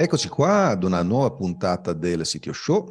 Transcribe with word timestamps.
Eccoci 0.00 0.28
qua 0.28 0.68
ad 0.68 0.84
una 0.84 1.02
nuova 1.02 1.32
puntata 1.32 1.92
del 1.92 2.24
Sitio 2.24 2.52
Show. 2.52 2.88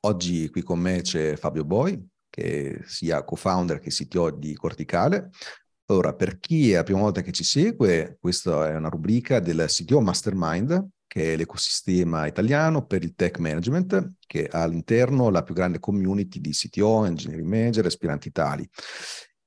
Oggi 0.00 0.50
qui 0.50 0.62
con 0.62 0.80
me 0.80 1.02
c'è 1.02 1.36
Fabio 1.36 1.64
Boi, 1.64 2.04
che 2.28 2.80
sia 2.84 3.22
co-founder 3.22 3.78
che 3.78 3.90
CTO 3.90 4.32
di 4.32 4.56
Corticale. 4.56 5.30
Allora, 5.86 6.14
per 6.14 6.40
chi 6.40 6.72
è 6.72 6.74
la 6.74 6.82
prima 6.82 6.98
volta 6.98 7.20
che 7.20 7.30
ci 7.30 7.44
segue, 7.44 8.16
questa 8.20 8.70
è 8.70 8.74
una 8.74 8.88
rubrica 8.88 9.38
del 9.38 9.66
CTO 9.68 10.00
Mastermind, 10.00 10.88
che 11.06 11.34
è 11.34 11.36
l'ecosistema 11.36 12.26
italiano 12.26 12.84
per 12.84 13.04
il 13.04 13.14
tech 13.14 13.38
management, 13.38 14.14
che 14.26 14.48
ha 14.50 14.62
all'interno 14.62 15.30
la 15.30 15.44
più 15.44 15.54
grande 15.54 15.78
community 15.78 16.40
di 16.40 16.50
CTO, 16.50 17.04
engineering 17.04 17.46
manager, 17.46 17.86
aspiranti 17.86 18.32
tali 18.32 18.68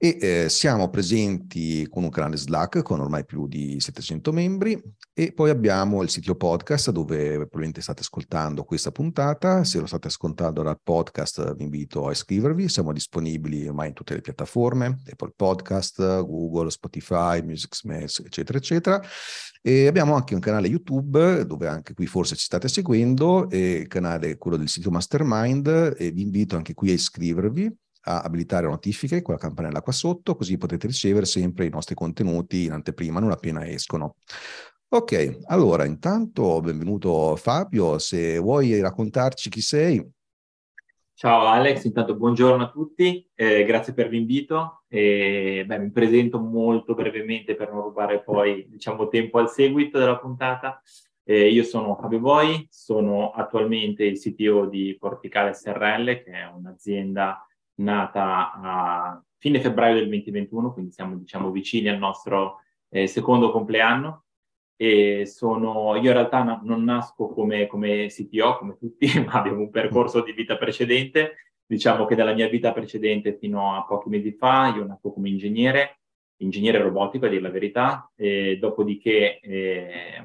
e 0.04 0.18
eh, 0.20 0.50
siamo 0.50 0.90
presenti 0.90 1.88
con 1.88 2.02
un 2.02 2.10
canale 2.10 2.36
Slack 2.36 2.82
con 2.82 3.00
ormai 3.02 3.24
più 3.24 3.48
di 3.48 3.80
700 3.80 4.32
membri 4.32 4.82
e 5.14 5.32
poi 5.32 5.52
abbiamo 5.52 6.02
il 6.02 6.10
sito 6.10 6.34
podcast 6.34 6.90
dove 6.90 7.36
probabilmente 7.36 7.82
state 7.82 8.02
ascoltando 8.02 8.64
questa 8.64 8.90
puntata. 8.92 9.64
Se 9.64 9.80
lo 9.80 9.86
state 9.86 10.08
ascoltando 10.08 10.64
dal 10.64 10.80
podcast 10.82 11.54
vi 11.54 11.66
invito 11.66 12.08
a 12.08 12.12
iscrivervi, 12.14 12.68
siamo 12.68 12.94
disponibili 12.94 13.68
ormai 13.68 13.90
in 13.90 13.94
tutte 13.94 14.16
le 14.16 14.22
piattaforme, 14.22 15.04
Apple 15.08 15.34
Podcast, 15.36 16.00
Google, 16.24 16.72
Spotify, 16.72 17.44
Music 17.44 17.76
Smash, 17.76 18.24
eccetera, 18.26 18.58
eccetera. 18.58 19.00
E 19.62 19.86
abbiamo 19.86 20.16
anche 20.16 20.34
un 20.34 20.40
canale 20.40 20.68
YouTube 20.68 21.46
dove 21.46 21.68
anche 21.68 21.94
qui 21.94 22.08
forse 22.08 22.36
ci 22.36 22.46
state 22.46 22.68
seguendo, 22.70 23.48
il 23.52 23.86
canale 23.86 24.38
quello 24.38 24.58
del 24.58 24.68
sito 24.68 24.90
Mastermind 24.90 25.94
e 25.96 26.10
vi 26.10 26.24
invito 26.24 26.56
anche 26.56 26.74
qui 26.74 26.90
a 26.90 26.94
iscrivervi 26.94 27.72
a 28.04 28.22
abilitare 28.22 28.68
notifiche 28.68 29.22
con 29.22 29.36
la 29.36 29.40
campanella 29.40 29.82
qua 29.82 29.92
sotto, 29.92 30.36
così 30.36 30.58
potete 30.58 30.88
ricevere 30.88 31.26
sempre 31.26 31.66
i 31.66 31.70
nostri 31.70 31.96
contenuti 31.96 32.66
in 32.66 32.72
anteprima, 32.72 33.20
non 33.20 33.32
appena 33.32 33.68
escono. 33.68 34.16
Ok, 34.90 35.38
allora 35.46 35.86
intanto 35.86 36.60
benvenuto 36.60 37.36
Fabio, 37.38 37.98
se 37.98 38.38
vuoi 38.40 38.80
raccontarci 38.82 39.50
chi 39.50 39.62
sei. 39.62 40.06
Ciao 41.14 41.46
Alex, 41.46 41.84
intanto 41.84 42.16
buongiorno 42.16 42.64
a 42.64 42.70
tutti, 42.72 43.30
eh, 43.36 43.64
grazie 43.64 43.94
per 43.94 44.10
l'invito. 44.10 44.84
E, 44.88 45.64
beh, 45.68 45.78
mi 45.78 45.92
presento 45.92 46.40
molto 46.40 46.96
brevemente 46.96 47.56
per 47.56 47.72
non 47.72 47.84
rubare 47.84 48.24
poi 48.24 48.68
diciamo, 48.68 49.08
tempo 49.08 49.38
al 49.38 49.50
seguito 49.50 50.00
della 50.00 50.18
puntata. 50.18 50.82
Eh, 51.24 51.50
io 51.50 51.64
sono 51.64 51.96
Fabio 51.96 52.20
Boi, 52.20 52.68
sono 52.72 53.30
attualmente 53.30 54.04
il 54.04 54.20
CTO 54.20 54.66
di 54.66 54.98
Porticale 55.00 55.54
SRL, 55.54 56.24
che 56.24 56.32
è 56.32 56.46
un'azienda 56.48 57.46
nata 57.84 58.52
a 58.54 59.24
fine 59.38 59.60
febbraio 59.60 59.96
del 59.96 60.08
2021, 60.08 60.74
quindi 60.74 60.92
siamo 60.92 61.18
diciamo 61.18 61.50
vicini 61.52 61.90
al 61.90 61.98
nostro 61.98 62.60
eh, 62.90 63.08
secondo 63.08 63.52
compleanno. 63.52 64.26
E 64.76 65.26
sono, 65.28 65.96
io 65.96 66.10
in 66.10 66.14
realtà 66.14 66.44
na- 66.44 66.60
non 66.64 66.84
nasco 66.84 67.28
come, 67.28 67.68
come 67.68 68.08
CTO, 68.08 68.58
come 68.58 68.78
tutti, 68.78 69.08
ma 69.26 69.34
abbiamo 69.34 69.60
un 69.60 69.70
percorso 69.70 70.22
di 70.22 70.32
vita 70.34 70.58
precedente. 70.58 71.36
Diciamo 71.66 72.06
che 72.06 72.16
dalla 72.16 72.34
mia 72.34 72.50
vita 72.50 72.74
precedente 72.74 73.38
fino 73.38 73.76
a 73.76 73.86
pochi 73.86 74.10
mesi 74.10 74.32
fa 74.34 74.74
io 74.76 74.86
nasco 74.86 75.14
come 75.14 75.30
ingegnere, 75.30 76.00
ingegnere 76.38 76.80
robotico 76.80 77.26
a 77.26 77.30
dire 77.30 77.42
la 77.42 77.50
verità, 77.50 78.12
e 78.16 78.58
dopodiché 78.60 79.40
eh, 79.40 80.24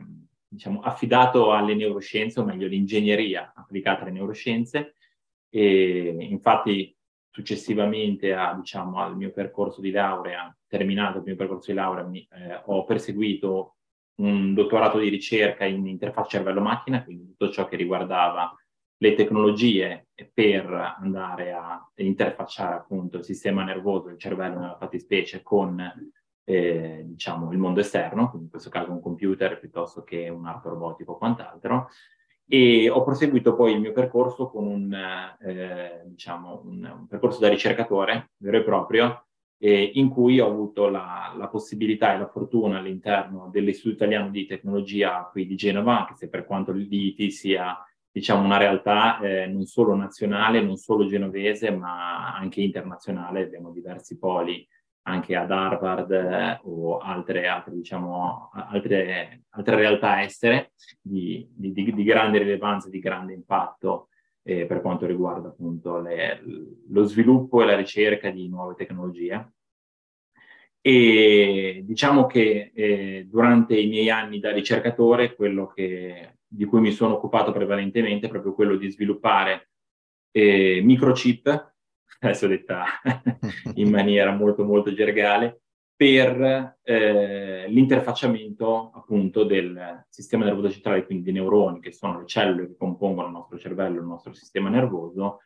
diciamo, 0.49 0.81
affidato 0.81 1.53
alle 1.53 1.75
neuroscienze, 1.75 2.41
o 2.41 2.45
meglio 2.45 2.67
l'ingegneria 2.67 3.53
applicata 3.55 4.03
alle 4.03 4.13
neuroscienze. 4.13 4.95
E 5.49 6.17
infatti 6.19 6.96
successivamente 7.37 8.33
a, 8.33 8.55
diciamo, 8.55 8.99
al 8.99 9.15
mio 9.15 9.31
percorso 9.31 9.83
di 9.83 9.91
laurea, 9.91 10.57
terminato 10.67 11.19
il 11.19 11.25
mio 11.25 11.37
percorso 11.37 11.71
di 11.71 11.77
laurea, 11.77 12.03
mi, 12.03 12.27
eh, 12.33 12.63
ho 12.65 12.85
perseguito 12.85 13.77
un 14.23 14.55
dottorato 14.55 14.99
di 14.99 15.11
ricerca 15.11 15.67
in 15.67 15.87
interfaccia 15.87 16.39
cervello-macchina, 16.39 17.05
quindi 17.05 17.27
tutto 17.27 17.51
ciò 17.51 17.69
che 17.69 17.77
riguardava 17.77 18.55
le 18.97 19.13
tecnologie 19.13 20.09
per 20.33 20.95
andare 20.99 21.53
a 21.53 21.87
interfacciare 21.97 22.77
appunto 22.77 23.19
il 23.19 23.25
sistema 23.25 23.65
nervoso 23.65 24.07
del 24.07 24.19
cervello 24.19 24.59
nella 24.59 24.79
fattispecie 24.79 25.43
con 25.43 25.79
eh, 26.43 27.03
diciamo 27.05 27.53
il 27.53 27.59
mondo 27.59 27.81
esterno, 27.81 28.33
in 28.41 28.49
questo 28.49 28.71
caso 28.71 28.93
un 28.93 29.03
computer 29.03 29.61
piuttosto 29.61 30.05
che 30.05 30.31
un 30.31 30.47
arto 30.47 30.71
robotico 30.71 31.13
o 31.13 31.19
quant'altro 31.19 31.91
e 32.49 32.89
ho 32.89 33.03
proseguito 33.03 33.55
poi 33.55 33.73
il 33.73 33.81
mio 33.81 33.93
percorso 33.93 34.49
con 34.49 34.67
un, 34.67 34.93
eh, 35.41 36.03
diciamo, 36.05 36.63
un, 36.65 36.97
un, 37.01 37.07
percorso 37.07 37.41
da 37.41 37.49
ricercatore 37.49 38.31
vero 38.39 38.59
e 38.59 38.63
proprio, 38.63 39.27
eh, 39.59 39.91
in 39.95 40.09
cui 40.09 40.39
ho 40.39 40.47
avuto 40.47 40.89
la, 40.89 41.35
la, 41.37 41.49
possibilità 41.49 42.15
e 42.15 42.19
la 42.19 42.29
fortuna 42.29 42.79
all'interno 42.79 43.49
dell'Istituto 43.51 43.95
Italiano 43.95 44.31
di 44.31 44.47
Tecnologia 44.47 45.29
qui 45.31 45.47
di 45.47 45.57
Genova, 45.57 46.01
anche 46.01 46.15
se 46.15 46.29
per 46.29 46.45
quanto 46.45 46.73
l'IIT 46.73 47.31
sia 47.31 47.77
diciamo, 48.11 48.45
una 48.45 48.59
realtà 48.59 49.19
eh, 49.21 49.47
non 49.47 49.65
solo 49.67 49.95
nazionale, 49.95 50.63
non 50.63 50.77
solo 50.77 51.07
genovese, 51.07 51.71
ma 51.71 52.35
anche 52.35 52.61
internazionale, 52.61 53.43
abbiamo 53.43 53.73
diversi 53.73 54.19
poli 54.19 54.67
anche 55.07 55.37
ad 55.37 55.51
Harvard 55.51 56.11
eh, 56.11 56.61
o 56.65 56.99
altre, 56.99 57.47
altre, 57.47 57.75
diciamo, 57.75 58.51
altre, 58.53 59.45
altre 59.51 59.77
realtà 59.77 60.23
estere 60.23 60.73
di, 61.01 61.49
di, 61.51 61.73
di, 61.73 62.05
grande 62.05 62.39
rilevanza, 62.39 62.89
di 62.89 62.99
grande 62.99 63.33
impatto 63.33 64.09
eh, 64.43 64.67
per 64.67 64.81
quanto 64.81 65.07
riguarda 65.07 65.49
appunto 65.49 66.01
le, 66.01 66.43
lo 66.89 67.05
sviluppo 67.05 67.63
e 67.63 67.67
la 67.67 67.77
ricerca 67.77 68.31
di 68.31 68.49
nuove 68.49 68.75
tecnologie. 68.75 69.53
E 70.81 71.83
diciamo 71.85 72.27
che 72.27 72.73
eh, 72.75 73.27
durante 73.29 73.79
i 73.79 73.89
miei 73.89 74.11
anni 74.11 74.41
da 74.41 74.53
ricercatore, 74.53 75.35
quello 75.35 75.67
che, 75.67 76.39
di 76.47 76.65
cui 76.65 76.81
mi 76.81 76.93
sono 76.93 77.15
occupato 77.15 77.53
prevalentemente 77.53 78.27
è 78.27 78.31
proprio 78.31 78.55
quello 78.55 78.77
di 78.77 78.91
sviluppare 78.91 79.71
eh, 80.33 80.81
microchip 80.83 81.75
adesso 82.21 82.47
detta 82.47 82.85
in 83.75 83.91
maniera 83.91 84.33
molto 84.33 84.65
molto 84.65 84.93
gergale, 84.93 85.61
per 85.97 86.77
eh, 86.83 87.67
l'interfacciamento 87.69 88.91
appunto 88.95 89.45
del 89.45 90.05
sistema 90.11 90.45
nervoso 90.45 90.71
centrale, 90.71 91.07
quindi 91.07 91.25
di 91.25 91.33
neuroni, 91.33 91.81
che 91.81 91.91
sono 91.91 92.21
le 92.21 92.27
cellule 92.27 92.67
che 92.67 92.77
compongono 92.77 93.29
il 93.29 93.33
nostro 93.33 93.59
cervello, 93.59 94.01
il 94.01 94.07
nostro 94.07 94.35
sistema 94.35 94.69
nervoso, 94.69 95.41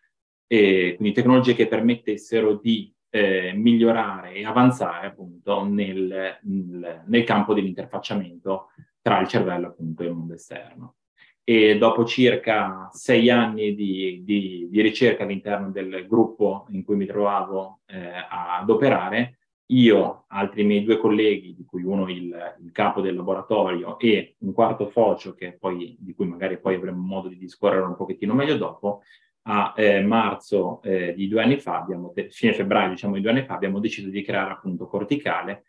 e 0.49 0.95
quindi 0.97 1.15
tecnologie 1.15 1.55
che 1.55 1.69
permettessero 1.69 2.57
di 2.57 2.93
eh, 3.11 3.53
migliorare 3.55 4.35
e 4.35 4.45
avanzare 4.45 5.07
appunto 5.07 5.65
nel, 5.65 6.39
nel, 6.43 7.03
nel 7.07 7.25
campo 7.25 7.55
dell'interfacciamento 7.55 8.71
tra 9.01 9.21
il 9.21 9.29
cervello 9.29 9.69
appunto 9.69 10.03
e 10.03 10.07
il 10.07 10.13
mondo 10.13 10.35
esterno 10.35 10.97
e 11.45 11.79
dopo 11.79 12.05
circa 12.05 12.89
sei 12.93 13.31
anni 13.31 13.75
di, 13.75 14.23
di, 14.25 14.69
di, 14.71 14.81
ricerca 14.81 15.25
all'interno 15.25 15.71
del 15.71 16.07
gruppo 16.07 16.67
in 16.71 16.85
cui 16.85 16.97
mi 16.97 17.07
trovavo 17.07 17.81
eh, 17.87 18.11
ad 18.29 18.69
operare, 18.69 19.39
io, 19.71 20.25
altri 20.29 20.65
miei 20.65 20.83
due 20.83 20.99
colleghi, 20.99 21.55
di 21.55 21.65
cui 21.65 21.83
uno 21.83 22.09
il, 22.09 22.57
il 22.63 22.73
capo 22.73 23.01
del 23.01 23.15
laboratorio 23.15 23.99
e 23.99 24.35
un 24.39 24.53
quarto 24.53 24.89
focio, 24.89 25.37
poi, 25.59 25.97
di 25.99 26.13
cui 26.15 26.27
magari 26.27 26.59
poi 26.59 26.75
avremo 26.75 27.01
modo 27.01 27.29
di 27.29 27.39
discorrere 27.39 27.83
un 27.83 27.97
pochettino 27.97 28.35
meglio 28.35 28.57
dopo, 28.57 29.03
a 29.43 29.73
eh, 29.77 30.03
marzo 30.03 30.83
eh, 30.83 31.15
di 31.15 31.29
due 31.29 31.43
anni 31.43 31.59
fa, 31.59 31.79
abbiamo, 31.79 32.13
fine 32.31 32.53
febbraio 32.53 32.91
diciamo 32.91 33.15
di 33.15 33.21
due 33.21 33.31
anni 33.31 33.45
fa, 33.45 33.55
abbiamo 33.55 33.79
deciso 33.79 34.09
di 34.09 34.23
creare 34.23 34.53
appunto 34.53 34.87
Corticale, 34.87 35.65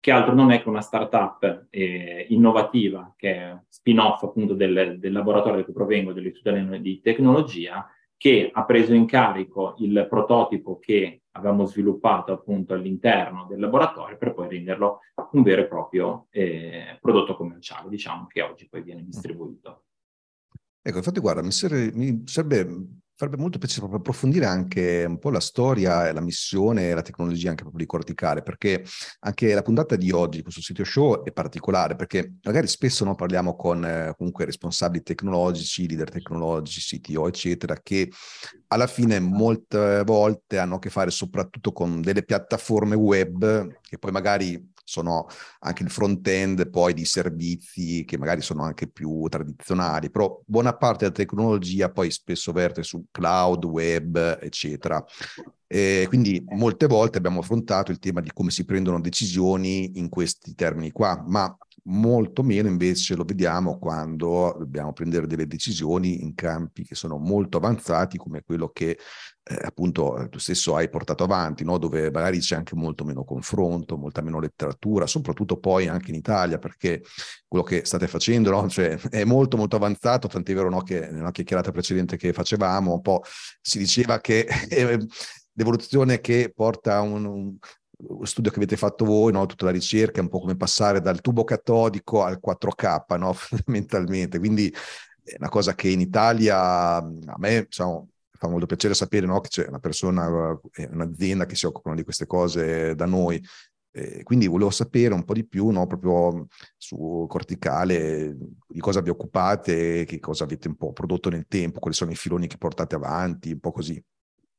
che 0.00 0.10
altro 0.10 0.34
non 0.34 0.50
è 0.52 0.62
che 0.62 0.68
una 0.68 0.80
startup 0.80 1.66
eh, 1.70 2.26
innovativa, 2.30 3.12
che 3.16 3.34
è 3.34 3.58
spin-off 3.68 4.22
appunto 4.22 4.54
del, 4.54 4.98
del 4.98 5.12
laboratorio 5.12 5.58
da 5.58 5.64
cui 5.64 5.72
provengo, 5.72 6.12
dell'Istituto 6.12 6.76
di 6.78 7.00
Tecnologia, 7.00 7.88
che 8.16 8.50
ha 8.52 8.64
preso 8.64 8.94
in 8.94 9.06
carico 9.06 9.74
il 9.78 10.06
prototipo 10.08 10.78
che 10.78 11.22
avevamo 11.32 11.66
sviluppato 11.66 12.32
appunto 12.32 12.74
all'interno 12.74 13.46
del 13.48 13.60
laboratorio 13.60 14.16
per 14.16 14.34
poi 14.34 14.48
renderlo 14.48 15.00
un 15.32 15.42
vero 15.42 15.62
e 15.62 15.66
proprio 15.66 16.26
eh, 16.30 16.98
prodotto 17.00 17.36
commerciale, 17.36 17.88
diciamo, 17.88 18.26
che 18.26 18.42
oggi 18.42 18.68
poi 18.68 18.82
viene 18.82 19.04
distribuito. 19.04 19.84
Ecco, 20.82 20.96
infatti 20.96 21.20
guarda, 21.20 21.42
mi, 21.42 21.52
serve, 21.52 21.92
mi 21.92 22.22
sarebbe 22.24 22.86
farebbe 23.18 23.36
molto 23.36 23.58
piacere 23.58 23.80
proprio 23.80 23.98
approfondire 23.98 24.46
anche 24.46 25.04
un 25.04 25.18
po' 25.18 25.30
la 25.30 25.40
storia, 25.40 26.12
la 26.12 26.20
missione 26.20 26.90
e 26.90 26.94
la 26.94 27.02
tecnologia 27.02 27.48
anche 27.50 27.62
proprio 27.62 27.84
di 27.84 27.90
Corticale, 27.90 28.42
perché 28.42 28.84
anche 29.20 29.54
la 29.54 29.62
puntata 29.62 29.96
di 29.96 30.12
oggi, 30.12 30.40
questo 30.40 30.60
sito 30.60 30.84
show, 30.84 31.24
è 31.24 31.32
particolare, 31.32 31.96
perché 31.96 32.34
magari 32.44 32.68
spesso 32.68 33.04
no, 33.04 33.16
parliamo 33.16 33.56
con 33.56 33.84
eh, 33.84 34.14
comunque 34.16 34.44
responsabili 34.44 35.02
tecnologici, 35.02 35.88
leader 35.88 36.10
tecnologici, 36.10 37.00
CTO, 37.00 37.26
eccetera, 37.26 37.76
che 37.82 38.08
alla 38.68 38.86
fine 38.86 39.18
molte 39.18 40.04
volte 40.04 40.58
hanno 40.58 40.76
a 40.76 40.78
che 40.78 40.88
fare 40.88 41.10
soprattutto 41.10 41.72
con 41.72 42.00
delle 42.00 42.22
piattaforme 42.22 42.94
web 42.94 43.78
che 43.80 43.98
poi 43.98 44.12
magari 44.12 44.76
sono 44.88 45.26
anche 45.60 45.82
il 45.82 45.90
front-end 45.90 46.70
poi 46.70 46.94
di 46.94 47.04
servizi 47.04 48.04
che 48.06 48.16
magari 48.16 48.40
sono 48.40 48.62
anche 48.62 48.88
più 48.88 49.26
tradizionali, 49.28 50.10
però 50.10 50.40
buona 50.46 50.74
parte 50.74 51.04
della 51.04 51.14
tecnologia 51.14 51.90
poi 51.90 52.10
spesso 52.10 52.52
verte 52.52 52.82
su 52.82 53.04
cloud, 53.10 53.64
web, 53.64 54.38
eccetera. 54.40 55.04
E 55.66 56.06
quindi 56.08 56.42
molte 56.48 56.86
volte 56.86 57.18
abbiamo 57.18 57.40
affrontato 57.40 57.90
il 57.90 57.98
tema 57.98 58.22
di 58.22 58.30
come 58.32 58.50
si 58.50 58.64
prendono 58.64 58.98
decisioni 58.98 59.98
in 59.98 60.08
questi 60.08 60.54
termini 60.54 60.90
qua, 60.90 61.22
ma 61.26 61.54
molto 61.88 62.42
meno 62.42 62.68
invece 62.68 63.14
lo 63.14 63.24
vediamo 63.24 63.78
quando 63.78 64.54
dobbiamo 64.58 64.92
prendere 64.92 65.26
delle 65.26 65.46
decisioni 65.46 66.22
in 66.22 66.34
campi 66.34 66.84
che 66.84 66.94
sono 66.94 67.16
molto 67.18 67.56
avanzati 67.56 68.18
come 68.18 68.42
quello 68.42 68.68
che 68.68 68.98
eh, 69.50 69.58
appunto 69.62 70.26
tu 70.30 70.38
stesso 70.38 70.76
hai 70.76 70.90
portato 70.90 71.24
avanti, 71.24 71.64
no? 71.64 71.78
dove 71.78 72.10
magari 72.10 72.38
c'è 72.38 72.56
anche 72.56 72.74
molto 72.74 73.04
meno 73.04 73.24
confronto, 73.24 73.96
molta 73.96 74.20
meno 74.20 74.38
letteratura, 74.38 75.06
soprattutto 75.06 75.58
poi 75.58 75.88
anche 75.88 76.10
in 76.10 76.16
Italia, 76.16 76.58
perché 76.58 77.02
quello 77.46 77.64
che 77.64 77.84
state 77.86 78.06
facendo 78.06 78.50
no? 78.50 78.68
cioè, 78.68 78.98
è 79.08 79.24
molto 79.24 79.56
molto 79.56 79.76
avanzato, 79.76 80.28
tant'è 80.28 80.54
vero 80.54 80.68
no? 80.68 80.82
che 80.82 81.08
nella 81.10 81.30
chiacchierata 81.30 81.70
precedente 81.70 82.16
che 82.18 82.34
facevamo 82.34 82.92
un 82.92 83.00
po' 83.00 83.22
si 83.60 83.78
diceva 83.78 84.20
che 84.20 84.46
l'evoluzione 85.52 86.20
che 86.20 86.52
porta 86.54 87.00
un, 87.00 87.24
un 87.24 87.56
studio 88.22 88.50
che 88.50 88.56
avete 88.56 88.76
fatto 88.76 89.04
voi, 89.04 89.32
no? 89.32 89.46
tutta 89.46 89.66
la 89.66 89.70
ricerca, 89.70 90.20
è 90.20 90.22
un 90.22 90.28
po' 90.28 90.40
come 90.40 90.56
passare 90.56 91.00
dal 91.00 91.20
tubo 91.20 91.44
catodico 91.44 92.22
al 92.22 92.38
4K, 92.44 93.18
no? 93.18 93.32
fondamentalmente. 93.34 94.38
Quindi 94.38 94.72
è 95.22 95.36
una 95.38 95.48
cosa 95.48 95.74
che 95.74 95.88
in 95.88 96.00
Italia 96.00 96.96
a 96.96 97.36
me 97.36 97.64
diciamo, 97.64 98.08
fa 98.30 98.48
molto 98.48 98.66
piacere 98.66 98.94
sapere 98.94 99.26
no? 99.26 99.40
che 99.40 99.48
c'è 99.48 99.66
una 99.68 99.80
persona, 99.80 100.58
un'azienda 100.90 101.44
che 101.44 101.56
si 101.56 101.66
occupano 101.66 101.96
di 101.96 102.04
queste 102.04 102.26
cose 102.26 102.94
da 102.94 103.06
noi. 103.06 103.42
Eh, 103.90 104.22
quindi 104.22 104.46
volevo 104.46 104.70
sapere 104.70 105.14
un 105.14 105.24
po' 105.24 105.32
di 105.32 105.46
più 105.46 105.70
no? 105.70 105.86
proprio 105.86 106.46
su 106.76 107.26
Corticale, 107.28 108.36
di 108.68 108.80
cosa 108.80 109.00
vi 109.00 109.10
occupate, 109.10 110.04
che 110.04 110.20
cosa 110.20 110.44
avete 110.44 110.68
un 110.68 110.76
po' 110.76 110.92
prodotto 110.92 111.30
nel 111.30 111.46
tempo, 111.48 111.80
quali 111.80 111.96
sono 111.96 112.12
i 112.12 112.16
filoni 112.16 112.46
che 112.46 112.58
portate 112.58 112.94
avanti, 112.94 113.52
un 113.52 113.60
po' 113.60 113.72
così. 113.72 114.02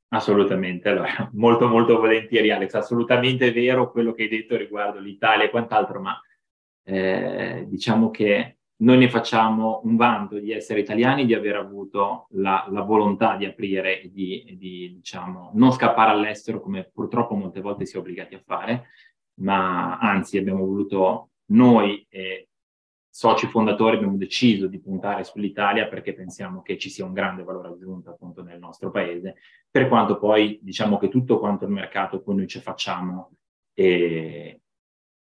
Assolutamente, 0.10 0.90
allora, 0.90 1.30
molto 1.34 1.68
molto 1.68 1.98
volentieri 1.98 2.52
Alex, 2.52 2.74
assolutamente 2.74 3.52
vero 3.52 3.92
quello 3.92 4.14
che 4.14 4.24
hai 4.24 4.30
detto 4.30 4.58
riguardo 4.58 5.00
l'Italia 5.00 5.46
e 5.46 5.50
quant'altro, 5.50 6.02
ma 6.02 6.20
eh, 6.84 7.66
diciamo 7.68 8.10
che 8.10 8.58
noi 8.78 8.98
ne 8.98 9.10
facciamo 9.10 9.82
un 9.84 9.96
vanto 9.98 10.40
di 10.40 10.52
essere 10.52 10.80
italiani, 10.80 11.26
di 11.26 11.34
aver 11.34 11.58
avuto 11.58 12.28
la, 12.32 12.66
la 12.70 12.82
volontà 12.82 13.36
di 13.36 13.46
aprire 13.46 14.02
e 14.02 14.12
di, 14.12 14.56
di 14.58 14.94
diciamo, 14.96 15.52
non 15.54 15.72
scappare 15.72 16.12
all'estero 16.12 16.62
come 16.62 16.90
purtroppo 16.92 17.36
molte 17.36 17.62
volte 17.62 17.86
si 17.86 17.96
è 17.96 18.00
obbligati 18.00 18.36
a 18.36 18.42
fare, 18.44 18.88
ma 19.42 19.98
anzi 20.00 20.38
abbiamo 20.38 20.66
voluto 20.66 21.32
noi 21.52 22.06
e 22.10 22.49
soci 23.20 23.48
fondatori 23.48 23.98
abbiamo 23.98 24.16
deciso 24.16 24.68
di 24.68 24.80
puntare 24.80 25.26
sull'Italia 25.26 25.90
perché 25.90 26.14
pensiamo 26.14 26.62
che 26.62 26.78
ci 26.78 26.90
sia 26.90 27.04
un 27.04 27.12
grande 27.12 27.44
valore 27.44 27.68
aggiunto 27.68 28.12
appunto 28.12 28.44
nel 28.44 28.60
nostro 28.60 28.92
paese, 28.92 29.36
per 29.70 29.90
quanto 29.90 30.18
poi 30.18 30.58
diciamo 30.62 30.98
che 30.98 31.10
tutto 31.10 31.38
quanto 31.38 31.66
il 31.66 31.72
mercato 31.72 32.22
poi 32.22 32.36
noi 32.38 32.48
ci 32.48 32.62
facciamo 32.62 33.32
è 33.74 34.58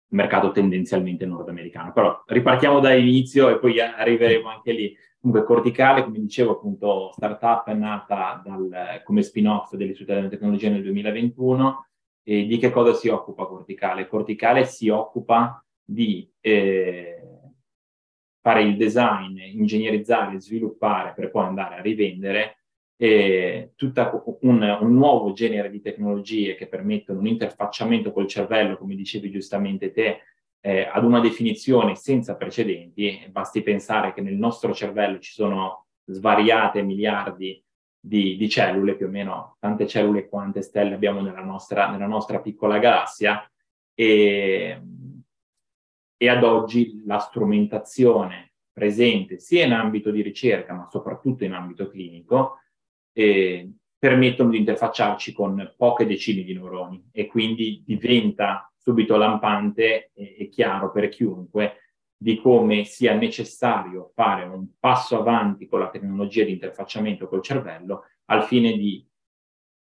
mercato 0.10 0.52
tendenzialmente 0.52 1.26
nordamericano. 1.26 1.92
Però 1.92 2.22
ripartiamo 2.28 2.80
dall'inizio 2.80 3.50
e 3.50 3.58
poi 3.58 3.80
arriveremo 3.80 4.48
anche 4.48 4.72
lì. 4.72 4.96
Comunque 5.20 5.48
Corticale, 5.48 6.04
come 6.04 6.20
dicevo 6.20 6.52
appunto, 6.52 7.10
startup 7.14 7.66
è 7.70 7.74
nata 7.74 8.40
dal, 8.46 9.02
come 9.04 9.24
spin-off 9.24 9.74
dell'Istituto 9.74 10.14
della 10.14 10.30
Tecnologia 10.30 10.70
nel 10.70 10.84
2021 10.84 11.88
e 12.22 12.46
di 12.46 12.60
che 12.60 12.70
cosa 12.70 12.94
si 12.94 13.08
occupa 13.08 13.48
Corticale? 13.48 14.08
Corticale 14.08 14.66
si 14.66 14.90
occupa 14.90 15.64
di 15.84 16.32
eh, 16.40 17.19
fare 18.42 18.64
il 18.64 18.78
design, 18.78 19.38
ingegnerizzare, 19.40 20.40
sviluppare 20.40 21.14
per 21.14 21.30
poi 21.32 21.46
andare 21.46 21.76
a 21.76 21.82
rivendere 21.82 22.60
eh, 23.02 23.72
tutto 23.76 24.38
un, 24.42 24.78
un, 24.82 24.94
nuovo 24.94 25.32
genere 25.32 25.70
di 25.70 25.80
tecnologie 25.80 26.56
che 26.56 26.68
permettono 26.68 27.20
un 27.20 27.28
interfacciamento 27.28 28.12
col 28.12 28.28
cervello, 28.28 28.78
come 28.78 28.96
dicevi 28.96 29.32
giustamente 29.32 29.92
te, 29.94 30.20
eh, 30.60 30.90
ad 30.92 31.06
una 31.06 31.22
definizione 31.22 31.96
senza 31.96 32.36
precedenti. 32.36 33.26
Basti 33.30 33.62
pensare 33.62 34.14
che 34.14 34.20
nel 34.22 34.36
nostro 34.36 34.74
cervello 34.74 35.20
ci 35.20 35.32
sono 35.32 35.86
svariate 36.06 36.82
miliardi 36.82 37.64
di, 37.98 38.36
di 38.36 38.50
cellule, 38.50 38.96
più 38.96 39.06
o 39.06 39.10
meno 39.10 39.56
tante 39.60 39.88
cellule 39.88 40.28
quante 40.28 40.62
stelle 40.62 40.96
abbiamo 40.96 41.22
nella 41.22 41.44
nostra, 41.44 41.90
nella 41.90 42.08
nostra 42.08 42.42
piccola 42.42 42.80
galassia, 42.80 43.50
e, 43.94 44.82
e 46.22 46.28
ad 46.28 46.44
oggi 46.44 47.02
la 47.06 47.18
strumentazione 47.20 48.52
presente 48.74 49.40
sia 49.40 49.66
in 49.66 49.72
ambito 49.72 50.12
di 50.12 50.22
ricerca 50.22 50.74
ma 50.74 50.90
soprattutto 50.92 51.46
in 51.46 51.54
ambito 51.54 51.90
clinico 51.90 52.58
eh, 53.14 53.72
permettono 53.98 54.50
di 54.50 54.58
interfacciarci 54.58 55.32
con 55.32 55.74
poche 55.78 56.06
decine 56.06 56.44
di 56.44 56.54
neuroni 56.54 57.10
e 57.14 57.28
quindi 57.28 57.82
diventa 57.86 58.70
subito 58.76 59.16
lampante 59.16 60.12
e, 60.14 60.36
e 60.40 60.50
chiaro 60.50 60.92
per 60.92 61.08
chiunque 61.08 61.76
di 62.18 62.36
come 62.42 62.84
sia 62.84 63.14
necessario 63.14 64.12
fare 64.14 64.44
un 64.44 64.68
passo 64.78 65.18
avanti 65.18 65.68
con 65.68 65.80
la 65.80 65.90
tecnologia 65.90 66.44
di 66.44 66.52
interfacciamento 66.52 67.30
col 67.30 67.42
cervello 67.42 68.04
al 68.26 68.44
fine 68.44 68.74
di 68.76 69.09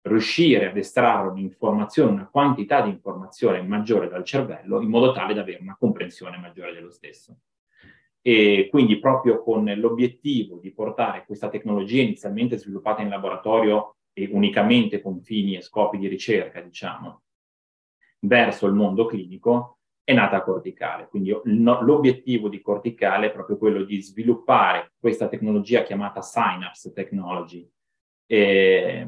riuscire 0.03 0.69
ad 0.69 0.77
estrarre 0.77 1.29
un'informazione, 1.29 2.11
una 2.11 2.29
quantità 2.29 2.81
di 2.81 2.89
informazione 2.89 3.61
maggiore 3.61 4.07
dal 4.07 4.23
cervello 4.23 4.81
in 4.81 4.89
modo 4.89 5.11
tale 5.11 5.33
da 5.33 5.41
avere 5.41 5.61
una 5.61 5.75
comprensione 5.77 6.37
maggiore 6.37 6.73
dello 6.73 6.91
stesso. 6.91 7.37
E 8.21 8.67
quindi 8.69 8.99
proprio 8.99 9.41
con 9.41 9.65
l'obiettivo 9.65 10.57
di 10.57 10.71
portare 10.71 11.25
questa 11.25 11.49
tecnologia 11.49 12.01
inizialmente 12.01 12.57
sviluppata 12.57 13.01
in 13.01 13.09
laboratorio 13.09 13.95
e 14.13 14.29
unicamente 14.31 15.01
con 15.01 15.21
fini 15.21 15.55
e 15.55 15.61
scopi 15.61 15.97
di 15.97 16.07
ricerca, 16.07 16.61
diciamo, 16.61 17.23
verso 18.19 18.67
il 18.67 18.73
mondo 18.73 19.05
clinico, 19.05 19.77
è 20.03 20.13
nata 20.13 20.43
Corticale. 20.43 21.07
Quindi 21.07 21.35
l'obiettivo 21.43 22.49
di 22.49 22.61
Corticale 22.61 23.27
è 23.27 23.31
proprio 23.31 23.57
quello 23.57 23.83
di 23.83 24.01
sviluppare 24.01 24.93
questa 24.99 25.27
tecnologia 25.27 25.83
chiamata 25.83 26.21
Synapse 26.21 26.91
Technology, 26.93 27.67
eh, 28.27 29.07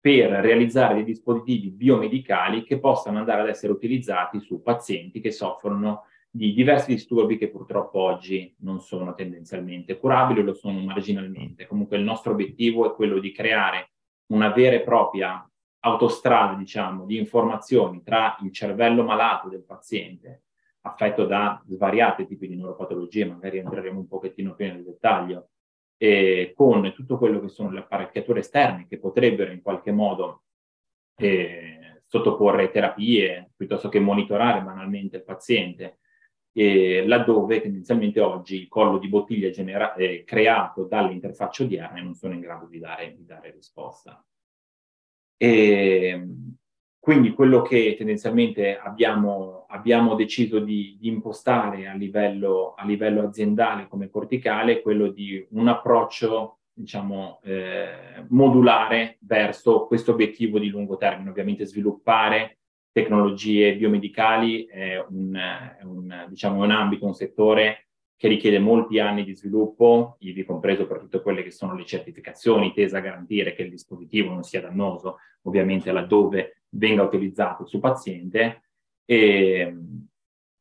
per 0.00 0.30
realizzare 0.30 0.94
dei 0.94 1.04
dispositivi 1.04 1.70
biomedicali 1.70 2.64
che 2.64 2.78
possano 2.78 3.18
andare 3.18 3.42
ad 3.42 3.48
essere 3.48 3.72
utilizzati 3.72 4.40
su 4.40 4.62
pazienti 4.62 5.20
che 5.20 5.30
soffrono 5.30 6.04
di 6.30 6.54
diversi 6.54 6.92
disturbi 6.92 7.36
che 7.36 7.50
purtroppo 7.50 7.98
oggi 7.98 8.54
non 8.60 8.80
sono 8.80 9.14
tendenzialmente 9.14 9.98
curabili 9.98 10.40
o 10.40 10.44
lo 10.44 10.54
sono 10.54 10.78
marginalmente. 10.80 11.66
Comunque 11.66 11.96
il 11.96 12.04
nostro 12.04 12.32
obiettivo 12.32 12.90
è 12.90 12.94
quello 12.94 13.18
di 13.18 13.32
creare 13.32 13.90
una 14.26 14.50
vera 14.50 14.76
e 14.76 14.82
propria 14.82 15.44
autostrada, 15.80 16.54
diciamo, 16.54 17.04
di 17.04 17.18
informazioni 17.18 18.02
tra 18.02 18.36
il 18.42 18.52
cervello 18.52 19.02
malato 19.02 19.48
del 19.48 19.64
paziente, 19.64 20.44
affetto 20.82 21.26
da 21.26 21.60
svariati 21.66 22.26
tipi 22.26 22.46
di 22.46 22.56
neuropatologie, 22.56 23.26
magari 23.26 23.58
entreremo 23.58 23.98
un 23.98 24.06
pochettino 24.06 24.54
più 24.54 24.66
nel 24.66 24.84
dettaglio, 24.84 25.48
eh, 26.02 26.54
con 26.56 26.90
tutto 26.94 27.18
quello 27.18 27.40
che 27.40 27.48
sono 27.48 27.70
le 27.70 27.80
apparecchiature 27.80 28.40
esterne 28.40 28.86
che 28.88 28.98
potrebbero 28.98 29.52
in 29.52 29.60
qualche 29.60 29.92
modo 29.92 30.44
eh, 31.16 32.00
sottoporre 32.06 32.70
terapie 32.70 33.50
piuttosto 33.54 33.90
che 33.90 34.00
monitorare 34.00 34.62
banalmente 34.62 35.18
il 35.18 35.24
paziente, 35.24 35.98
eh, 36.52 37.06
laddove 37.06 37.60
tendenzialmente 37.60 38.18
oggi 38.18 38.62
il 38.62 38.68
collo 38.68 38.96
di 38.96 39.08
bottiglia 39.08 39.50
genera- 39.50 39.94
creato 40.24 40.84
dalle 40.84 41.12
interfacce 41.12 41.64
odierne 41.64 42.00
non 42.00 42.14
sono 42.14 42.32
in 42.32 42.40
grado 42.40 42.64
di 42.64 42.78
dare, 42.78 43.14
di 43.14 43.26
dare 43.26 43.50
risposta. 43.50 44.24
E, 45.36 46.28
quindi 47.00 47.32
quello 47.32 47.62
che 47.62 47.94
tendenzialmente 47.96 48.78
abbiamo, 48.78 49.64
abbiamo 49.68 50.14
deciso 50.14 50.58
di, 50.58 50.98
di 51.00 51.08
impostare 51.08 51.88
a 51.88 51.94
livello, 51.94 52.74
a 52.76 52.84
livello, 52.84 53.22
aziendale 53.22 53.88
come 53.88 54.10
corticale 54.10 54.72
è 54.72 54.82
quello 54.82 55.08
di 55.08 55.44
un 55.52 55.68
approccio 55.68 56.58
diciamo, 56.74 57.40
eh, 57.42 58.24
modulare 58.28 59.16
verso 59.20 59.86
questo 59.86 60.12
obiettivo 60.12 60.58
di 60.58 60.68
lungo 60.68 60.98
termine. 60.98 61.30
Ovviamente 61.30 61.64
sviluppare 61.64 62.58
tecnologie 62.92 63.76
biomedicali 63.76 64.66
è 64.66 65.02
un, 65.08 65.34
è 65.34 65.82
un, 65.82 66.26
diciamo, 66.28 66.62
un 66.62 66.70
ambito, 66.70 67.06
un 67.06 67.14
settore 67.14 67.88
che 68.20 68.28
richiede 68.28 68.58
molti 68.58 68.98
anni 68.98 69.24
di 69.24 69.34
sviluppo, 69.34 70.16
ivi 70.18 70.44
compreso 70.44 70.86
per 70.86 70.98
tutte 70.98 71.22
quelle 71.22 71.42
che 71.42 71.50
sono 71.50 71.74
le 71.74 71.86
certificazioni 71.86 72.74
tese 72.74 72.98
a 72.98 73.00
garantire 73.00 73.54
che 73.54 73.62
il 73.62 73.70
dispositivo 73.70 74.30
non 74.30 74.42
sia 74.42 74.60
dannoso, 74.60 75.20
ovviamente 75.44 75.90
laddove 75.90 76.64
venga 76.68 77.02
utilizzato 77.02 77.64
su 77.64 77.80
paziente. 77.80 78.60
E, 79.06 79.74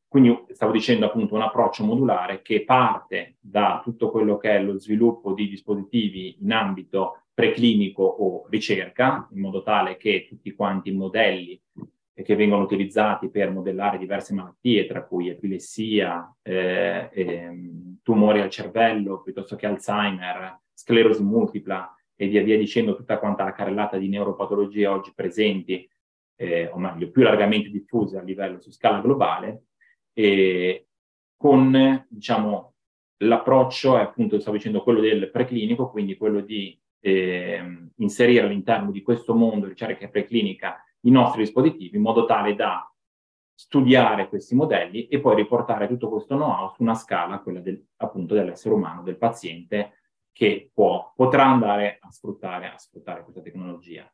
quindi 0.07 0.45
stavo 0.51 0.71
dicendo 0.71 1.07
appunto 1.07 1.35
un 1.35 1.41
approccio 1.41 1.83
modulare 1.83 2.41
che 2.41 2.63
parte 2.63 3.35
da 3.41 3.81
tutto 3.83 4.09
quello 4.09 4.37
che 4.37 4.51
è 4.51 4.63
lo 4.63 4.79
sviluppo 4.79 5.33
di 5.33 5.49
dispositivi 5.49 6.37
in 6.39 6.53
ambito 6.53 7.23
preclinico 7.33 8.03
o 8.03 8.47
ricerca, 8.47 9.27
in 9.33 9.41
modo 9.41 9.63
tale 9.63 9.97
che 9.97 10.25
tutti 10.29 10.53
quanti 10.53 10.91
i 10.91 10.95
modelli 10.95 11.61
che 12.23 12.35
vengono 12.35 12.63
utilizzati 12.63 13.29
per 13.29 13.51
modellare 13.51 13.97
diverse 13.97 14.33
malattie, 14.33 14.85
tra 14.85 15.03
cui 15.03 15.29
epilessia, 15.29 16.35
eh, 16.41 17.09
eh, 17.11 17.71
tumori 18.03 18.41
al 18.41 18.49
cervello, 18.49 19.21
piuttosto 19.21 19.55
che 19.55 19.65
Alzheimer, 19.65 20.59
sclerosi 20.73 21.23
multipla 21.23 21.93
e 22.15 22.27
via 22.27 22.43
via 22.43 22.57
dicendo 22.57 22.95
tutta 22.95 23.19
quanta 23.19 23.43
la 23.43 23.53
carrellata 23.53 23.97
di 23.97 24.09
neuropatologie 24.09 24.87
oggi 24.87 25.13
presenti, 25.15 25.89
eh, 26.35 26.69
o 26.71 26.77
meglio, 26.77 27.09
più 27.11 27.23
largamente 27.23 27.69
diffuse 27.69 28.17
a 28.17 28.21
livello 28.21 28.59
su 28.59 28.71
scala 28.71 28.99
globale, 28.99 29.63
con, 31.37 32.05
diciamo, 32.09 32.73
l'approccio 33.19 33.97
è 33.97 34.01
appunto, 34.01 34.39
stavo 34.39 34.57
dicendo, 34.57 34.83
quello 34.83 34.99
del 34.99 35.29
preclinico, 35.31 35.89
quindi 35.89 36.17
quello 36.17 36.41
di 36.41 36.77
eh, 37.01 37.89
inserire 37.95 38.45
all'interno 38.45 38.91
di 38.91 39.01
questo 39.01 39.33
mondo 39.33 39.65
di 39.65 39.71
ricerca 39.71 40.07
preclinica 40.09 40.83
i 41.01 41.11
nostri 41.11 41.43
dispositivi 41.43 41.97
in 41.97 42.03
modo 42.03 42.25
tale 42.25 42.55
da 42.55 42.89
studiare 43.53 44.29
questi 44.29 44.55
modelli 44.55 45.07
e 45.07 45.19
poi 45.19 45.35
riportare 45.35 45.87
tutto 45.87 46.09
questo 46.09 46.35
know-how 46.35 46.73
su 46.73 46.81
una 46.81 46.95
scala, 46.95 47.39
quella 47.39 47.59
del, 47.59 47.85
appunto 47.97 48.33
dell'essere 48.33 48.73
umano, 48.73 49.03
del 49.03 49.17
paziente, 49.17 49.95
che 50.31 50.71
può, 50.73 51.11
potrà 51.15 51.45
andare 51.45 51.97
a 51.99 52.09
sfruttare, 52.09 52.67
a 52.67 52.77
sfruttare 52.77 53.23
questa 53.23 53.41
tecnologia. 53.41 54.09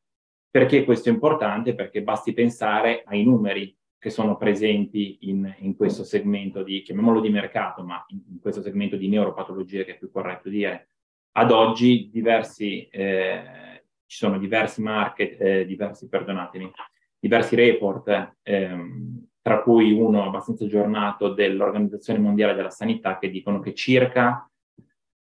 Perché 0.50 0.84
questo 0.84 1.10
è 1.10 1.12
importante? 1.12 1.75
Perché 1.75 2.01
basti 2.01 2.34
pensare 2.34 3.04
ai 3.06 3.24
numeri 3.24 3.77
che 4.00 4.10
sono 4.10 4.38
presenti 4.38 5.18
in, 5.22 5.54
in 5.60 5.75
questo 5.75 6.04
segmento 6.04 6.63
di, 6.63 6.82
chiamiamolo 6.82 7.20
di 7.20 7.30
mercato, 7.30 7.84
ma 7.84 8.04
in, 8.08 8.22
in, 8.30 8.39
questo 8.39 8.62
segmento 8.62 8.96
di 8.96 9.08
neuropatologie 9.10 9.84
che 9.84 9.94
è 9.94 9.98
più 9.98 10.10
corretto 10.10 10.50
dire. 10.50 10.89
Ad 11.34 11.51
oggi 11.51 12.10
diversi 12.12 12.88
eh, 12.88 13.75
ci 14.15 14.24
sono 14.24 14.38
diversi 14.38 14.81
market, 14.81 15.41
eh, 15.41 15.65
diversi, 15.65 16.07
perdonatemi, 16.07 16.72
diversi 17.19 17.53
report, 17.55 18.38
ehm, 18.43 19.27
tra 19.41 19.62
cui 19.62 19.91
uno 19.91 20.24
abbastanza 20.24 20.63
aggiornato 20.63 21.34
dell'Organizzazione 21.34 22.19
Mondiale 22.19 22.53
della 22.53 22.69
Sanità 22.69 23.17
che 23.17 23.29
dicono 23.29 23.60
che 23.60 23.74
circa 23.74 24.50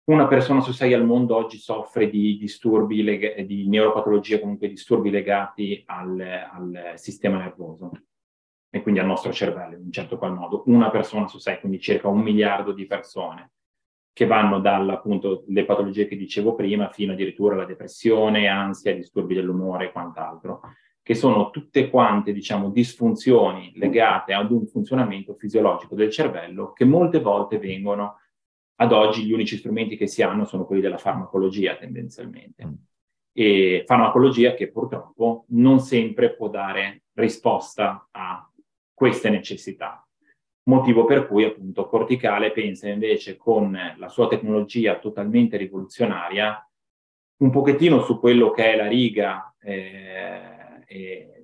una 0.04 0.28
persona 0.28 0.60
su 0.60 0.70
sei 0.70 0.94
al 0.94 1.04
mondo 1.04 1.34
oggi 1.34 1.58
soffre 1.58 2.08
di 2.08 2.38
disturbi, 2.38 3.02
leg- 3.02 3.40
di 3.40 3.68
neuropatologie, 3.68 4.38
comunque 4.38 4.68
disturbi 4.68 5.10
legati 5.10 5.82
al, 5.86 6.20
al, 6.20 6.92
sistema 6.94 7.38
nervoso 7.38 7.90
e 8.70 8.82
quindi 8.82 9.00
al 9.00 9.06
nostro 9.06 9.32
cervello 9.32 9.74
in 9.74 9.82
un 9.82 9.90
certo 9.90 10.16
qual 10.16 10.32
modo. 10.32 10.62
Una 10.66 10.90
persona 10.90 11.26
su 11.26 11.38
sei, 11.38 11.58
quindi 11.58 11.80
circa 11.80 12.06
un 12.06 12.20
miliardo 12.20 12.70
di 12.70 12.86
persone 12.86 13.50
che 14.16 14.24
vanno 14.24 14.60
dalle 14.60 15.64
patologie 15.66 16.08
che 16.08 16.16
dicevo 16.16 16.54
prima 16.54 16.88
fino 16.88 17.12
addirittura 17.12 17.52
alla 17.52 17.66
depressione, 17.66 18.48
ansia, 18.48 18.94
disturbi 18.94 19.34
dell'umore 19.34 19.88
e 19.88 19.92
quant'altro, 19.92 20.62
che 21.02 21.14
sono 21.14 21.50
tutte 21.50 21.90
quante, 21.90 22.32
diciamo, 22.32 22.70
disfunzioni 22.70 23.72
legate 23.74 24.32
ad 24.32 24.50
un 24.52 24.66
funzionamento 24.68 25.34
fisiologico 25.34 25.94
del 25.94 26.08
cervello 26.08 26.72
che 26.72 26.86
molte 26.86 27.20
volte 27.20 27.58
vengono, 27.58 28.18
ad 28.76 28.92
oggi 28.92 29.22
gli 29.22 29.32
unici 29.32 29.58
strumenti 29.58 29.98
che 29.98 30.06
si 30.06 30.22
hanno 30.22 30.46
sono 30.46 30.64
quelli 30.64 30.80
della 30.80 30.96
farmacologia 30.96 31.76
tendenzialmente. 31.76 32.66
Mm. 32.66 32.72
E 33.34 33.82
farmacologia 33.84 34.54
che 34.54 34.70
purtroppo 34.70 35.44
non 35.48 35.78
sempre 35.80 36.34
può 36.34 36.48
dare 36.48 37.02
risposta 37.12 38.08
a 38.10 38.50
queste 38.94 39.28
necessità 39.28 40.05
motivo 40.68 41.04
per 41.04 41.26
cui 41.26 41.44
appunto 41.44 41.86
Corticale 41.86 42.50
pensa 42.50 42.88
invece 42.88 43.36
con 43.36 43.78
la 43.96 44.08
sua 44.08 44.28
tecnologia 44.28 44.98
totalmente 44.98 45.56
rivoluzionaria 45.56 46.60
un 47.38 47.50
pochettino 47.50 48.00
su 48.02 48.18
quello 48.18 48.50
che 48.50 48.72
è 48.72 48.76
la 48.76 48.86
riga 48.86 49.54
eh, 49.60 50.82
eh, 50.86 51.36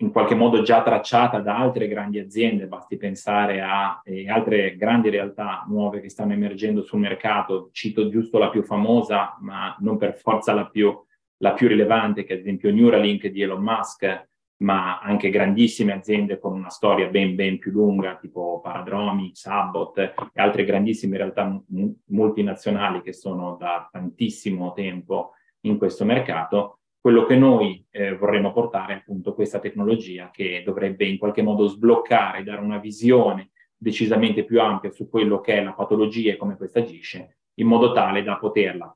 in 0.00 0.10
qualche 0.12 0.34
modo 0.34 0.62
già 0.62 0.82
tracciata 0.82 1.40
da 1.40 1.58
altre 1.58 1.86
grandi 1.86 2.18
aziende, 2.18 2.66
basti 2.66 2.96
pensare 2.96 3.60
a 3.60 4.00
eh, 4.02 4.28
altre 4.30 4.74
grandi 4.76 5.10
realtà 5.10 5.64
nuove 5.68 6.00
che 6.00 6.08
stanno 6.08 6.32
emergendo 6.32 6.82
sul 6.82 7.00
mercato, 7.00 7.68
cito 7.72 8.08
giusto 8.08 8.38
la 8.38 8.48
più 8.48 8.62
famosa, 8.62 9.36
ma 9.40 9.76
non 9.80 9.98
per 9.98 10.14
forza 10.14 10.54
la 10.54 10.66
più, 10.66 10.98
la 11.38 11.52
più 11.52 11.68
rilevante, 11.68 12.24
che 12.24 12.32
è 12.32 12.36
ad 12.36 12.40
esempio 12.40 12.72
Neuralink 12.72 13.26
di 13.26 13.42
Elon 13.42 13.62
Musk, 13.62 14.29
ma 14.60 14.98
anche 15.00 15.30
grandissime 15.30 15.92
aziende 15.92 16.38
con 16.38 16.52
una 16.52 16.68
storia 16.68 17.08
ben, 17.08 17.34
ben 17.34 17.58
più 17.58 17.70
lunga, 17.70 18.16
tipo 18.16 18.60
Paradromi, 18.62 19.30
Sabot 19.34 19.98
e 19.98 20.14
altre 20.34 20.64
grandissime 20.64 21.16
realtà 21.16 21.60
multinazionali 22.06 23.00
che 23.02 23.12
sono 23.12 23.56
da 23.58 23.88
tantissimo 23.90 24.72
tempo 24.72 25.32
in 25.60 25.78
questo 25.78 26.04
mercato. 26.04 26.80
Quello 27.00 27.24
che 27.24 27.36
noi 27.36 27.82
eh, 27.90 28.14
vorremmo 28.14 28.52
portare 28.52 28.92
è 28.92 28.96
appunto 28.96 29.32
questa 29.32 29.58
tecnologia 29.58 30.30
che 30.30 30.62
dovrebbe 30.62 31.06
in 31.06 31.16
qualche 31.16 31.40
modo 31.40 31.66
sbloccare, 31.66 32.42
dare 32.42 32.60
una 32.60 32.78
visione 32.78 33.52
decisamente 33.74 34.44
più 34.44 34.60
ampia 34.60 34.90
su 34.90 35.08
quello 35.08 35.40
che 35.40 35.54
è 35.54 35.62
la 35.62 35.72
patologia 35.72 36.32
e 36.32 36.36
come 36.36 36.58
questa 36.58 36.80
agisce, 36.80 37.38
in 37.54 37.66
modo 37.66 37.92
tale 37.92 38.22
da 38.22 38.36
poterla 38.36 38.94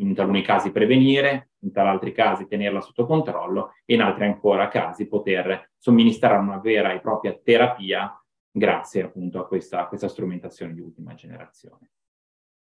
in 0.00 0.14
taluni 0.14 0.42
casi 0.42 0.70
prevenire, 0.70 1.50
in 1.60 1.70
altri 1.74 2.12
casi 2.12 2.46
tenerla 2.46 2.80
sotto 2.80 3.06
controllo 3.06 3.74
e 3.84 3.94
in 3.94 4.02
altri 4.02 4.24
ancora 4.24 4.68
casi 4.68 5.06
poter 5.06 5.72
somministrare 5.78 6.38
una 6.38 6.58
vera 6.58 6.92
e 6.92 7.00
propria 7.00 7.38
terapia 7.42 8.14
grazie 8.50 9.02
appunto 9.02 9.38
a 9.38 9.46
questa, 9.46 9.80
a 9.80 9.88
questa 9.88 10.08
strumentazione 10.08 10.74
di 10.74 10.80
ultima 10.80 11.14
generazione. 11.14 11.90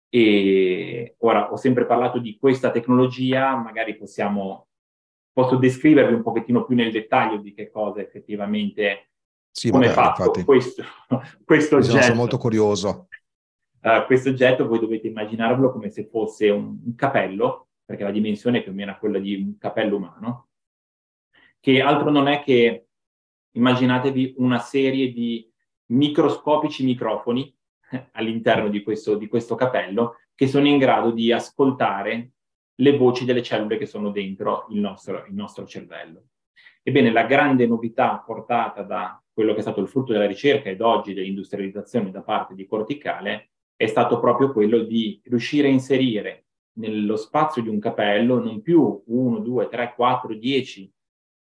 E 0.10 1.16
ora 1.20 1.52
ho 1.52 1.56
sempre 1.56 1.86
parlato 1.86 2.20
di 2.20 2.38
questa 2.38 2.70
tecnologia, 2.70 3.56
magari 3.56 3.96
possiamo, 3.98 4.68
posso 5.32 5.56
descrivervi 5.56 6.14
un 6.14 6.22
pochettino 6.22 6.66
più 6.66 6.76
nel 6.76 6.92
dettaglio 6.92 7.38
di 7.38 7.54
che 7.54 7.72
cosa 7.72 8.02
effettivamente 8.02 9.10
sì, 9.50 9.72
come 9.72 9.88
è 9.88 9.90
fatto 9.90 10.22
infatti. 10.22 10.44
questo, 10.44 10.84
questo 11.44 11.78
oggetto. 11.78 12.02
Sono 12.02 12.16
molto 12.16 12.38
curioso. 12.38 13.08
Uh, 13.84 14.06
questo 14.06 14.30
oggetto 14.30 14.66
voi 14.66 14.80
dovete 14.80 15.08
immaginarvelo 15.08 15.70
come 15.70 15.90
se 15.90 16.06
fosse 16.06 16.50
un, 16.50 16.80
un, 16.86 16.96
capello, 16.96 17.68
perché 17.84 18.04
la 18.04 18.12
dimensione 18.12 18.60
è 18.60 18.64
più 18.64 18.72
o 18.72 18.76
meno 18.76 18.96
quella 18.98 19.20
di 19.20 19.36
un 19.36 19.58
capello 19.58 19.98
umano, 19.98 20.48
che 21.60 21.82
altro 21.82 22.10
non 22.10 22.30
è 22.30 22.42
che 22.42 22.88
immaginatevi 23.52 24.36
una 24.38 24.60
serie 24.60 25.12
di 25.12 25.52
microscopici 25.88 26.86
microfoni 26.86 27.54
all'interno 28.14 28.70
di 28.70 28.82
questo, 28.84 29.16
di 29.16 29.28
questo 29.28 29.56
capello 29.56 30.16
che 30.34 30.48
sono 30.48 30.66
in 30.66 30.78
grado 30.78 31.12
di 31.12 31.34
ascoltare 31.34 32.32
le 32.76 32.98
voci 32.98 33.26
delle 33.26 33.44
cellule 33.44 33.78
che 33.78 33.86
sono 33.86 34.12
dentro 34.12 34.66
il 34.70 34.80
nostro, 34.80 35.26
il 35.26 35.34
nostro 35.34 35.66
cervello. 35.66 36.28
Ebbene, 36.82 37.12
la 37.12 37.26
grande 37.26 37.68
novità 37.68 38.24
portata 38.26 38.82
da 38.82 39.22
quello 39.34 39.52
che 39.52 39.60
è 39.60 39.62
stato 39.62 39.82
il 39.82 39.90
frutto 39.90 40.14
della 40.14 40.26
ricerca 40.26 40.70
ed 40.70 40.80
oggi 40.80 41.14
dell'industrializzazione 41.14 42.12
da 42.12 42.22
parte 42.22 42.56
di 42.56 42.66
Corticale 42.66 43.50
è 43.76 43.86
stato 43.86 44.20
proprio 44.20 44.52
quello 44.52 44.80
di 44.80 45.20
riuscire 45.26 45.68
a 45.68 45.72
inserire 45.72 46.46
nello 46.74 47.16
spazio 47.16 47.62
di 47.62 47.70
un 47.70 47.80
capello 47.80 48.42
non 48.42 48.62
più 48.62 49.04
1, 49.06 49.40
2, 49.40 49.68
3, 49.68 49.94
4, 49.96 50.34
10 50.34 50.94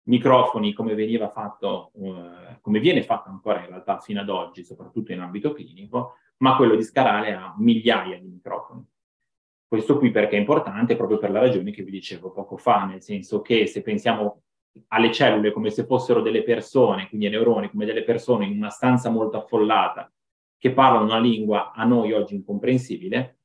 microfoni 0.04 0.72
come 0.72 0.94
veniva 0.94 1.28
fatto, 1.28 1.92
eh, 1.94 2.58
come 2.60 2.80
viene 2.80 3.02
fatto 3.02 3.28
ancora 3.28 3.60
in 3.60 3.68
realtà 3.68 3.98
fino 3.98 4.20
ad 4.20 4.28
oggi, 4.28 4.64
soprattutto 4.64 5.12
in 5.12 5.20
ambito 5.20 5.52
clinico, 5.52 6.16
ma 6.38 6.56
quello 6.56 6.74
di 6.74 6.82
scalare 6.82 7.32
a 7.34 7.54
migliaia 7.58 8.18
di 8.18 8.26
microfoni. 8.26 8.84
Questo 9.66 9.96
qui 9.96 10.10
perché 10.10 10.36
è 10.36 10.40
importante 10.40 10.96
proprio 10.96 11.18
per 11.18 11.30
la 11.30 11.40
ragione 11.40 11.70
che 11.70 11.82
vi 11.82 11.92
dicevo 11.92 12.30
poco 12.30 12.56
fa, 12.56 12.84
nel 12.84 13.00
senso 13.00 13.40
che 13.40 13.66
se 13.66 13.80
pensiamo 13.80 14.42
alle 14.88 15.12
cellule 15.12 15.52
come 15.52 15.70
se 15.70 15.84
fossero 15.84 16.20
delle 16.20 16.42
persone, 16.42 17.08
quindi 17.08 17.26
ai 17.26 17.32
neuroni 17.32 17.70
come 17.70 17.86
delle 17.86 18.02
persone 18.02 18.46
in 18.46 18.56
una 18.56 18.70
stanza 18.70 19.08
molto 19.08 19.38
affollata, 19.38 20.11
che 20.62 20.70
parlano 20.70 21.06
una 21.06 21.18
lingua 21.18 21.72
a 21.72 21.82
noi 21.82 22.12
oggi 22.12 22.36
incomprensibile, 22.36 23.38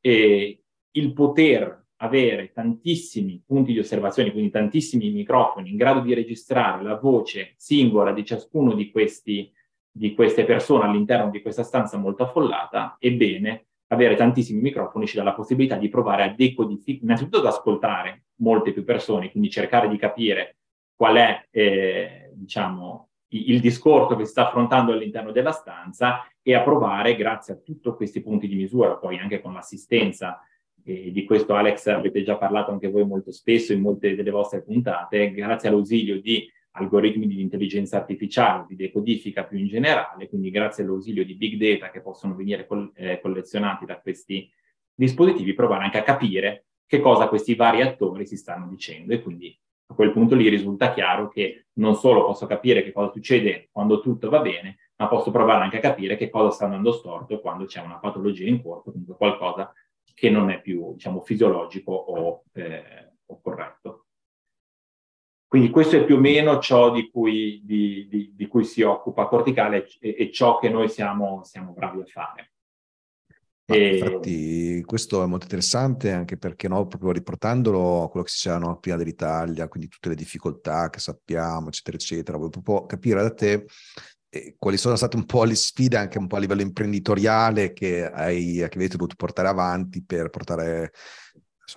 e 0.00 0.62
il 0.92 1.12
poter 1.12 1.86
avere 1.96 2.52
tantissimi 2.52 3.42
punti 3.44 3.72
di 3.72 3.80
osservazione, 3.80 4.30
quindi 4.30 4.50
tantissimi 4.50 5.10
microfoni 5.10 5.68
in 5.68 5.76
grado 5.76 5.98
di 5.98 6.14
registrare 6.14 6.84
la 6.84 6.94
voce 6.94 7.54
singola 7.56 8.12
di 8.12 8.24
ciascuno 8.24 8.74
di, 8.74 8.88
questi, 8.92 9.52
di 9.90 10.14
queste 10.14 10.44
persone 10.44 10.84
all'interno 10.84 11.28
di 11.28 11.42
questa 11.42 11.64
stanza 11.64 11.98
molto 11.98 12.22
affollata, 12.22 12.98
ebbene, 13.00 13.66
avere 13.88 14.14
tantissimi 14.14 14.60
microfoni 14.60 15.08
ci 15.08 15.16
dà 15.16 15.24
la 15.24 15.34
possibilità 15.34 15.74
di 15.74 15.88
provare 15.88 16.22
a 16.22 16.32
decodificare, 16.32 17.04
innanzitutto 17.04 17.38
ad 17.38 17.46
ascoltare 17.46 18.26
molte 18.36 18.72
più 18.72 18.84
persone, 18.84 19.32
quindi 19.32 19.50
cercare 19.50 19.88
di 19.88 19.96
capire 19.96 20.58
qual 20.94 21.16
è, 21.16 21.48
eh, 21.50 22.30
diciamo, 22.32 23.09
il 23.30 23.60
discorso 23.60 24.16
che 24.16 24.24
si 24.24 24.32
sta 24.32 24.48
affrontando 24.48 24.92
all'interno 24.92 25.32
della 25.32 25.52
stanza 25.52 26.26
e 26.42 26.54
a 26.54 26.62
provare, 26.62 27.16
grazie 27.16 27.54
a 27.54 27.56
tutti 27.56 27.90
questi 27.90 28.22
punti 28.22 28.48
di 28.48 28.54
misura, 28.54 28.96
poi 28.96 29.18
anche 29.18 29.40
con 29.40 29.52
l'assistenza 29.52 30.40
e 30.82 31.10
di 31.12 31.24
questo 31.24 31.54
Alex 31.54 31.86
avete 31.88 32.22
già 32.22 32.36
parlato 32.36 32.70
anche 32.70 32.88
voi 32.88 33.04
molto 33.04 33.30
spesso 33.30 33.72
in 33.72 33.80
molte 33.80 34.14
delle 34.14 34.30
vostre 34.30 34.62
puntate, 34.62 35.30
grazie 35.30 35.68
all'ausilio 35.68 36.20
di 36.20 36.50
algoritmi 36.72 37.26
di 37.26 37.40
intelligenza 37.40 37.98
artificiale, 37.98 38.64
di 38.68 38.76
decodifica 38.76 39.44
più 39.44 39.58
in 39.58 39.66
generale, 39.66 40.28
quindi 40.28 40.50
grazie 40.50 40.84
all'ausilio 40.84 41.24
di 41.24 41.34
big 41.34 41.60
data 41.60 41.90
che 41.90 42.00
possono 42.00 42.34
venire 42.34 42.66
col- 42.66 42.92
eh, 42.94 43.20
collezionati 43.20 43.84
da 43.84 43.98
questi 43.98 44.50
dispositivi, 44.94 45.54
provare 45.54 45.84
anche 45.84 45.98
a 45.98 46.02
capire 46.02 46.66
che 46.86 47.00
cosa 47.00 47.28
questi 47.28 47.54
vari 47.54 47.82
attori 47.82 48.26
si 48.26 48.36
stanno 48.36 48.68
dicendo 48.68 49.12
e 49.12 49.22
quindi 49.22 49.56
a 49.90 49.94
quel 49.94 50.12
punto 50.12 50.36
lì 50.36 50.48
risulta 50.48 50.92
chiaro 50.92 51.28
che 51.28 51.66
non 51.74 51.96
solo 51.96 52.24
posso 52.24 52.46
capire 52.46 52.82
che 52.82 52.92
cosa 52.92 53.10
succede 53.10 53.68
quando 53.72 54.00
tutto 54.00 54.28
va 54.30 54.40
bene, 54.40 54.78
ma 54.96 55.08
posso 55.08 55.32
provare 55.32 55.64
anche 55.64 55.78
a 55.78 55.80
capire 55.80 56.16
che 56.16 56.30
cosa 56.30 56.50
sta 56.50 56.64
andando 56.64 56.92
storto 56.92 57.40
quando 57.40 57.64
c'è 57.64 57.80
una 57.80 57.98
patologia 57.98 58.48
in 58.48 58.62
corso, 58.62 58.92
comunque 58.92 59.16
qualcosa 59.16 59.72
che 60.14 60.30
non 60.30 60.50
è 60.50 60.60
più, 60.60 60.92
diciamo, 60.92 61.20
fisiologico 61.20 61.92
o, 61.92 62.44
eh, 62.52 63.14
o 63.26 63.40
corretto. 63.40 64.04
Quindi 65.48 65.70
questo 65.70 65.96
è 65.96 66.04
più 66.04 66.16
o 66.16 66.20
meno 66.20 66.60
ciò 66.60 66.92
di 66.92 67.10
cui, 67.10 67.60
di, 67.64 68.06
di, 68.08 68.30
di 68.34 68.46
cui 68.46 68.62
si 68.64 68.82
occupa 68.82 69.26
Corticale 69.26 69.88
e, 69.98 70.14
e 70.16 70.30
ciò 70.30 70.58
che 70.58 70.68
noi 70.68 70.88
siamo, 70.88 71.42
siamo 71.42 71.72
bravi 71.72 72.02
a 72.02 72.04
fare. 72.04 72.49
E... 73.70 73.96
Infatti 73.98 74.82
questo 74.84 75.22
è 75.22 75.26
molto 75.26 75.44
interessante 75.44 76.12
anche 76.12 76.36
perché 76.36 76.68
no, 76.68 76.86
proprio 76.86 77.12
riportandolo 77.12 78.04
a 78.04 78.08
quello 78.08 78.24
che 78.24 78.32
si 78.32 78.36
diceva 78.36 78.58
no, 78.58 78.78
prima 78.78 78.96
dell'Italia, 78.96 79.68
quindi 79.68 79.88
tutte 79.88 80.08
le 80.08 80.14
difficoltà 80.14 80.90
che 80.90 80.98
sappiamo, 80.98 81.68
eccetera, 81.68 81.96
eccetera, 81.96 82.36
voglio 82.36 82.50
proprio 82.50 82.86
capire 82.86 83.22
da 83.22 83.32
te 83.32 83.66
eh, 84.28 84.54
quali 84.58 84.76
sono 84.76 84.96
state 84.96 85.16
un 85.16 85.26
po' 85.26 85.44
le 85.44 85.54
sfide 85.54 85.96
anche 85.96 86.18
un 86.18 86.26
po' 86.26 86.36
a 86.36 86.38
livello 86.38 86.62
imprenditoriale 86.62 87.72
che, 87.72 88.08
hai, 88.08 88.54
che 88.54 88.76
avete 88.76 88.96
dovuto 88.96 89.16
portare 89.16 89.48
avanti 89.48 90.02
per 90.04 90.30
portare 90.30 90.92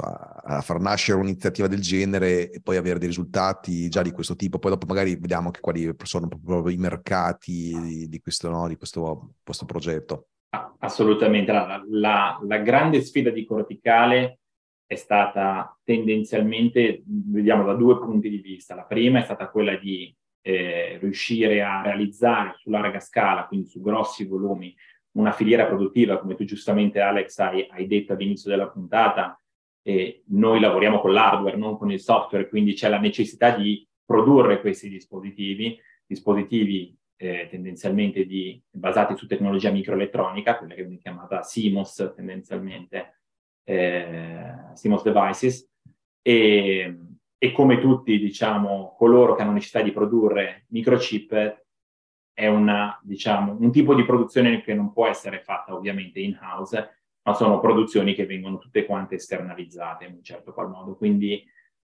a 0.02 0.62
far 0.62 0.80
nascere 0.80 1.20
un'iniziativa 1.20 1.68
del 1.68 1.82
genere 1.82 2.50
e 2.50 2.62
poi 2.62 2.78
avere 2.78 2.98
dei 2.98 3.08
risultati 3.08 3.90
già 3.90 4.02
di 4.02 4.12
questo 4.12 4.36
tipo. 4.36 4.58
Poi 4.58 4.72
dopo 4.72 4.88
magari 4.88 5.16
vediamo 5.16 5.48
anche 5.48 5.60
quali 5.60 5.94
sono 6.04 6.28
proprio 6.28 6.70
i 6.70 6.78
mercati 6.78 7.78
di, 7.80 8.10
di, 8.10 8.20
questo, 8.20 8.50
no, 8.50 8.68
di 8.68 8.76
questo, 8.76 9.36
questo, 9.44 9.66
progetto. 9.66 10.30
Assolutamente. 10.80 11.52
La, 11.52 11.84
la, 11.88 12.40
la 12.44 12.58
grande 12.58 13.02
sfida 13.02 13.32
di 13.32 13.46
Corticale 13.46 14.40
è 14.86 14.96
stata 14.96 15.76
tendenzialmente, 15.84 17.02
vediamo 17.06 17.64
da 17.64 17.74
due 17.74 17.98
punti 17.98 18.30
di 18.30 18.38
vista. 18.38 18.76
La 18.76 18.86
prima 18.86 19.20
è 19.20 19.24
stata 19.24 19.50
quella 19.50 19.76
di 19.76 20.16
eh, 20.42 20.98
riuscire 21.02 21.64
a 21.64 21.82
realizzare 21.82 22.54
su 22.58 22.70
larga 22.70 23.00
scala, 23.00 23.48
quindi 23.48 23.68
su 23.68 23.82
grossi 23.82 24.26
volumi, 24.26 24.76
una 25.14 25.32
filiera 25.32 25.66
produttiva, 25.66 26.20
come 26.20 26.36
tu 26.36 26.44
giustamente 26.44 27.00
Alex 27.00 27.38
hai, 27.40 27.68
hai 27.72 27.88
detto 27.88 28.14
all'inizio 28.14 28.50
della 28.50 28.70
puntata, 28.70 29.40
e 29.82 30.24
noi 30.28 30.60
lavoriamo 30.60 31.00
con 31.00 31.14
l'hardware, 31.14 31.58
non 31.58 31.78
con 31.78 31.92
il 31.92 32.00
software, 32.00 32.48
quindi 32.48 32.74
c'è 32.74 32.90
la 32.90 33.00
necessità 33.00 33.56
di 33.56 33.86
produrre 34.06 34.62
questi 34.62 34.90
dispositivi, 34.90 35.80
dispositivi 36.06 36.96
eh, 37.24 37.48
tendenzialmente 37.50 38.26
di, 38.26 38.62
basati 38.70 39.16
su 39.16 39.28
tecnologia 39.28 39.72
microelettronica, 39.72 40.58
quella 40.58 40.74
che 40.74 40.84
viene 40.84 41.00
chiamata 41.00 41.40
CMOS 41.40 42.14
tendenzialmente, 42.16 43.20
eh, 43.64 44.54
CMOS 44.74 45.04
devices, 45.04 45.70
e, 46.22 46.98
e 47.38 47.52
come 47.52 47.80
tutti, 47.80 48.20
diciamo, 48.20 48.96
coloro 48.98 49.36
che 49.36 49.42
hanno 49.42 49.54
necessità 49.54 49.82
di 49.82 49.92
produrre 49.92 50.66
microchip, 50.70 51.62
è 52.34 52.48
una, 52.48 53.00
diciamo, 53.04 53.56
un 53.60 53.72
tipo 53.72 53.94
di 53.94 54.04
produzione 54.06 54.62
che 54.62 54.74
non 54.74 54.92
può 54.92 55.08
essere 55.08 55.42
fatta 55.42 55.74
ovviamente 55.76 56.20
in-house, 56.20 57.04
ma 57.24 57.34
sono 57.34 57.60
produzioni 57.60 58.14
che 58.14 58.26
vengono 58.26 58.58
tutte 58.58 58.86
quante 58.86 59.16
esternalizzate 59.16 60.06
in 60.06 60.14
un 60.14 60.24
certo 60.24 60.52
qual 60.52 60.70
modo. 60.70 60.96
Quindi 60.96 61.44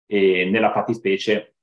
eh, 0.07 0.45
nella 0.51 0.73
fattispecie 0.73 1.54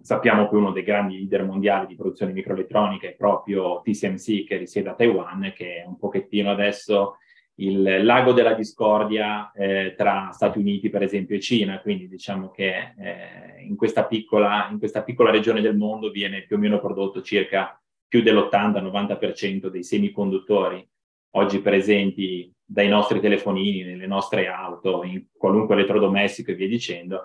sappiamo 0.00 0.48
che 0.48 0.54
uno 0.54 0.72
dei 0.72 0.82
grandi 0.82 1.16
leader 1.16 1.44
mondiali 1.44 1.86
di 1.86 1.96
produzione 1.96 2.32
microelettronica 2.32 3.06
è 3.06 3.14
proprio 3.14 3.80
TSMC 3.82 4.44
che 4.44 4.56
risiede 4.56 4.88
a 4.88 4.94
Taiwan, 4.94 5.52
che 5.54 5.82
è 5.82 5.84
un 5.86 5.98
pochettino 5.98 6.50
adesso 6.50 7.16
il 7.56 8.02
lago 8.04 8.32
della 8.32 8.54
discordia 8.54 9.52
eh, 9.52 9.94
tra 9.96 10.30
Stati 10.32 10.58
Uniti, 10.58 10.88
per 10.88 11.02
esempio, 11.02 11.36
e 11.36 11.40
Cina. 11.40 11.80
Quindi 11.80 12.08
diciamo 12.08 12.50
che 12.50 12.94
eh, 12.96 13.62
in, 13.66 13.76
questa 13.76 14.06
piccola, 14.06 14.68
in, 14.70 14.78
questa 14.78 15.02
piccola, 15.02 15.30
regione 15.30 15.60
del 15.60 15.76
mondo 15.76 16.10
viene 16.10 16.44
più 16.44 16.56
o 16.56 16.58
meno 16.58 16.80
prodotto 16.80 17.20
circa 17.20 17.78
più 18.08 18.22
dell'80-90% 18.22 19.66
dei 19.66 19.84
semiconduttori 19.84 20.86
oggi 21.34 21.60
presenti 21.60 22.52
dai 22.64 22.88
nostri 22.88 23.20
telefonini, 23.20 23.82
nelle 23.82 24.06
nostre 24.06 24.48
auto, 24.48 25.02
in 25.04 25.26
qualunque 25.36 25.74
elettrodomestico 25.74 26.50
e 26.50 26.54
via 26.54 26.68
dicendo. 26.68 27.22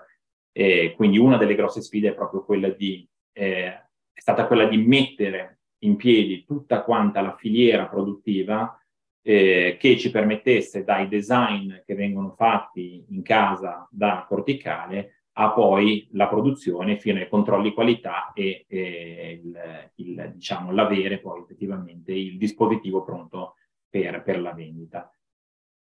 E 0.60 0.96
quindi 0.96 1.20
una 1.20 1.38
delle 1.38 1.54
grosse 1.54 1.84
sfide 1.84 2.10
è 2.10 2.16
proprio 2.16 2.44
quella 2.44 2.70
di, 2.70 3.08
eh, 3.32 3.68
è 3.68 4.20
stata 4.20 4.48
quella 4.48 4.66
di 4.66 4.78
mettere 4.78 5.60
in 5.84 5.96
piedi 5.98 6.46
tutta 6.46 6.82
quanta 6.82 7.22
la 7.22 7.36
filiera 7.36 7.86
produttiva 7.86 8.76
eh, 9.22 9.78
che 9.80 9.98
ci 10.00 10.10
permettesse 10.10 10.84
dai 10.84 11.08
design 11.08 11.76
che 11.86 11.94
vengono 11.94 12.34
fatti 12.36 13.06
in 13.08 13.22
casa 13.22 13.88
da 13.92 14.26
Corticale 14.28 15.26
a 15.34 15.52
poi 15.52 16.08
la 16.14 16.28
produzione 16.28 16.98
fino 16.98 17.20
ai 17.20 17.30
controlli 17.30 17.72
qualità 17.72 18.34
e, 18.34 18.66
e 18.68 19.40
il, 19.44 19.92
il, 19.98 20.32
diciamo, 20.34 20.72
l'avere 20.72 21.20
poi 21.20 21.42
effettivamente 21.42 22.14
il 22.14 22.36
dispositivo 22.36 23.04
pronto 23.04 23.58
per, 23.88 24.24
per 24.24 24.42
la 24.42 24.54
vendita. 24.54 25.12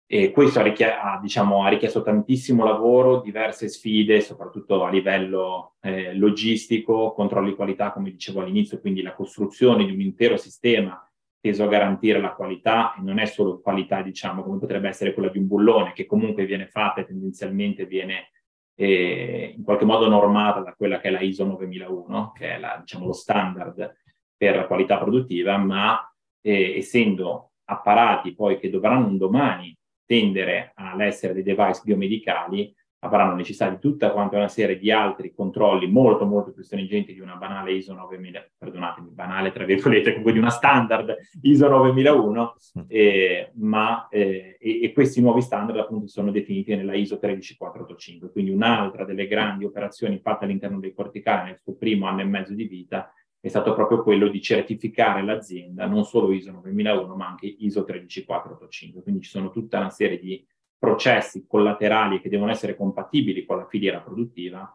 E 0.09 0.31
questo 0.31 0.59
ha, 0.59 0.63
richie- 0.63 0.93
ha, 0.93 1.19
diciamo, 1.21 1.65
ha, 1.65 1.67
richiesto 1.67 2.01
tantissimo 2.01 2.63
lavoro, 2.63 3.19
diverse 3.19 3.67
sfide, 3.67 4.21
soprattutto 4.21 4.85
a 4.85 4.89
livello 4.89 5.75
eh, 5.81 6.13
logistico, 6.15 7.11
controlli 7.11 7.53
qualità, 7.53 7.91
come 7.91 8.11
dicevo 8.11 8.39
all'inizio, 8.39 8.79
quindi 8.79 9.01
la 9.01 9.13
costruzione 9.13 9.85
di 9.85 9.91
un 9.91 9.99
intero 9.99 10.37
sistema 10.37 11.01
teso 11.41 11.63
a 11.65 11.67
garantire 11.67 12.21
la 12.21 12.33
qualità 12.33 12.95
e 12.95 13.01
non 13.01 13.19
è 13.19 13.25
solo 13.25 13.59
qualità, 13.59 14.01
diciamo, 14.01 14.43
come 14.43 14.59
potrebbe 14.59 14.87
essere 14.87 15.13
quella 15.13 15.29
di 15.29 15.39
un 15.39 15.47
bullone, 15.47 15.91
che 15.91 16.05
comunque 16.05 16.45
viene 16.45 16.67
fatta 16.67 17.01
e 17.01 17.05
tendenzialmente 17.05 17.85
viene 17.85 18.31
eh, 18.75 19.53
in 19.57 19.63
qualche 19.63 19.85
modo 19.85 20.07
normata 20.07 20.61
da 20.61 20.73
quella 20.73 20.99
che 20.99 21.09
è 21.09 21.11
la 21.11 21.19
ISO 21.19 21.45
9001, 21.45 22.31
che 22.31 22.55
è 22.55 22.59
la, 22.59 22.77
diciamo, 22.79 23.07
lo 23.07 23.13
standard 23.13 23.95
per 24.37 24.55
la 24.55 24.67
qualità 24.67 24.97
produttiva, 24.97 25.57
ma 25.57 25.99
eh, 26.41 26.77
essendo 26.77 27.51
apparati 27.65 28.33
poi 28.33 28.57
che 28.57 28.69
dovranno 28.69 29.07
un 29.07 29.17
domani 29.17 29.76
tendere 30.07 30.71
all'essere 30.75 31.33
dei 31.33 31.43
device 31.43 31.81
biomedicali, 31.83 32.73
avranno 32.99 33.35
necessità 33.35 33.69
di 33.69 33.77
tutta 33.79 34.11
quanta 34.11 34.37
una 34.37 34.47
serie 34.47 34.79
di 34.79 34.91
altri 34.91 35.31
controlli 35.31 35.87
molto 35.87 36.25
molto 36.25 36.51
più 36.51 36.63
stringenti 36.63 37.13
di 37.13 37.19
una 37.19 37.35
banale 37.35 37.73
ISO 37.73 37.93
9000, 37.93 38.49
perdonatemi, 38.57 39.09
banale 39.11 39.51
tra 39.51 39.65
virgolette, 39.65 40.09
comunque 40.09 40.31
di 40.33 40.39
una 40.39 40.49
standard 40.49 41.15
ISO 41.41 41.67
9001, 41.67 42.55
mm. 42.79 42.81
eh, 42.87 43.51
ma 43.55 44.07
eh, 44.09 44.57
e, 44.59 44.81
e, 44.81 44.93
questi 44.93 45.21
nuovi 45.21 45.41
standard 45.41 45.77
appunto 45.77 46.07
sono 46.07 46.31
definiti 46.31 46.75
nella 46.75 46.95
ISO 46.95 47.19
13485, 47.19 48.31
quindi 48.31 48.49
un'altra 48.51 49.05
delle 49.05 49.27
grandi 49.27 49.65
operazioni 49.65 50.19
fatte 50.19 50.45
all'interno 50.45 50.79
dei 50.79 50.93
corticali 50.93 51.49
nel 51.49 51.59
suo 51.61 51.75
primo 51.75 52.07
anno 52.07 52.21
e 52.21 52.25
mezzo 52.25 52.53
di 52.53 52.65
vita 52.65 53.11
è 53.47 53.49
stato 53.49 53.73
proprio 53.73 54.03
quello 54.03 54.27
di 54.27 54.41
certificare 54.41 55.23
l'azienda 55.23 55.85
non 55.85 56.03
solo 56.03 56.31
ISO 56.31 56.51
9001 56.51 57.15
ma 57.15 57.27
anche 57.27 57.45
ISO 57.45 57.83
13485, 57.83 59.01
quindi 59.01 59.21
ci 59.21 59.29
sono 59.29 59.49
tutta 59.51 59.79
una 59.79 59.89
serie 59.89 60.19
di 60.19 60.45
processi 60.77 61.45
collaterali 61.47 62.19
che 62.21 62.29
devono 62.29 62.51
essere 62.51 62.75
compatibili 62.75 63.45
con 63.45 63.57
la 63.57 63.65
filiera 63.65 64.01
produttiva, 64.01 64.69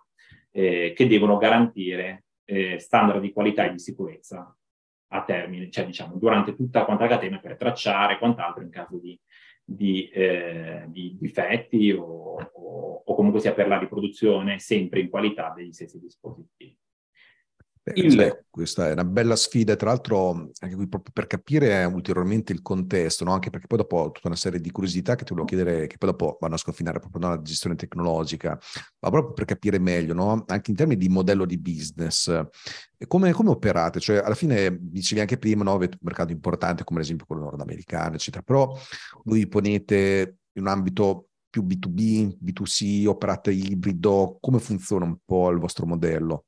eh, 0.50 0.92
che 0.96 1.06
devono 1.06 1.36
garantire 1.36 2.24
eh, 2.44 2.78
standard 2.78 3.20
di 3.20 3.32
qualità 3.32 3.66
e 3.66 3.72
di 3.72 3.78
sicurezza 3.78 4.56
a 5.14 5.22
termine, 5.22 5.70
cioè 5.70 5.84
diciamo 5.84 6.16
durante 6.16 6.56
tutta 6.56 6.84
quanta 6.84 7.04
la 7.04 7.10
catena 7.10 7.38
per 7.38 7.56
tracciare 7.56 8.18
quant'altro 8.18 8.62
in 8.62 8.70
caso 8.70 8.98
di, 8.98 9.18
di, 9.62 10.08
eh, 10.08 10.84
di 10.88 11.16
difetti 11.20 11.92
o, 11.92 12.40
o, 12.40 13.02
o 13.04 13.14
comunque 13.14 13.40
sia 13.40 13.52
per 13.52 13.68
la 13.68 13.78
riproduzione 13.78 14.58
sempre 14.58 15.00
in 15.00 15.10
qualità 15.10 15.52
degli 15.54 15.72
stessi 15.72 16.00
dispositivi. 16.00 16.74
Beh, 17.84 17.92
il... 17.96 18.44
Questa 18.48 18.88
è 18.88 18.92
una 18.92 19.04
bella 19.04 19.34
sfida, 19.34 19.74
tra 19.74 19.88
l'altro 19.88 20.50
anche 20.60 20.76
qui 20.76 20.86
proprio 20.86 21.10
per 21.12 21.26
capire 21.26 21.84
ulteriormente 21.84 22.52
il 22.52 22.62
contesto, 22.62 23.24
no? 23.24 23.32
anche 23.32 23.50
perché 23.50 23.66
poi 23.66 23.78
dopo 23.78 23.96
ho 23.96 24.10
tutta 24.12 24.28
una 24.28 24.36
serie 24.36 24.60
di 24.60 24.70
curiosità 24.70 25.16
che 25.16 25.24
ti 25.24 25.30
volevo 25.30 25.48
chiedere, 25.48 25.88
che 25.88 25.96
poi 25.98 26.10
dopo 26.10 26.36
vanno 26.40 26.54
a 26.54 26.58
sconfinare 26.58 27.00
proprio 27.00 27.22
nella 27.22 27.42
gestione 27.42 27.74
tecnologica, 27.74 28.50
ma 29.00 29.10
proprio 29.10 29.32
per 29.32 29.46
capire 29.46 29.80
meglio, 29.80 30.14
no? 30.14 30.44
anche 30.46 30.70
in 30.70 30.76
termini 30.76 31.00
di 31.00 31.08
modello 31.08 31.44
di 31.44 31.58
business, 31.58 32.46
come, 33.08 33.32
come 33.32 33.50
operate? 33.50 33.98
Cioè 33.98 34.18
alla 34.18 34.36
fine 34.36 34.76
dicevi 34.78 35.20
anche 35.20 35.38
prima, 35.38 35.64
no? 35.64 35.72
avete 35.72 35.96
un 35.98 36.06
mercato 36.06 36.30
importante 36.30 36.84
come 36.84 37.00
ad 37.00 37.06
esempio 37.06 37.26
quello 37.26 37.42
nordamericano, 37.42 38.14
eccetera, 38.14 38.42
però 38.44 38.72
voi 39.24 39.48
ponete 39.48 40.36
in 40.52 40.62
un 40.62 40.68
ambito 40.68 41.30
più 41.50 41.64
B2B, 41.64 42.36
B2C, 42.38 43.06
operate 43.08 43.50
ibrido, 43.50 44.38
come 44.40 44.60
funziona 44.60 45.04
un 45.04 45.16
po' 45.24 45.50
il 45.50 45.58
vostro 45.58 45.84
modello? 45.84 46.44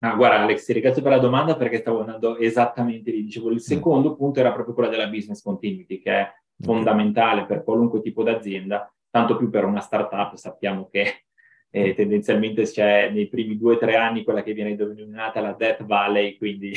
Ah, 0.00 0.14
guarda 0.14 0.42
Alex, 0.42 0.64
ti 0.64 0.72
ringrazio 0.72 1.02
per 1.02 1.10
la 1.10 1.18
domanda 1.18 1.56
perché 1.56 1.78
stavo 1.78 2.00
andando 2.00 2.36
esattamente 2.36 3.10
lì. 3.10 3.24
Dicevo, 3.24 3.48
il 3.48 3.54
mm. 3.54 3.58
secondo 3.58 4.12
mm. 4.12 4.16
punto 4.16 4.40
era 4.40 4.52
proprio 4.52 4.74
quello 4.74 4.90
della 4.90 5.08
business 5.08 5.42
continuity, 5.42 6.00
che 6.00 6.12
è 6.12 6.32
fondamentale 6.60 7.46
per 7.46 7.64
qualunque 7.64 8.00
tipo 8.00 8.22
d'azienda, 8.22 8.92
tanto 9.10 9.36
più 9.36 9.50
per 9.50 9.64
una 9.64 9.80
startup. 9.80 10.34
Sappiamo 10.34 10.88
che 10.88 11.24
eh, 11.70 11.94
tendenzialmente 11.94 12.62
c'è 12.62 13.10
nei 13.10 13.28
primi 13.28 13.58
due 13.58 13.74
o 13.74 13.78
tre 13.78 13.96
anni 13.96 14.24
quella 14.24 14.42
che 14.42 14.52
viene 14.52 14.76
denominata 14.76 15.40
la 15.40 15.52
Death 15.52 15.84
Valley, 15.84 16.36
quindi 16.36 16.72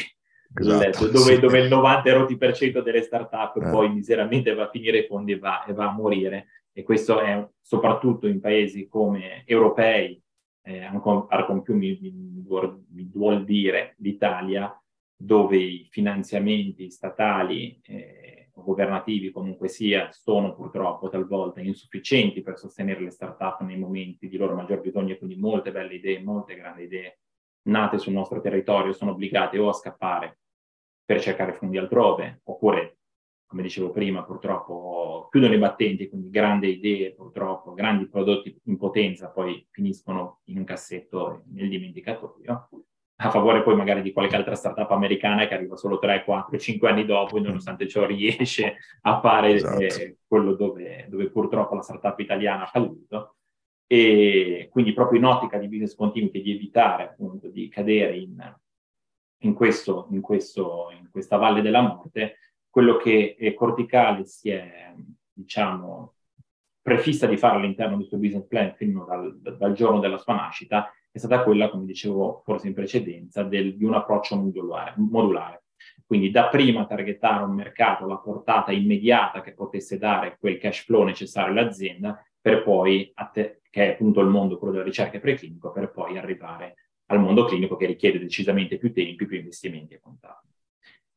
esatto, 0.54 1.08
dove, 1.08 1.36
sì. 1.36 1.40
dove, 1.40 1.60
il 1.60 1.70
90% 1.70 2.82
delle 2.82 3.02
startup 3.04 3.56
eh. 3.56 3.70
poi 3.70 3.94
miseramente 3.94 4.54
va 4.54 4.64
a 4.64 4.70
finire 4.70 5.00
i 5.00 5.06
fondi 5.06 5.34
e 5.34 5.40
va, 5.40 5.64
e 5.66 5.74
va 5.74 5.90
a 5.90 5.94
morire. 5.94 6.48
E 6.74 6.84
questo 6.84 7.20
è 7.20 7.46
soprattutto 7.60 8.28
in 8.28 8.40
paesi 8.40 8.88
come 8.88 9.44
europei, 9.46 10.22
eh, 10.64 10.84
ancora 10.84 11.44
più 11.62 11.76
mi, 11.76 11.98
mi, 12.02 12.12
mi, 12.12 13.10
vuol 13.12 13.44
dire 13.46 13.96
l'Italia, 13.98 14.76
dove 15.16 15.58
i 15.58 15.88
finanziamenti 15.90 16.90
statali 16.90 17.80
eh, 17.84 18.50
o 18.54 18.64
governativi 18.64 19.32
comunque 19.32 19.68
sia 19.68 20.12
sono 20.12 20.54
purtroppo 20.56 21.10
talvolta 21.10 21.62
insufficienti 21.62 22.42
per 22.42 22.58
sostenere 22.58 23.02
le 23.02 23.12
start-up 23.12 23.62
nei 23.62 23.78
momenti 23.78 24.28
di 24.28 24.38
loro 24.38 24.56
maggior 24.56 24.82
bisogno, 24.82 25.18
quindi 25.18 25.36
molte 25.36 25.72
belle 25.72 25.96
idee, 25.96 26.22
molte 26.22 26.56
grandi 26.56 26.84
idee 26.84 27.20
nate 27.64 28.00
sul 28.00 28.14
nostro 28.14 28.42
territorio 28.42 28.94
sono 28.94 29.12
obbligate 29.12 29.60
o 29.60 29.70
a 29.70 29.74
scappare 29.74 30.40
per 31.06 31.22
cercare 31.22 31.54
fondi 31.54 31.78
altrove, 31.78 32.42
oppure 32.46 33.01
come 33.52 33.64
dicevo 33.64 33.90
prima, 33.92 34.24
purtroppo 34.24 35.28
chiudono 35.30 35.54
i 35.54 35.58
battenti, 35.58 36.08
quindi 36.08 36.30
grandi 36.30 36.70
idee, 36.70 37.14
purtroppo, 37.14 37.74
grandi 37.74 38.08
prodotti 38.08 38.58
in 38.64 38.78
potenza, 38.78 39.30
poi 39.30 39.68
finiscono 39.70 40.40
in 40.46 40.60
un 40.60 40.64
cassetto 40.64 41.44
nel 41.52 41.68
dimenticatoio, 41.68 42.70
a 43.18 43.30
favore 43.30 43.62
poi 43.62 43.76
magari 43.76 44.02
di 44.02 44.14
qualche 44.14 44.38
altra 44.38 44.56
startup 44.56 44.90
americana 44.92 45.48
che 45.48 45.54
arriva 45.54 45.76
solo 45.76 46.00
3, 46.00 46.24
4, 46.24 46.58
5 46.58 46.90
anni 46.90 47.06
dopo 47.06 47.36
e 47.36 47.42
nonostante 47.42 47.90
ciò 47.90 48.06
riesce 48.06 48.78
a 49.02 49.20
fare 49.20 49.54
esatto. 49.56 49.82
eh, 49.82 50.18
quello 50.26 50.54
dove, 50.56 51.08
dove, 51.10 51.30
purtroppo 51.30 51.76
la 51.76 51.82
startup 51.82 52.18
italiana 52.20 52.64
ha 52.64 52.68
fallito. 52.68 53.36
E 53.86 54.70
quindi 54.72 54.94
proprio 54.94 55.20
in 55.20 55.26
ottica 55.26 55.58
di 55.58 55.68
business 55.68 55.94
continuity, 55.94 56.42
di 56.42 56.54
evitare 56.54 57.04
appunto 57.04 57.50
di 57.50 57.68
cadere 57.68 58.16
in, 58.16 58.56
in, 59.40 59.54
questo, 59.54 60.08
in, 60.12 60.22
questo, 60.22 60.88
in 60.98 61.10
questa 61.12 61.36
valle 61.36 61.62
della 61.62 61.82
morte, 61.82 62.38
quello 62.72 62.96
che 62.98 63.36
eh, 63.38 63.54
Corticale 63.54 64.26
si 64.26 64.50
è, 64.50 64.94
diciamo, 65.32 66.16
prefissa 66.82 67.28
di 67.28 67.38
fare 67.38 67.58
all'interno 67.58 67.98
del 67.98 68.08
suo 68.08 68.18
business 68.18 68.48
plan 68.48 68.74
fino 68.76 69.06
dal, 69.06 69.38
dal, 69.40 69.74
giorno 69.74 70.00
della 70.00 70.18
sua 70.18 70.34
nascita 70.34 70.92
è 71.12 71.18
stata 71.18 71.44
quella, 71.44 71.70
come 71.70 71.86
dicevo 71.86 72.42
forse 72.46 72.68
in 72.68 72.74
precedenza, 72.74 73.44
del, 73.44 73.76
di 73.76 73.84
un 73.84 73.94
approccio 73.94 74.38
modulare, 74.38 74.94
modulare. 74.96 75.64
Quindi 76.06 76.32
da 76.32 76.48
prima 76.48 76.86
targetare 76.86 77.44
un 77.44 77.54
mercato 77.54 78.06
alla 78.06 78.18
portata 78.18 78.72
immediata 78.72 79.42
che 79.42 79.54
potesse 79.54 79.98
dare 79.98 80.38
quel 80.40 80.58
cash 80.58 80.86
flow 80.86 81.04
necessario 81.04 81.52
all'azienda, 81.52 82.26
per 82.40 82.64
poi, 82.64 83.14
te, 83.34 83.62
che 83.70 83.88
è 83.88 83.92
appunto 83.92 84.22
il 84.22 84.28
mondo 84.28 84.58
quello 84.58 84.74
della 84.74 84.86
ricerca 84.86 85.20
preclinico, 85.20 85.72
per 85.72 85.92
poi 85.92 86.18
arrivare 86.18 86.76
al 87.08 87.20
mondo 87.20 87.44
clinico 87.44 87.76
che 87.76 87.86
richiede 87.86 88.20
decisamente 88.20 88.78
più 88.78 88.94
tempi, 88.94 89.26
più 89.26 89.38
investimenti 89.38 89.94
e 89.94 90.00
quant'altro. 90.00 90.51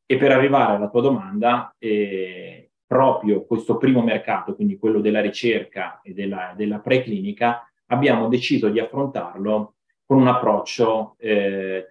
E 0.05 0.17
per 0.17 0.31
arrivare 0.31 0.75
alla 0.75 0.89
tua 0.89 1.01
domanda, 1.01 1.75
eh, 1.79 2.69
proprio 2.85 3.45
questo 3.45 3.77
primo 3.77 4.03
mercato, 4.03 4.55
quindi 4.55 4.77
quello 4.77 5.01
della 5.01 5.21
ricerca 5.21 5.99
e 6.03 6.13
della, 6.13 6.53
della 6.55 6.79
preclinica, 6.79 7.67
abbiamo 7.87 8.27
deciso 8.27 8.69
di 8.69 8.79
affrontarlo 8.79 9.75
con 10.05 10.17
un 10.19 10.27
approccio 10.27 11.15
eh, 11.19 11.87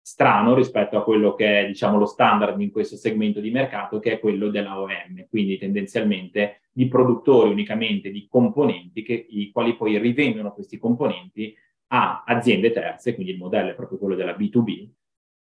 strano 0.00 0.54
rispetto 0.54 0.96
a 0.96 1.04
quello 1.04 1.34
che 1.34 1.60
è 1.60 1.66
diciamo, 1.66 1.98
lo 1.98 2.06
standard 2.06 2.60
in 2.60 2.70
questo 2.70 2.96
segmento 2.96 3.40
di 3.40 3.50
mercato, 3.50 3.98
che 3.98 4.12
è 4.12 4.20
quello 4.20 4.48
della 4.48 4.80
OEM, 4.80 5.26
quindi 5.28 5.58
tendenzialmente 5.58 6.62
di 6.72 6.88
produttori 6.88 7.50
unicamente 7.50 8.10
di 8.10 8.26
componenti, 8.28 9.02
che, 9.02 9.26
i 9.28 9.50
quali 9.50 9.76
poi 9.76 9.98
rivendono 9.98 10.52
questi 10.52 10.78
componenti 10.78 11.54
a 11.88 12.24
aziende 12.26 12.72
terze, 12.72 13.14
quindi 13.14 13.32
il 13.32 13.38
modello 13.38 13.70
è 13.70 13.74
proprio 13.74 13.98
quello 13.98 14.14
della 14.14 14.34
B2B, 14.34 14.88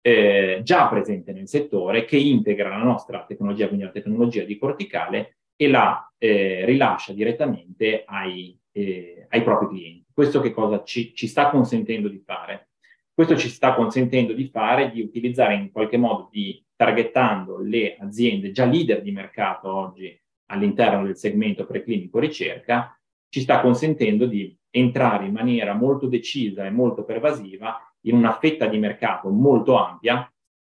eh, 0.00 0.60
già 0.62 0.88
presente 0.88 1.32
nel 1.32 1.48
settore 1.48 2.04
che 2.04 2.16
integra 2.16 2.68
la 2.68 2.82
nostra 2.82 3.24
tecnologia, 3.24 3.66
quindi 3.66 3.84
la 3.84 3.90
tecnologia 3.90 4.44
di 4.44 4.58
corticale, 4.58 5.38
e 5.60 5.68
la 5.68 6.08
eh, 6.18 6.64
rilascia 6.64 7.12
direttamente 7.12 8.04
ai, 8.06 8.56
eh, 8.70 9.26
ai, 9.28 9.42
propri 9.42 9.68
clienti. 9.68 10.06
Questo 10.12 10.40
che 10.40 10.52
cosa 10.52 10.84
ci, 10.84 11.12
ci, 11.14 11.26
sta 11.26 11.50
consentendo 11.50 12.08
di 12.08 12.22
fare? 12.24 12.68
Questo 13.12 13.36
ci 13.36 13.48
sta 13.48 13.74
consentendo 13.74 14.32
di 14.32 14.48
fare, 14.48 14.92
di 14.92 15.00
utilizzare 15.00 15.54
in 15.54 15.72
qualche 15.72 15.96
modo, 15.96 16.28
di 16.30 16.64
targettando 16.76 17.58
le 17.58 17.96
aziende 17.98 18.52
già 18.52 18.64
leader 18.64 19.02
di 19.02 19.10
mercato 19.10 19.74
oggi 19.74 20.16
all'interno 20.50 21.04
del 21.04 21.16
segmento 21.16 21.66
preclinico 21.66 22.20
ricerca, 22.20 22.96
ci 23.28 23.40
sta 23.40 23.60
consentendo 23.60 24.26
di 24.26 24.56
entrare 24.70 25.26
in 25.26 25.32
maniera 25.32 25.74
molto 25.74 26.06
decisa 26.06 26.64
e 26.66 26.70
molto 26.70 27.02
pervasiva 27.02 27.87
in 28.02 28.14
una 28.14 28.38
fetta 28.38 28.66
di 28.66 28.78
mercato 28.78 29.28
molto 29.28 29.76
ampia, 29.76 30.30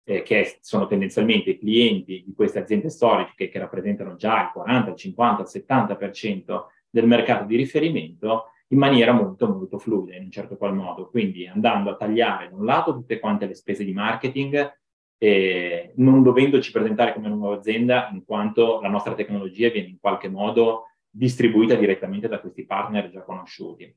eh, 0.04 0.22
che 0.22 0.58
sono 0.60 0.86
tendenzialmente 0.86 1.50
i 1.50 1.58
clienti 1.58 2.22
di 2.24 2.32
queste 2.34 2.60
aziende 2.60 2.88
storiche 2.88 3.48
che, 3.48 3.58
rappresentano 3.58 4.14
già 4.16 4.42
il 4.42 4.50
40, 4.52 4.90
il 4.90 4.96
50, 4.96 5.42
il 5.42 5.48
70% 5.48 6.64
del 6.88 7.06
mercato 7.06 7.44
di 7.44 7.56
riferimento, 7.56 8.46
in 8.68 8.78
maniera 8.78 9.12
molto 9.12 9.48
molto 9.48 9.78
fluida 9.78 10.16
in 10.16 10.24
un 10.24 10.30
certo 10.30 10.56
qual 10.56 10.74
modo, 10.74 11.08
quindi 11.08 11.46
andando 11.46 11.90
a 11.90 11.96
tagliare 11.96 12.48
da 12.48 12.56
un 12.56 12.64
lato 12.64 12.92
tutte 12.92 13.18
quante 13.18 13.46
le 13.46 13.54
spese 13.54 13.84
di 13.84 13.92
marketing, 13.92 14.76
eh, 15.18 15.92
non 15.96 16.22
dovendoci 16.22 16.70
presentare 16.70 17.12
come 17.12 17.28
nuova 17.28 17.56
azienda 17.56 18.08
in 18.12 18.24
quanto 18.24 18.80
la 18.80 18.88
nostra 18.88 19.14
tecnologia 19.14 19.68
viene 19.68 19.88
in 19.88 19.98
qualche 19.98 20.28
modo 20.28 20.84
distribuita 21.10 21.74
direttamente 21.74 22.28
da 22.28 22.40
questi 22.40 22.64
partner 22.64 23.10
già 23.10 23.22
conosciuti. 23.22 23.94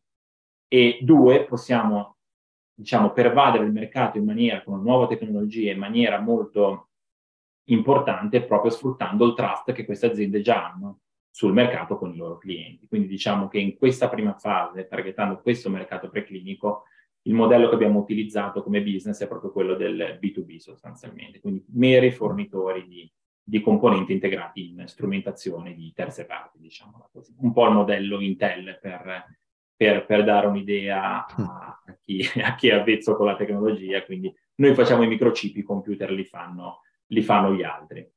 E 0.68 1.00
due, 1.02 1.46
possiamo 1.46 2.18
diciamo, 2.82 3.12
pervadere 3.12 3.64
il 3.64 3.72
mercato 3.72 4.18
in 4.18 4.26
maniera, 4.26 4.64
con 4.64 4.74
una 4.74 4.84
nuova 4.84 5.08
tecnologia, 5.08 5.72
in 5.72 5.78
maniera 5.78 6.20
molto 6.20 6.90
importante, 7.66 8.44
proprio 8.44 8.72
sfruttando 8.72 9.26
il 9.26 9.36
trust 9.36 9.72
che 9.72 9.86
queste 9.86 10.08
aziende 10.08 10.42
già 10.42 10.72
hanno 10.72 11.02
sul 11.30 11.54
mercato 11.54 11.98
con 11.98 12.12
i 12.12 12.18
loro 12.18 12.38
clienti. 12.38 12.88
Quindi 12.88 13.08
diciamo 13.08 13.48
che 13.48 13.60
in 13.60 13.78
questa 13.78 14.10
prima 14.10 14.34
fase, 14.34 14.88
targetando 14.88 15.40
questo 15.42 15.70
mercato 15.70 16.10
preclinico, 16.10 16.86
il 17.24 17.36
modello 17.36 17.70
che 17.70 17.76
abbiamo 17.76 18.00
utilizzato 18.00 18.64
come 18.64 18.82
business 18.82 19.22
è 19.22 19.28
proprio 19.28 19.52
quello 19.52 19.76
del 19.76 20.18
B2B 20.20 20.58
sostanzialmente, 20.58 21.40
quindi 21.40 21.64
meri 21.74 22.10
fornitori 22.10 22.88
di, 22.88 23.10
di 23.44 23.62
componenti 23.62 24.12
integrati 24.12 24.70
in 24.70 24.84
strumentazione 24.88 25.76
di 25.76 25.94
terze 25.94 26.26
parti, 26.26 26.58
diciamo 26.60 27.10
così. 27.12 27.36
Un 27.38 27.54
po' 27.54 27.68
il 27.68 27.74
modello 27.74 28.20
Intel 28.20 28.80
per 28.82 29.40
per, 29.82 30.06
per 30.06 30.24
dare 30.24 30.46
un'idea 30.46 31.26
a, 31.26 31.82
a, 31.84 31.98
chi, 32.00 32.22
a, 32.40 32.54
chi, 32.54 32.68
è 32.68 32.74
avvezzo 32.74 33.16
con 33.16 33.26
la 33.26 33.36
tecnologia. 33.36 34.06
Quindi 34.06 34.32
noi 34.58 34.76
facciamo 34.76 35.02
i 35.02 35.08
microchip, 35.08 35.58
i 35.58 35.64
computer 35.64 36.12
li 36.12 36.24
fanno, 36.24 36.82
li 37.08 37.24
fanno 37.24 37.52
gli 37.52 37.64
altri. 37.64 38.08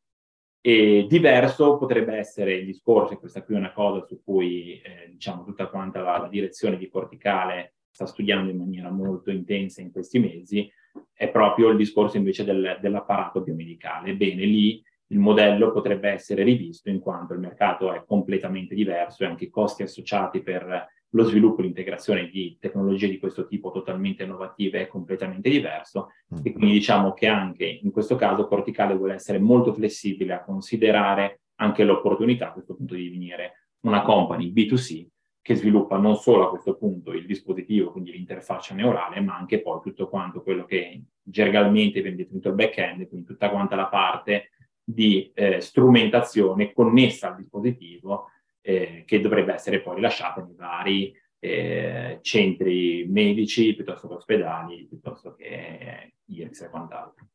E 0.61 1.07
diverso 1.09 1.79
potrebbe 1.79 2.17
essere 2.17 2.53
il 2.57 2.67
discorso, 2.67 3.15
e 3.15 3.19
questa 3.19 3.43
qui 3.43 3.55
è 3.55 3.59
una 3.59 3.73
cosa 3.73 4.05
su 4.05 4.23
cui 4.23 4.79
eh, 4.79 5.09
diciamo 5.11 5.43
tutta 5.43 5.69
quanta 5.69 6.03
la, 6.03 6.19
la, 6.19 6.29
direzione 6.29 6.77
di 6.77 6.91
Corticale 6.91 7.77
sta 7.89 8.05
studiando 8.05 8.51
in 8.51 8.59
maniera 8.59 8.91
molto 8.91 9.31
intensa 9.31 9.81
in 9.81 9.91
questi 9.91 10.19
mesi, 10.19 10.71
è 11.15 11.31
proprio 11.31 11.71
il 11.71 11.79
discorso 11.79 12.19
invece 12.19 12.45
del, 12.45 12.79
dell'apparato 12.79 13.41
biomedicale. 13.41 14.11
Ebbene, 14.11 14.45
lì 14.45 14.83
il 15.09 15.19
modello 15.19 15.73
potrebbe 15.73 16.11
essere 16.11 16.43
rivisto 16.43 16.91
in 16.91 17.01
quanto 17.01 17.33
il 17.33 17.41
mercato 17.41 17.91
è 17.93 18.05
completamente 18.07 18.75
diverso 18.75 19.23
e 19.23 19.27
anche 19.27 19.45
i 19.45 19.51
costi 19.51 19.83
associati 19.83 20.43
per 20.43 20.93
lo 21.15 21.25
sviluppo 21.25 21.61
e 21.61 21.65
l'integrazione 21.65 22.29
di 22.29 22.57
tecnologie 22.61 23.09
di 23.09 23.19
questo 23.19 23.47
tipo 23.47 23.71
totalmente 23.71 24.25
innovative 24.25 24.83
è 24.83 24.87
completamente 24.87 25.49
diverso 25.49 26.11
mm. 26.35 26.39
e 26.43 26.53
quindi 26.53 26.73
diciamo 26.73 27.13
che 27.13 27.27
anche 27.27 27.65
in 27.65 27.91
questo 27.91 28.17
caso 28.17 28.47
Corticale 28.47 28.97
vuole 28.97 29.15
essere 29.15 29.39
molto 29.39 29.73
flessibile 29.73 30.35
a 30.35 30.43
considerare 30.43 31.41
anche 31.57 31.85
l'opportunità 31.85 32.49
a 32.49 32.53
questo 32.53 32.75
punto 32.75 32.95
di 32.95 33.05
divenire 33.05 33.69
una 33.85 34.03
company 34.03 34.53
B2C 34.53 35.07
che 35.41 35.55
sviluppa 35.57 35.99
non 35.99 36.17
solo 36.17 36.47
a 36.47 36.49
questo 36.49 36.75
punto 36.75 37.13
il 37.13 37.27
dispositivo, 37.27 37.93
quindi 37.93 38.13
l'interfaccia 38.13 38.75
neurale, 38.75 39.21
ma 39.21 39.37
anche 39.37 39.61
poi 39.61 39.79
tutto 39.83 40.09
quanto 40.09 40.43
quello 40.43 40.65
che 40.65 41.03
gergalmente 41.23 42.01
viene 42.01 42.17
definito 42.17 42.49
il 42.49 42.55
back-end, 42.55 43.07
quindi 43.09 43.27
tutta 43.27 43.51
quanta 43.51 43.77
la 43.77 43.89
parte 43.89 44.53
di 44.83 45.31
eh, 45.35 45.61
strumentazione 45.61 46.73
connessa 46.73 47.29
al 47.29 47.37
dispositivo 47.37 48.31
eh, 48.67 49.05
che 49.07 49.21
dovrebbe 49.21 49.53
essere 49.53 49.83
poi 49.83 49.97
rilasciata 49.97 50.43
nei 50.43 50.55
vari 50.57 51.15
eh, 51.39 52.19
centri 52.23 53.07
medici 53.07 53.75
piuttosto 53.75 54.09
che 54.09 54.15
ospedali, 54.15 54.87
piuttosto 54.89 55.35
che 55.35 56.15
IRIS 56.25 56.63
e 56.63 56.71
quant'altro. 56.71 57.29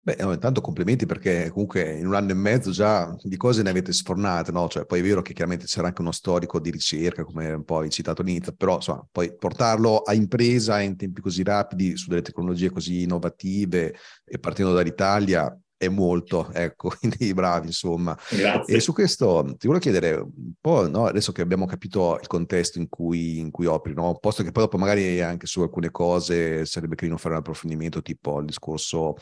Beh, 0.00 0.16
no, 0.20 0.32
intanto 0.32 0.60
complimenti 0.60 1.04
perché 1.04 1.50
comunque 1.50 1.98
in 1.98 2.06
un 2.06 2.14
anno 2.14 2.30
e 2.30 2.34
mezzo 2.34 2.70
già 2.70 3.14
di 3.22 3.36
cose 3.36 3.62
ne 3.62 3.70
avete 3.70 3.92
sfornate, 3.92 4.52
no? 4.52 4.68
Cioè, 4.68 4.86
poi 4.86 5.00
è 5.00 5.02
vero 5.02 5.20
che 5.20 5.34
chiaramente 5.34 5.66
c'era 5.66 5.88
anche 5.88 6.00
uno 6.00 6.12
storico 6.12 6.60
di 6.60 6.70
ricerca, 6.70 7.24
come 7.24 7.52
un 7.52 7.64
po' 7.64 7.80
hai 7.80 7.90
citato 7.90 8.22
all'inizio, 8.22 8.54
però 8.54 8.76
insomma, 8.76 9.06
poi 9.10 9.36
portarlo 9.36 9.98
a 9.98 10.14
impresa 10.14 10.80
in 10.80 10.96
tempi 10.96 11.20
così 11.20 11.42
rapidi 11.42 11.96
su 11.96 12.08
delle 12.08 12.22
tecnologie 12.22 12.70
così 12.70 13.02
innovative 13.02 13.96
e 14.24 14.38
partendo 14.38 14.72
dall'Italia 14.72 15.54
è 15.76 15.88
molto, 15.88 16.50
ecco, 16.52 16.90
quindi 16.98 17.32
bravi 17.34 17.66
insomma. 17.66 18.16
Grazie. 18.30 18.76
E 18.76 18.80
su 18.80 18.92
questo 18.92 19.44
ti 19.58 19.66
volevo 19.66 19.82
chiedere 19.82 20.14
un 20.14 20.52
po', 20.60 20.88
no? 20.88 21.06
adesso 21.06 21.32
che 21.32 21.42
abbiamo 21.42 21.66
capito 21.66 22.18
il 22.20 22.26
contesto 22.26 22.78
in 22.78 22.88
cui, 22.88 23.38
in 23.38 23.50
cui 23.50 23.66
operi, 23.66 23.94
no? 23.94 24.16
posto 24.20 24.42
che 24.42 24.52
poi 24.52 24.64
dopo 24.64 24.78
magari 24.78 25.20
anche 25.20 25.46
su 25.46 25.60
alcune 25.60 25.90
cose 25.90 26.64
sarebbe 26.64 26.94
carino 26.94 27.16
fare 27.16 27.34
un 27.34 27.40
approfondimento, 27.40 28.02
tipo 28.02 28.38
il 28.40 28.46
discorso 28.46 29.16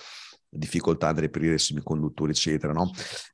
difficoltà 0.57 1.13
nel 1.13 1.23
reperire 1.23 1.59
semiconduttori, 1.59 2.31
eccetera, 2.31 2.73
no? 2.73 2.91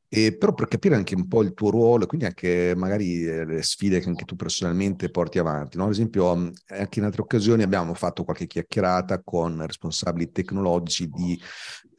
E 0.09 0.37
però 0.37 0.54
per 0.54 0.66
capire 0.66 0.96
anche 0.96 1.14
un 1.14 1.28
po' 1.28 1.42
il 1.42 1.54
tuo 1.54 1.70
ruolo 1.70 2.04
e 2.04 2.06
quindi 2.06 2.26
anche 2.26 2.72
magari 2.76 3.22
eh, 3.22 3.44
le 3.44 3.62
sfide 3.62 4.00
che 4.00 4.09
anche 4.09 4.24
tu 4.24 4.35
personalmente 4.35 5.11
porti 5.11 5.38
avanti, 5.38 5.76
no? 5.76 5.85
Ad 5.85 5.90
esempio, 5.90 6.35
mm, 6.35 6.48
anche 6.68 6.98
in 6.98 7.04
altre 7.04 7.22
occasioni 7.22 7.62
abbiamo 7.62 7.94
fatto 7.94 8.24
qualche 8.24 8.46
chiacchierata 8.46 9.22
con 9.22 9.64
responsabili 9.64 10.33
tecnologici 10.33 11.09
di 11.09 11.40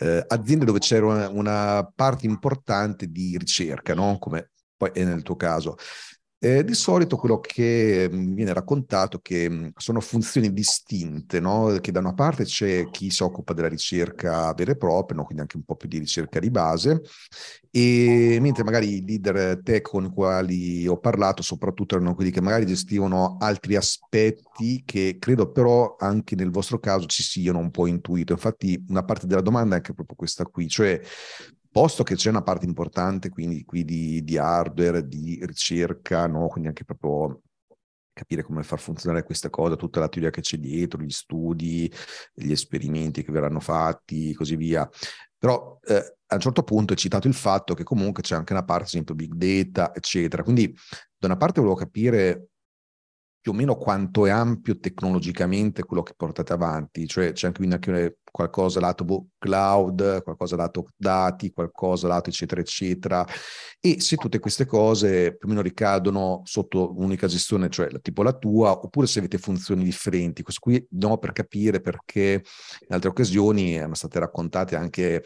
eh, 0.01 0.25
aziende 0.27 0.65
dove 0.65 0.79
c'era 0.79 1.05
una, 1.05 1.29
una, 1.29 1.91
parte 1.95 2.25
importante 2.25 3.11
di 3.11 3.37
ricerca, 3.37 3.93
no? 3.93 4.17
Come 4.17 4.51
poi 4.75 4.89
è 4.93 5.03
nel 5.03 5.21
tuo 5.21 5.35
caso. 5.35 5.77
Eh, 6.43 6.63
di 6.63 6.73
solito 6.73 7.17
quello 7.17 7.39
che 7.39 8.09
mm, 8.11 8.33
viene 8.33 8.51
raccontato 8.51 9.17
è 9.17 9.21
che 9.21 9.47
mm, 9.47 9.67
sono 9.75 9.99
funzioni 9.99 10.51
distinte, 10.51 11.39
no? 11.39 11.77
che 11.79 11.91
da 11.91 11.99
una 11.99 12.15
parte 12.15 12.45
c'è 12.45 12.89
chi 12.89 13.11
si 13.11 13.21
occupa 13.21 13.53
della 13.53 13.67
ricerca 13.67 14.51
vera 14.55 14.71
e 14.71 14.75
propria, 14.75 15.17
no? 15.17 15.23
quindi 15.23 15.43
anche 15.43 15.57
un 15.57 15.63
po' 15.63 15.75
più 15.75 15.87
di 15.87 15.99
ricerca 15.99 16.39
di 16.39 16.49
base, 16.49 16.99
e 17.69 18.39
mentre 18.41 18.63
magari 18.63 18.95
i 18.95 19.05
leader 19.05 19.61
tech 19.61 19.87
con 19.87 20.05
i 20.05 20.09
quali 20.09 20.87
ho 20.87 20.97
parlato 20.97 21.43
soprattutto 21.43 21.93
erano 21.93 22.15
quelli 22.15 22.31
che 22.31 22.41
magari 22.41 22.65
gestivano 22.65 23.37
altri 23.39 23.75
aspetti 23.75 24.81
che 24.83 25.17
credo 25.19 25.51
però 25.51 25.95
anche 25.99 26.33
nel 26.33 26.49
vostro 26.49 26.79
caso 26.79 27.05
ci 27.05 27.21
siano 27.21 27.59
un 27.59 27.69
po' 27.69 27.85
intuito. 27.85 28.33
Infatti 28.33 28.83
una 28.87 29.03
parte 29.03 29.27
della 29.27 29.41
domanda 29.41 29.75
è 29.75 29.77
anche 29.77 29.93
proprio 29.93 30.15
questa 30.15 30.43
qui, 30.45 30.67
cioè 30.67 30.99
posto 31.71 32.03
che 32.03 32.15
c'è 32.15 32.29
una 32.29 32.43
parte 32.43 32.65
importante 32.65 33.29
quindi 33.29 33.63
qui 33.63 33.85
di, 33.85 34.23
di 34.23 34.37
hardware, 34.37 35.07
di 35.07 35.39
ricerca, 35.45 36.27
no? 36.27 36.47
quindi 36.47 36.67
anche 36.67 36.83
proprio 36.83 37.41
capire 38.13 38.43
come 38.43 38.61
far 38.63 38.79
funzionare 38.79 39.23
questa 39.23 39.49
cosa, 39.49 39.75
tutta 39.75 39.99
la 39.99 40.09
teoria 40.09 40.29
che 40.29 40.41
c'è 40.41 40.57
dietro, 40.57 41.01
gli 41.01 41.09
studi, 41.09 41.91
gli 42.33 42.51
esperimenti 42.51 43.23
che 43.23 43.31
verranno 43.31 43.59
fatti, 43.59 44.33
così 44.33 44.55
via. 44.55 44.87
Però 45.37 45.79
eh, 45.85 46.17
a 46.27 46.35
un 46.35 46.39
certo 46.41 46.63
punto 46.63 46.93
è 46.93 46.95
citato 46.95 47.27
il 47.27 47.33
fatto 47.33 47.73
che 47.73 47.83
comunque 47.83 48.21
c'è 48.21 48.35
anche 48.35 48.53
una 48.53 48.63
parte, 48.63 48.83
ad 48.83 48.89
esempio, 48.89 49.15
big 49.15 49.33
data, 49.33 49.95
eccetera. 49.95 50.43
Quindi 50.43 50.75
da 51.17 51.27
una 51.27 51.37
parte 51.37 51.61
volevo 51.61 51.79
capire 51.79 52.47
più 53.39 53.53
o 53.53 53.55
meno 53.55 53.75
quanto 53.75 54.27
è 54.27 54.29
ampio 54.29 54.77
tecnologicamente 54.77 55.83
quello 55.83 56.03
che 56.03 56.13
portate 56.15 56.53
avanti, 56.53 57.07
cioè 57.07 57.31
c'è 57.31 57.47
anche, 57.47 57.63
anche 57.63 58.19
qualcosa 58.31 58.79
lato 58.79 59.27
cloud, 59.37 60.23
qualcosa 60.23 60.55
lato 60.55 60.87
dati, 60.95 61.51
qualcosa 61.51 62.07
lato 62.07 62.29
eccetera 62.29 62.61
eccetera 62.61 63.27
e 63.79 63.99
se 63.99 64.15
tutte 64.15 64.39
queste 64.39 64.65
cose 64.65 65.35
più 65.35 65.47
o 65.47 65.49
meno 65.49 65.61
ricadono 65.61 66.41
sotto 66.45 66.95
un'unica 66.95 67.27
gestione, 67.27 67.69
cioè 67.69 67.89
tipo 68.01 68.23
la 68.23 68.33
tua, 68.33 68.71
oppure 68.71 69.07
se 69.07 69.19
avete 69.19 69.37
funzioni 69.39 69.83
differenti. 69.83 70.43
Questo 70.43 70.61
qui 70.61 70.85
no 70.91 71.17
per 71.17 71.31
capire 71.33 71.81
perché 71.81 72.43
in 72.81 72.93
altre 72.93 73.09
occasioni 73.09 73.73
erano 73.75 73.95
state 73.95 74.19
raccontate 74.19 74.75
anche 74.75 75.23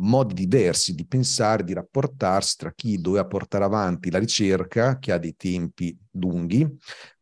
modi 0.00 0.34
diversi 0.34 0.94
di 0.94 1.06
pensare, 1.06 1.64
di 1.64 1.72
rapportarsi 1.72 2.56
tra 2.58 2.72
chi 2.74 3.00
doveva 3.00 3.26
portare 3.26 3.64
avanti 3.64 4.10
la 4.10 4.18
ricerca, 4.18 4.98
che 4.98 5.12
ha 5.12 5.18
dei 5.18 5.34
tempi 5.34 5.96
lunghi, 6.12 6.66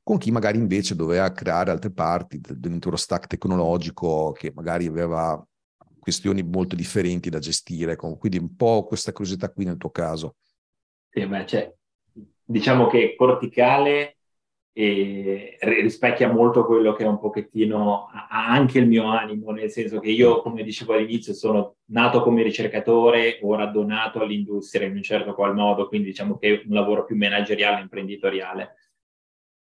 con 0.07 0.19
chi 0.19 0.31
magari 0.31 0.57
invece 0.57 0.95
doveva 0.95 1.33
creare 1.33 1.73
altre 1.73 1.90
parti 1.90 2.40
dell'intero 2.40 2.95
stack 2.95 3.27
tecnologico 3.27 4.31
che 4.31 4.53
magari 4.55 4.87
aveva 4.87 5.45
questioni 5.99 6.45
molto 6.45 6.77
differenti 6.77 7.29
da 7.29 7.40
gestire. 7.40 7.97
Quindi 7.97 8.38
un 8.38 8.55
po' 8.55 8.85
questa 8.85 9.11
curiosità 9.11 9.51
qui 9.51 9.64
nel 9.64 9.79
tuo 9.79 9.90
caso. 9.90 10.37
Sì, 11.11 11.27
beh, 11.27 11.47
cioè, 11.47 11.75
diciamo 12.45 12.87
che 12.87 13.16
corticale 13.16 14.19
eh, 14.73 15.59
rispecchia 15.62 16.31
molto 16.31 16.64
quello 16.66 16.92
che 16.92 17.03
è 17.03 17.09
un 17.09 17.19
pochettino 17.19 18.07
anche 18.31 18.79
il 18.79 18.87
mio 18.87 19.07
animo, 19.07 19.51
nel 19.51 19.71
senso 19.73 19.99
che 19.99 20.11
io, 20.11 20.40
come 20.40 20.62
dicevo 20.62 20.92
all'inizio, 20.92 21.35
sono 21.35 21.79
nato 21.87 22.23
come 22.23 22.45
ricercatore, 22.45 23.40
ora 23.42 23.66
donato 23.66 24.21
all'industria 24.21 24.87
in 24.87 24.95
un 24.95 25.03
certo 25.03 25.35
qual 25.35 25.53
modo, 25.53 25.88
quindi 25.88 26.11
diciamo 26.11 26.38
che 26.38 26.47
è 26.47 26.64
un 26.64 26.75
lavoro 26.75 27.05
più 27.05 27.16
manageriale, 27.16 27.81
imprenditoriale 27.81 28.77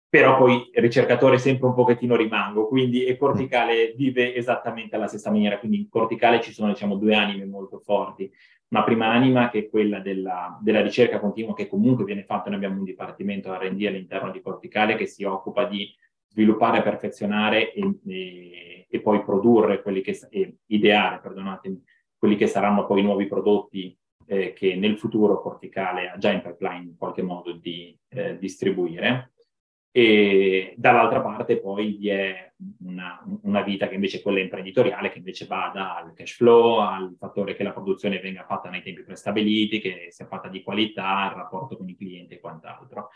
però 0.08 0.38
poi 0.38 0.70
ricercatore 0.74 1.38
sempre 1.38 1.68
un 1.68 1.74
pochettino 1.74 2.16
rimango, 2.16 2.68
quindi 2.68 3.06
e 3.06 3.18
corticale 3.18 3.94
vive 3.96 4.34
esattamente 4.36 4.96
alla 4.96 5.08
stessa 5.08 5.32
maniera, 5.32 5.60
quindi 5.60 5.78
in 5.78 5.90
corticale 5.90 6.42
ci 6.42 6.54
sono 6.54 6.70
diciamo 6.70 6.96
due 6.96 7.16
anime 7.16 7.46
molto 7.46 7.80
forti, 7.80 8.32
una 8.70 8.84
prima 8.84 9.08
anima 9.08 9.50
che 9.50 9.60
è 9.60 9.70
quella 9.70 10.00
della, 10.00 10.58
della 10.62 10.82
ricerca 10.82 11.20
continua 11.20 11.54
che 11.54 11.68
comunque 11.68 12.04
viene 12.04 12.24
fatta, 12.24 12.50
noi 12.50 12.58
abbiamo 12.58 12.78
un 12.78 12.84
dipartimento 12.84 13.54
R&D 13.54 13.86
all'interno 13.86 14.32
di 14.32 14.42
corticale 14.42 14.96
che 14.96 15.06
si 15.06 15.24
occupa 15.24 15.66
di 15.66 15.94
sviluppare, 16.28 16.82
perfezionare 16.82 17.74
e, 17.74 18.00
e, 18.08 18.88
e 18.90 19.02
poi 19.02 19.24
produrre 19.24 19.82
quelli 19.82 20.02
che, 20.02 20.20
e 20.30 20.58
ideare, 20.68 21.20
perdonatemi, 21.20 21.84
quelli 22.18 22.36
che 22.36 22.48
saranno 22.48 22.86
poi 22.86 23.02
i 23.02 23.04
nuovi 23.04 23.28
prodotti 23.28 23.98
eh, 24.28 24.54
che 24.54 24.76
nel 24.76 24.98
futuro 24.98 25.42
corticale 25.42 26.10
ha 26.10 26.18
già 26.18 26.32
in 26.32 26.42
pipeline 26.42 26.90
in 26.90 26.98
qualche 26.98 27.22
modo 27.22 27.54
di 27.54 27.98
eh, 28.10 28.38
distribuire 28.38 29.34
e 29.98 30.74
dall'altra 30.76 31.22
parte 31.22 31.62
poi 31.62 31.96
vi 31.96 32.10
è 32.10 32.52
una, 32.80 33.18
una, 33.44 33.62
vita 33.62 33.88
che 33.88 33.96
invece 33.96 34.18
è 34.18 34.22
quella 34.22 34.42
imprenditoriale, 34.42 35.10
che 35.10 35.20
invece 35.20 35.46
va 35.46 35.72
dal 35.74 36.12
cash 36.14 36.36
flow 36.36 36.80
al 36.80 37.16
fattore 37.18 37.56
che 37.56 37.64
la 37.64 37.72
produzione 37.72 38.20
venga 38.20 38.44
fatta 38.44 38.70
nei 38.70 38.82
tempi 38.82 39.04
prestabiliti, 39.04 39.80
che 39.80 40.08
sia 40.10 40.26
fatta 40.26 40.50
di 40.50 40.64
qualità, 40.64 41.30
il 41.30 41.38
rapporto 41.38 41.78
con 41.78 41.88
i 41.88 41.96
clienti 41.96 42.34
e 42.34 42.40
quant'altro. 42.42 43.12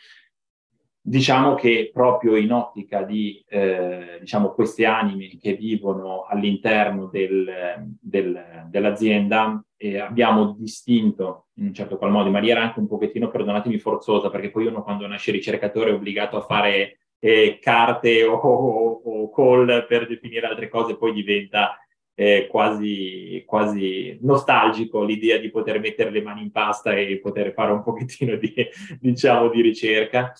Diciamo 1.01 1.55
che 1.55 1.89
proprio 1.93 2.35
in 2.35 2.51
ottica 2.51 3.03
di 3.03 3.43
eh, 3.47 4.17
diciamo, 4.19 4.51
queste 4.51 4.85
anime 4.85 5.29
che 5.39 5.53
vivono 5.53 6.25
all'interno 6.27 7.07
del, 7.07 7.87
del, 7.99 8.65
dell'azienda, 8.69 9.63
eh, 9.77 9.97
abbiamo 9.97 10.55
distinto 10.57 11.47
in 11.55 11.67
un 11.67 11.73
certo 11.73 11.97
qual 11.97 12.11
modo, 12.11 12.27
in 12.27 12.33
maniera 12.33 12.61
anche 12.61 12.79
un 12.79 12.87
pochettino, 12.87 13.29
perdonatemi, 13.29 13.79
forzosa, 13.79 14.29
perché 14.29 14.51
poi 14.51 14.67
uno 14.67 14.83
quando 14.83 15.07
nasce 15.07 15.31
ricercatore 15.31 15.91
è 15.91 15.93
obbligato 15.93 16.37
a 16.37 16.41
fare 16.41 16.99
eh, 17.19 17.59
carte 17.61 18.23
o, 18.23 18.35
o, 18.35 19.01
o, 19.03 19.29
call 19.31 19.87
per 19.87 20.07
definire 20.07 20.47
altre 20.47 20.69
cose, 20.69 20.97
poi 20.97 21.13
diventa 21.13 21.77
eh, 22.13 22.47
quasi, 22.49 23.43
quasi 23.45 24.17
nostalgico 24.21 25.03
l'idea 25.03 25.37
di 25.37 25.49
poter 25.49 25.79
mettere 25.79 26.11
le 26.11 26.21
mani 26.21 26.41
in 26.41 26.51
pasta 26.51 26.93
e 26.93 27.19
poter 27.19 27.53
fare 27.53 27.71
un 27.71 27.83
pochettino 27.83 28.35
di, 28.35 28.53
diciamo, 28.99 29.49
di 29.49 29.61
ricerca. 29.61 30.33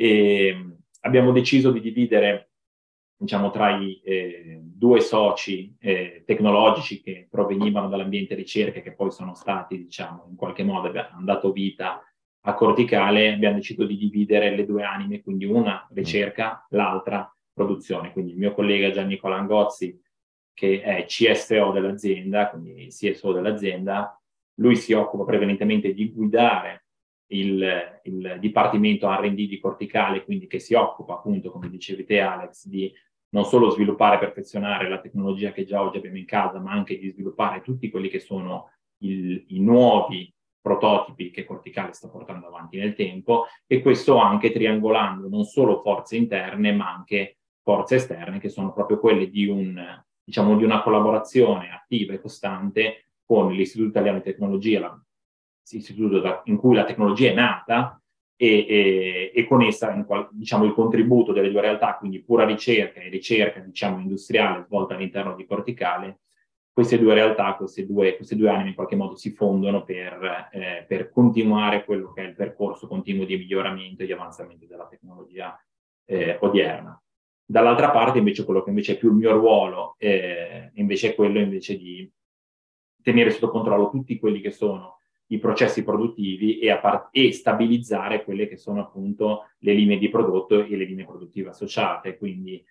E 0.00 0.78
abbiamo 1.00 1.30
deciso 1.30 1.70
di 1.70 1.80
dividere 1.82 2.52
diciamo, 3.18 3.50
tra 3.50 3.76
i 3.76 4.00
eh, 4.02 4.58
due 4.62 5.00
soci 5.00 5.76
eh, 5.78 6.22
tecnologici 6.24 7.02
che 7.02 7.28
provenivano 7.30 7.86
dall'ambiente 7.86 8.34
ricerca 8.34 8.78
e 8.78 8.82
che 8.82 8.94
poi 8.94 9.10
sono 9.10 9.34
stati, 9.34 9.76
diciamo, 9.76 10.24
in 10.30 10.36
qualche 10.36 10.64
modo 10.64 10.88
hanno 10.88 11.24
dato 11.26 11.52
vita 11.52 12.02
a 12.44 12.54
Corticale, 12.54 13.34
abbiamo 13.34 13.56
deciso 13.56 13.84
di 13.84 13.98
dividere 13.98 14.56
le 14.56 14.64
due 14.64 14.84
anime, 14.84 15.20
quindi 15.20 15.44
una 15.44 15.86
ricerca, 15.92 16.66
l'altra 16.70 17.30
produzione. 17.52 18.10
Quindi 18.12 18.32
il 18.32 18.38
mio 18.38 18.54
collega 18.54 18.90
Gian 18.92 19.06
Nicola 19.06 19.36
Angozzi, 19.36 20.00
che 20.54 20.80
è 20.80 21.04
CSO 21.04 21.72
dell'azienda, 21.72 22.48
quindi 22.48 22.86
CSO 22.86 23.32
dell'azienda, 23.32 24.18
lui 24.54 24.76
si 24.76 24.94
occupa 24.94 25.24
prevalentemente 25.24 25.92
di 25.92 26.10
guidare 26.10 26.79
il, 27.30 28.00
il 28.04 28.36
Dipartimento 28.38 29.08
R&D 29.08 29.48
di 29.48 29.58
Corticale, 29.58 30.24
quindi 30.24 30.46
che 30.46 30.58
si 30.58 30.74
occupa 30.74 31.14
appunto, 31.14 31.50
come 31.50 31.68
dicevi 31.68 32.04
te 32.04 32.20
Alex, 32.20 32.66
di 32.66 32.92
non 33.30 33.44
solo 33.44 33.70
sviluppare 33.70 34.16
e 34.16 34.18
perfezionare 34.18 34.88
la 34.88 35.00
tecnologia 35.00 35.52
che 35.52 35.64
già 35.64 35.82
oggi 35.82 35.98
abbiamo 35.98 36.16
in 36.16 36.24
casa, 36.24 36.58
ma 36.58 36.72
anche 36.72 36.98
di 36.98 37.08
sviluppare 37.10 37.60
tutti 37.60 37.90
quelli 37.90 38.08
che 38.08 38.18
sono 38.18 38.70
il, 38.98 39.44
i 39.48 39.60
nuovi 39.60 40.32
prototipi 40.60 41.30
che 41.30 41.44
Corticale 41.44 41.92
sta 41.92 42.08
portando 42.08 42.46
avanti 42.46 42.76
nel 42.78 42.94
tempo 42.94 43.46
e 43.66 43.80
questo 43.80 44.16
anche 44.16 44.52
triangolando 44.52 45.28
non 45.28 45.44
solo 45.44 45.80
forze 45.80 46.16
interne 46.16 46.72
ma 46.72 46.92
anche 46.92 47.38
forze 47.62 47.94
esterne 47.94 48.38
che 48.38 48.50
sono 48.50 48.72
proprio 48.72 48.98
quelle 48.98 49.30
di, 49.30 49.46
un, 49.46 50.02
diciamo, 50.22 50.56
di 50.56 50.64
una 50.64 50.82
collaborazione 50.82 51.70
attiva 51.70 52.12
e 52.12 52.20
costante 52.20 53.04
con 53.24 53.52
l'Istituto 53.52 53.90
Italiano 53.90 54.18
di 54.18 54.24
Tecnologia, 54.24 55.00
l'istituto 55.68 56.42
in 56.44 56.56
cui 56.56 56.74
la 56.74 56.84
tecnologia 56.84 57.30
è 57.30 57.34
nata 57.34 58.00
e, 58.36 58.66
e, 58.66 59.32
e 59.34 59.46
con 59.46 59.62
essa 59.62 59.94
diciamo, 60.30 60.64
il 60.64 60.72
contributo 60.72 61.32
delle 61.32 61.50
due 61.50 61.60
realtà, 61.60 61.96
quindi 61.96 62.22
pura 62.22 62.44
ricerca 62.44 63.00
e 63.00 63.10
ricerca 63.10 63.60
diciamo, 63.60 64.00
industriale 64.00 64.64
svolta 64.64 64.94
all'interno 64.94 65.34
di 65.34 65.44
Corticale, 65.44 66.20
queste 66.72 66.98
due 66.98 67.12
realtà, 67.12 67.54
queste 67.56 67.84
due, 67.84 68.16
queste 68.16 68.36
due 68.36 68.48
anime 68.48 68.70
in 68.70 68.74
qualche 68.74 68.96
modo 68.96 69.14
si 69.14 69.32
fondono 69.32 69.84
per, 69.84 70.48
eh, 70.52 70.84
per, 70.88 71.10
continuare 71.10 71.84
quello 71.84 72.12
che 72.12 72.22
è 72.22 72.26
il 72.26 72.34
percorso 72.34 72.86
continuo 72.86 73.26
di 73.26 73.36
miglioramento 73.36 74.02
e 74.02 74.06
di 74.06 74.12
avanzamento 74.12 74.64
della 74.64 74.86
tecnologia 74.86 75.62
eh, 76.06 76.38
odierna. 76.40 76.98
Dall'altra 77.44 77.90
parte 77.90 78.18
invece 78.18 78.44
quello 78.44 78.62
che 78.62 78.70
invece 78.70 78.94
è 78.94 78.96
più 78.96 79.10
il 79.10 79.16
mio 79.16 79.32
ruolo 79.32 79.96
eh, 79.98 80.70
invece 80.74 81.10
è 81.10 81.14
quello 81.14 81.40
invece 81.40 81.76
di 81.76 82.10
tenere 83.02 83.30
sotto 83.30 83.50
controllo 83.50 83.90
tutti 83.90 84.18
quelli 84.18 84.40
che 84.40 84.50
sono 84.50 84.99
i 85.30 85.38
processi 85.38 85.84
produttivi 85.84 86.58
e, 86.58 86.76
part- 86.78 87.08
e, 87.12 87.32
stabilizzare 87.32 88.24
quelle 88.24 88.48
che 88.48 88.56
sono 88.56 88.80
appunto 88.80 89.50
le 89.58 89.72
linee 89.72 89.98
di 89.98 90.08
prodotto 90.08 90.64
e 90.64 90.76
le 90.76 90.84
linee 90.84 91.04
produttive 91.04 91.50
associate, 91.50 92.16
quindi 92.16 92.64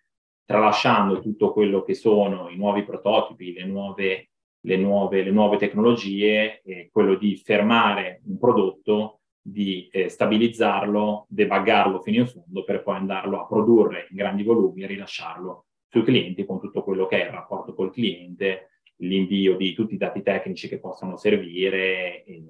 tralasciando 0.46 1.20
tutto 1.20 1.54
quello 1.54 1.84
che 1.84 1.94
sono 1.94 2.50
i 2.50 2.58
nuovi 2.58 2.84
prototipi, 2.84 3.54
le 3.54 3.66
nuove, 3.66 4.30
le 4.62 4.78
nuove, 4.78 5.24
le 5.24 5.32
nuove 5.32 5.58
tecnologie, 5.58 6.62
eh, 6.64 6.90
quello 6.92 7.16
di 7.16 7.38
fermare 7.38 8.22
un 8.26 8.38
prodotto, 8.38 9.20
di 9.42 9.88
eh, 9.92 10.10
stabilizzarlo, 10.10 11.28
debuggarlo 11.30 12.02
fino 12.02 12.20
in 12.20 12.28
fondo 12.28 12.64
per 12.64 12.84
poi 12.84 12.96
andarlo 12.96 13.40
a 13.40 13.48
produrre 13.48 14.08
in 14.10 14.18
grandi 14.18 14.44
volumi 14.44 14.84
e 14.84 14.88
rilasciarlo 14.88 15.66
sui 15.88 16.04
clienti 16.04 16.46
con 16.46 16.60
tutto 16.60 16.84
quello 16.84 17.08
che 17.08 17.22
è 17.22 17.26
il 17.26 17.32
rapporto 17.32 17.74
col 17.74 17.92
cliente, 17.92 18.69
l'invio 19.02 19.56
di 19.56 19.74
tutti 19.74 19.94
i 19.94 19.98
dati 19.98 20.22
tecnici 20.22 20.68
che 20.68 20.80
possono 20.80 21.18
servire 21.18 22.24
e, 22.24 22.44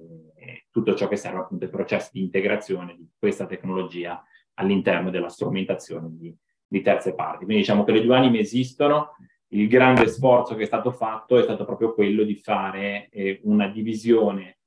tutto 0.70 0.94
ciò 0.94 1.08
che 1.08 1.16
serve 1.16 1.40
appunto 1.40 1.64
ai 1.64 1.70
processi 1.70 2.10
di 2.12 2.22
integrazione 2.22 2.94
di 2.96 3.08
questa 3.18 3.46
tecnologia 3.46 4.22
all'interno 4.54 5.10
della 5.10 5.28
strumentazione 5.28 6.08
di, 6.10 6.34
di 6.66 6.80
terze 6.80 7.14
parti. 7.14 7.44
Quindi 7.44 7.62
diciamo 7.62 7.84
che 7.84 7.92
le 7.92 8.02
due 8.02 8.16
anime 8.16 8.38
esistono, 8.38 9.16
il 9.48 9.66
grande 9.68 10.06
sforzo 10.06 10.54
che 10.54 10.62
è 10.62 10.66
stato 10.66 10.92
fatto 10.92 11.36
è 11.36 11.42
stato 11.42 11.64
proprio 11.64 11.92
quello 11.92 12.22
di 12.22 12.36
fare 12.36 13.08
eh, 13.10 13.40
una 13.44 13.66
divisione 13.68 14.58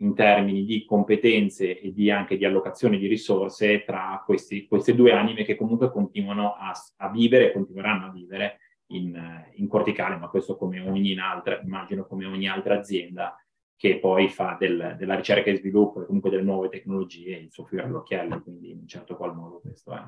in 0.00 0.14
termini 0.14 0.64
di 0.64 0.84
competenze 0.84 1.80
e 1.80 1.92
di 1.92 2.10
anche 2.10 2.36
di 2.36 2.44
allocazione 2.44 2.98
di 2.98 3.06
risorse 3.06 3.84
tra 3.84 4.22
questi, 4.26 4.66
queste 4.66 4.94
due 4.94 5.12
anime 5.12 5.44
che 5.44 5.54
comunque 5.54 5.90
continuano 5.90 6.54
a, 6.54 6.72
a 6.96 7.10
vivere 7.10 7.48
e 7.48 7.52
continueranno 7.52 8.06
a 8.06 8.10
vivere 8.10 8.58
in, 8.88 9.44
in 9.54 9.68
corticale, 9.68 10.16
ma 10.16 10.28
questo 10.28 10.56
come 10.56 10.80
ogni 10.80 11.18
altra, 11.18 11.60
immagino 11.60 12.06
come 12.06 12.26
ogni 12.26 12.48
altra 12.48 12.78
azienda 12.78 13.36
che 13.76 13.98
poi 13.98 14.28
fa 14.28 14.56
del, 14.58 14.96
della 14.98 15.16
ricerca 15.16 15.50
e 15.50 15.56
sviluppo 15.56 16.02
e 16.02 16.06
comunque 16.06 16.30
delle 16.30 16.42
nuove 16.42 16.68
tecnologie 16.68 17.36
il 17.36 17.50
suo 17.50 17.64
fiore 17.64 17.84
all'occhiello, 17.84 18.42
quindi 18.42 18.70
in 18.70 18.78
un 18.78 18.88
certo 18.88 19.16
qual 19.16 19.34
modo 19.34 19.60
questo 19.60 19.92
è. 19.92 20.02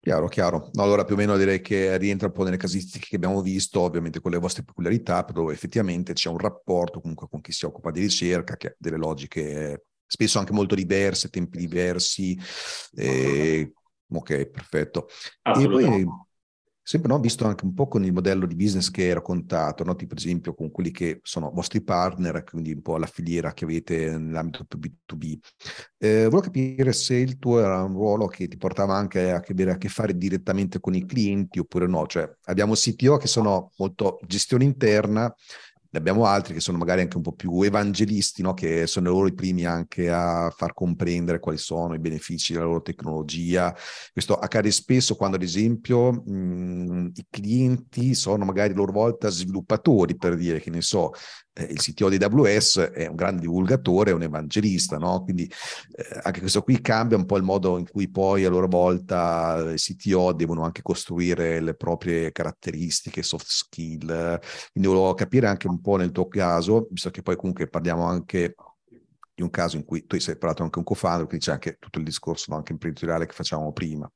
Chiaro, 0.00 0.26
chiaro. 0.28 0.68
No, 0.72 0.82
allora 0.82 1.04
più 1.04 1.14
o 1.14 1.16
meno 1.16 1.34
direi 1.38 1.62
che 1.62 1.96
rientra 1.96 2.26
un 2.26 2.34
po' 2.34 2.42
nelle 2.42 2.58
casistiche 2.58 3.06
che 3.08 3.16
abbiamo 3.16 3.40
visto, 3.40 3.80
ovviamente 3.80 4.20
con 4.20 4.32
le 4.32 4.38
vostre 4.38 4.62
peculiarità, 4.62 5.24
però 5.24 5.50
effettivamente 5.50 6.12
c'è 6.12 6.28
un 6.28 6.36
rapporto 6.36 7.00
comunque 7.00 7.26
con 7.30 7.40
chi 7.40 7.52
si 7.52 7.64
occupa 7.64 7.90
di 7.90 8.00
ricerca, 8.00 8.56
che 8.56 8.66
ha 8.66 8.74
delle 8.76 8.98
logiche 8.98 9.86
spesso 10.04 10.38
anche 10.38 10.52
molto 10.52 10.74
diverse, 10.74 11.30
tempi 11.30 11.56
diversi. 11.56 12.38
Eh, 12.94 13.72
ok, 14.06 14.46
perfetto. 14.46 15.08
E 15.42 15.68
poi 15.68 16.06
Sempre 16.86 17.10
no, 17.10 17.18
visto 17.18 17.46
anche 17.46 17.64
un 17.64 17.72
po' 17.72 17.88
con 17.88 18.04
il 18.04 18.12
modello 18.12 18.44
di 18.44 18.54
business 18.54 18.90
che 18.90 19.04
hai 19.04 19.14
raccontato, 19.14 19.84
no? 19.84 19.96
tipo 19.96 20.14
per 20.14 20.22
esempio 20.22 20.54
con 20.54 20.70
quelli 20.70 20.90
che 20.90 21.20
sono 21.22 21.50
vostri 21.50 21.82
partner, 21.82 22.44
quindi 22.44 22.72
un 22.72 22.82
po' 22.82 22.98
la 22.98 23.06
filiera 23.06 23.54
che 23.54 23.64
avete 23.64 24.18
nell'ambito 24.18 24.66
B2B. 24.76 25.38
Eh, 25.96 26.24
volevo 26.24 26.40
capire 26.40 26.92
se 26.92 27.14
il 27.14 27.38
tuo 27.38 27.60
era 27.60 27.82
un 27.82 27.94
ruolo 27.94 28.26
che 28.26 28.48
ti 28.48 28.58
portava 28.58 28.94
anche 28.94 29.32
a 29.32 29.40
che, 29.40 29.54
a 29.70 29.78
che 29.78 29.88
fare 29.88 30.14
direttamente 30.14 30.78
con 30.78 30.94
i 30.94 31.06
clienti 31.06 31.58
oppure 31.58 31.86
no. 31.86 32.06
Cioè 32.06 32.30
abbiamo 32.44 32.74
CTO 32.74 33.16
che 33.16 33.28
sono 33.28 33.72
molto 33.78 34.18
gestione 34.26 34.64
interna 34.64 35.34
ne 35.94 36.00
abbiamo 36.00 36.26
altri 36.26 36.54
che 36.54 36.60
sono 36.60 36.76
magari 36.76 37.02
anche 37.02 37.16
un 37.16 37.22
po' 37.22 37.34
più 37.34 37.62
evangelisti, 37.62 38.42
no? 38.42 38.52
che 38.52 38.88
sono 38.88 39.10
loro 39.10 39.28
i 39.28 39.32
primi 39.32 39.64
anche 39.64 40.10
a 40.10 40.50
far 40.50 40.74
comprendere 40.74 41.38
quali 41.38 41.56
sono 41.56 41.94
i 41.94 42.00
benefici 42.00 42.52
della 42.52 42.64
loro 42.64 42.82
tecnologia. 42.82 43.72
Questo 44.12 44.34
accade 44.34 44.72
spesso 44.72 45.14
quando, 45.14 45.36
ad 45.36 45.44
esempio, 45.44 46.10
mh, 46.10 47.12
i 47.14 47.26
clienti 47.30 48.14
sono 48.14 48.44
magari 48.44 48.72
a 48.72 48.76
loro 48.76 48.90
volta 48.90 49.28
sviluppatori, 49.28 50.16
per 50.16 50.34
dire 50.36 50.58
che 50.58 50.70
ne 50.70 50.80
so, 50.80 51.12
eh, 51.54 51.64
il 51.64 51.78
CTO 51.78 52.08
di 52.08 52.16
AWS 52.16 52.78
è 52.80 53.06
un 53.06 53.14
grande 53.14 53.42
divulgatore, 53.42 54.10
un 54.10 54.22
evangelista, 54.22 54.98
no? 54.98 55.22
Quindi 55.22 55.44
eh, 55.44 56.20
anche 56.22 56.40
questo 56.40 56.62
qui 56.62 56.80
cambia 56.80 57.16
un 57.16 57.26
po' 57.26 57.36
il 57.36 57.44
modo 57.44 57.78
in 57.78 57.88
cui 57.88 58.10
poi 58.10 58.44
a 58.44 58.50
loro 58.50 58.66
volta 58.66 59.72
i 59.72 59.76
CTO 59.76 60.32
devono 60.32 60.64
anche 60.64 60.82
costruire 60.82 61.60
le 61.60 61.74
proprie 61.74 62.32
caratteristiche, 62.32 63.22
soft 63.22 63.46
skill. 63.46 64.06
Quindi 64.72 64.88
volevo 64.88 65.14
capire 65.14 65.46
anche 65.46 65.68
un 65.68 65.80
po' 65.80 65.96
nel 65.96 66.10
tuo 66.10 66.26
caso, 66.26 66.88
visto 66.90 67.10
che 67.10 67.22
poi 67.22 67.36
comunque 67.36 67.68
parliamo 67.68 68.04
anche 68.04 68.54
di 69.34 69.42
un 69.42 69.50
caso 69.50 69.76
in 69.76 69.84
cui 69.84 70.06
tu 70.06 70.14
hai 70.14 70.20
separato 70.20 70.62
anche 70.62 70.78
un 70.78 70.84
co-founder, 70.84 71.26
quindi 71.26 71.44
c'è 71.44 71.52
anche 71.52 71.76
tutto 71.78 71.98
il 71.98 72.04
discorso 72.04 72.46
no, 72.50 72.56
anche 72.56 72.72
imprenditoriale 72.72 73.26
che 73.26 73.32
facciamo 73.32 73.72
prima. 73.72 74.10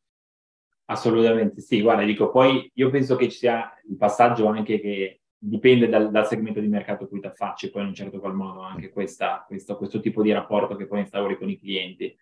Assolutamente 0.90 1.61
sì, 1.61 1.83
guarda, 1.83 2.05
dico, 2.05 2.31
poi 2.31 2.70
io 2.74 2.90
penso 2.90 3.16
che 3.16 3.29
ci 3.29 3.38
sia 3.38 3.70
il 3.88 3.96
passaggio 3.96 4.46
anche 4.46 4.81
che 4.81 5.20
dipende 5.38 5.88
dal, 5.88 6.11
dal, 6.11 6.27
segmento 6.27 6.61
di 6.61 6.66
mercato 6.66 7.07
cui 7.07 7.20
ti 7.20 7.27
affacci, 7.27 7.70
poi 7.70 7.83
in 7.83 7.88
un 7.88 7.94
certo 7.94 8.18
qual 8.18 8.35
modo 8.35 8.61
anche 8.61 8.90
questa, 8.90 9.44
questo, 9.46 9.77
questo, 9.77 10.01
tipo 10.01 10.22
di 10.22 10.33
rapporto 10.33 10.74
che 10.74 10.87
poi 10.87 11.01
instauri 11.01 11.38
con 11.38 11.48
i 11.48 11.59
clienti. 11.59 12.16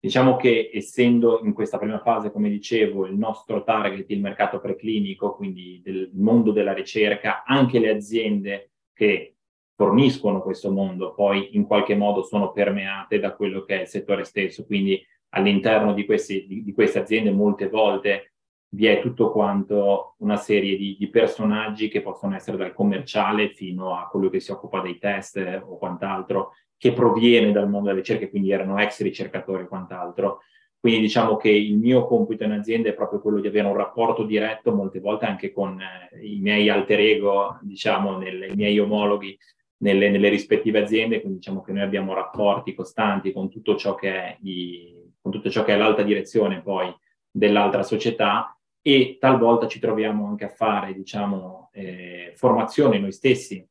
Diciamo 0.00 0.36
che 0.36 0.70
essendo 0.72 1.40
in 1.42 1.52
questa 1.52 1.78
prima 1.78 2.00
fase, 2.00 2.30
come 2.30 2.48
dicevo, 2.48 3.06
il 3.06 3.16
nostro 3.16 3.62
target 3.64 4.10
il 4.10 4.20
mercato 4.20 4.60
preclinico, 4.60 5.34
quindi 5.34 5.80
del 5.82 6.10
mondo 6.14 6.52
della 6.52 6.72
ricerca, 6.72 7.42
anche 7.44 7.78
le 7.78 7.90
aziende 7.90 8.70
che 8.92 9.34
forniscono 9.74 10.42
questo 10.42 10.72
mondo 10.72 11.14
poi 11.14 11.56
in 11.56 11.64
qualche 11.64 11.94
modo 11.94 12.24
sono 12.24 12.50
permeate 12.50 13.20
da 13.20 13.36
quello 13.36 13.62
che 13.62 13.78
è 13.78 13.80
il 13.82 13.86
settore 13.86 14.24
stesso, 14.24 14.66
quindi 14.66 15.00
all'interno 15.30 15.94
di, 15.94 16.04
questi, 16.04 16.46
di, 16.48 16.64
di 16.64 16.72
queste 16.72 16.98
aziende 16.98 17.30
molte 17.30 17.68
volte 17.68 18.27
vi 18.70 18.86
è 18.86 19.00
tutto 19.00 19.30
quanto 19.30 20.14
una 20.18 20.36
serie 20.36 20.76
di, 20.76 20.96
di, 20.98 21.08
personaggi 21.08 21.88
che 21.88 22.02
possono 22.02 22.34
essere 22.34 22.56
dal 22.56 22.74
commerciale 22.74 23.50
fino 23.50 23.96
a 23.96 24.08
quello 24.08 24.28
che 24.28 24.40
si 24.40 24.50
occupa 24.50 24.80
dei 24.80 24.98
test 24.98 25.36
o 25.64 25.78
quant'altro, 25.78 26.52
che 26.76 26.92
proviene 26.92 27.50
dal 27.50 27.68
mondo 27.68 27.88
delle 27.88 28.00
ricerche, 28.00 28.28
quindi 28.28 28.52
erano 28.52 28.78
ex 28.78 29.00
ricercatori 29.02 29.62
o 29.62 29.68
quant'altro. 29.68 30.40
Quindi 30.80 31.00
diciamo 31.00 31.36
che 31.36 31.50
il 31.50 31.76
mio 31.76 32.06
compito 32.06 32.44
in 32.44 32.52
azienda 32.52 32.90
è 32.90 32.94
proprio 32.94 33.20
quello 33.20 33.40
di 33.40 33.48
avere 33.48 33.66
un 33.66 33.74
rapporto 33.74 34.22
diretto, 34.22 34.72
molte 34.72 35.00
volte 35.00 35.24
anche 35.24 35.50
con 35.50 35.80
eh, 35.80 36.24
i 36.24 36.38
miei 36.38 36.68
alter 36.68 37.00
ego, 37.00 37.58
diciamo, 37.62 38.16
nelle, 38.16 38.48
i 38.48 38.54
miei 38.54 38.78
omologhi 38.78 39.36
nelle, 39.78 40.08
nelle, 40.10 40.28
rispettive 40.28 40.80
aziende, 40.80 41.20
quindi 41.20 41.38
diciamo 41.38 41.62
che 41.62 41.72
noi 41.72 41.82
abbiamo 41.82 42.14
rapporti 42.14 42.74
costanti 42.74 43.32
con 43.32 43.48
tutto 43.50 43.76
ciò 43.76 43.94
che 43.94 44.12
è, 44.12 44.38
i, 44.42 44.94
tutto 45.20 45.50
ciò 45.50 45.64
che 45.64 45.74
è 45.74 45.76
l'alta 45.76 46.02
direzione 46.02 46.62
poi 46.62 46.94
dell'altra 47.30 47.82
società 47.82 48.57
e 48.82 49.18
talvolta 49.20 49.66
ci 49.66 49.78
troviamo 49.78 50.26
anche 50.26 50.44
a 50.44 50.50
fare, 50.50 50.94
diciamo, 50.94 51.70
eh, 51.72 52.32
formazione 52.34 52.98
noi 52.98 53.12
stessi, 53.12 53.66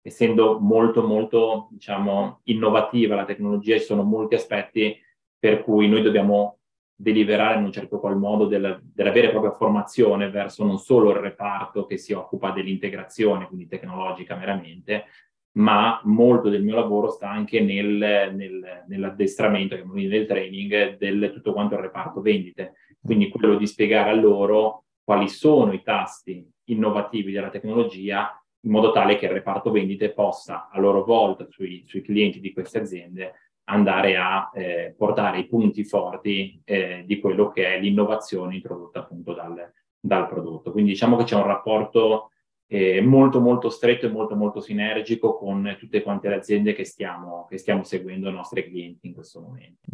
essendo 0.00 0.58
molto, 0.60 1.06
molto, 1.06 1.68
diciamo, 1.70 2.40
innovativa 2.44 3.14
la 3.14 3.24
tecnologia, 3.24 3.78
ci 3.78 3.84
sono 3.84 4.02
molti 4.02 4.34
aspetti 4.34 4.98
per 5.38 5.62
cui 5.62 5.88
noi 5.88 6.02
dobbiamo 6.02 6.58
deliberare 6.94 7.58
in 7.58 7.64
un 7.64 7.72
certo 7.72 7.98
qual 7.98 8.16
modo 8.16 8.46
della, 8.46 8.80
della 8.80 9.10
vera 9.10 9.26
e 9.26 9.30
propria 9.30 9.52
formazione 9.52 10.30
verso 10.30 10.64
non 10.64 10.78
solo 10.78 11.10
il 11.10 11.16
reparto 11.16 11.84
che 11.84 11.98
si 11.98 12.12
occupa 12.12 12.52
dell'integrazione, 12.52 13.46
quindi 13.46 13.66
tecnologica 13.66 14.36
meramente, 14.36 15.06
ma 15.54 16.00
molto 16.04 16.48
del 16.48 16.62
mio 16.62 16.76
lavoro 16.76 17.10
sta 17.10 17.28
anche 17.28 17.60
nel, 17.60 18.32
nel, 18.34 18.84
nell'addestramento, 18.86 19.76
nel 19.92 20.26
training 20.26 20.96
del 20.96 21.32
tutto 21.34 21.52
quanto 21.52 21.74
il 21.74 21.80
reparto 21.80 22.20
vendite. 22.20 22.74
Quindi 23.02 23.28
quello 23.28 23.56
di 23.56 23.66
spiegare 23.66 24.10
a 24.10 24.14
loro 24.14 24.84
quali 25.02 25.28
sono 25.28 25.72
i 25.72 25.82
tasti 25.82 26.48
innovativi 26.64 27.32
della 27.32 27.50
tecnologia 27.50 28.30
in 28.64 28.70
modo 28.70 28.92
tale 28.92 29.16
che 29.16 29.26
il 29.26 29.32
reparto 29.32 29.70
vendite 29.70 30.12
possa 30.12 30.68
a 30.70 30.78
loro 30.78 31.04
volta 31.04 31.46
sui, 31.50 31.82
sui 31.86 32.00
clienti 32.00 32.38
di 32.38 32.52
queste 32.52 32.78
aziende 32.78 33.34
andare 33.64 34.16
a 34.16 34.50
eh, 34.54 34.94
portare 34.96 35.40
i 35.40 35.46
punti 35.46 35.84
forti 35.84 36.60
eh, 36.64 37.02
di 37.06 37.18
quello 37.18 37.50
che 37.50 37.74
è 37.74 37.80
l'innovazione 37.80 38.54
introdotta 38.54 39.00
appunto 39.00 39.34
dal, 39.34 39.72
dal 39.98 40.28
prodotto. 40.28 40.70
Quindi 40.72 40.92
diciamo 40.92 41.16
che 41.16 41.24
c'è 41.24 41.36
un 41.36 41.46
rapporto 41.46 42.30
eh, 42.66 43.00
molto 43.00 43.40
molto 43.40 43.68
stretto 43.68 44.06
e 44.06 44.10
molto 44.10 44.34
molto 44.34 44.60
sinergico 44.60 45.36
con 45.36 45.76
tutte 45.78 46.02
quante 46.02 46.28
le 46.28 46.36
aziende 46.36 46.72
che 46.72 46.84
stiamo, 46.84 47.46
che 47.48 47.58
stiamo 47.58 47.82
seguendo 47.82 48.28
i 48.28 48.32
nostri 48.32 48.64
clienti 48.64 49.08
in 49.08 49.14
questo 49.14 49.40
momento. 49.40 49.88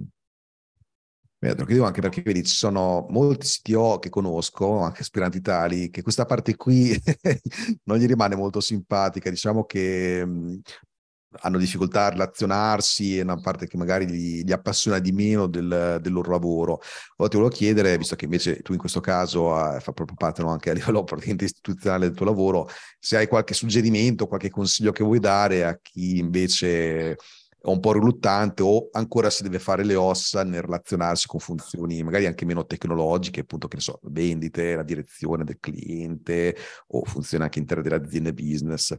Beh, 1.40 1.51
te 1.55 1.61
lo 1.61 1.66
chiedevo 1.66 1.87
anche 1.87 2.01
perché 2.01 2.20
vedi, 2.20 2.44
ci 2.44 2.55
sono 2.55 3.07
molti 3.11 3.46
CTO 3.46 4.01
che 4.01 4.09
conosco, 4.09 4.81
anche 4.81 5.03
aspiranti 5.03 5.40
tali, 5.40 5.88
che 5.88 6.03
questa 6.03 6.24
parte 6.24 6.57
qui 6.57 7.01
non 7.85 7.96
gli 7.98 8.07
rimane 8.07 8.35
molto 8.35 8.61
simpatica. 8.61 9.31
Diciamo 9.31 9.64
che 9.64 10.27
hanno 11.40 11.59
difficoltà 11.59 12.07
a 12.07 12.09
relazionarsi 12.11 13.19
e 13.19 13.23
una 13.23 13.37
parte 13.37 13.67
che 13.67 13.77
magari 13.77 14.08
gli, 14.08 14.42
gli 14.42 14.52
appassiona 14.52 14.98
di 14.98 15.12
meno 15.12 15.46
del, 15.46 15.98
del, 16.00 16.12
loro 16.12 16.31
lavoro. 16.31 16.81
Ora 17.17 17.29
ti 17.29 17.37
volevo 17.37 17.54
chiedere, 17.54 17.96
visto 17.98 18.17
che 18.17 18.25
invece 18.25 18.60
tu 18.62 18.73
in 18.73 18.79
questo 18.79 19.00
caso 19.00 19.48
uh, 19.52 19.79
fa 19.79 19.92
proprio 19.92 20.17
parte 20.17 20.42
no, 20.42 20.50
anche 20.50 20.71
a 20.71 20.73
livello 20.75 21.04
praticamente 21.04 21.44
istituzionale 21.44 22.06
del 22.06 22.17
tuo 22.17 22.27
lavoro, 22.27 22.69
se 22.98 23.17
hai 23.17 23.29
qualche 23.29 23.54
suggerimento, 23.54 24.27
qualche 24.27 24.50
consiglio 24.50 24.92
che 24.92 25.04
vuoi 25.04 25.21
dare 25.21 25.65
a 25.65 25.79
chi 25.81 26.19
invece 26.19 27.17
è 27.71 27.75
un 27.75 27.81
po' 27.81 27.92
riluttante 27.92 28.62
o 28.62 28.88
ancora 28.92 29.31
si 29.31 29.42
deve 29.42 29.58
fare 29.58 29.85
le 29.85 29.94
ossa 29.94 30.44
nel 30.44 30.62
relazionarsi 30.62 31.27
con 31.27 31.40
funzioni 31.40 32.02
magari 32.02 32.27
anche 32.27 32.44
meno 32.44 32.64
tecnologiche, 32.64 33.40
appunto 33.40 33.69
che 33.69 33.77
ne 33.77 33.83
so, 33.83 33.98
vendite, 34.02 34.75
la 34.75 34.83
direzione 34.83 35.44
del 35.44 35.58
cliente 35.60 36.56
o 36.88 37.04
funzioni 37.04 37.44
anche 37.44 37.58
interne 37.58 37.83
delle 37.83 37.96
aziende 37.96 38.33
business. 38.33 38.98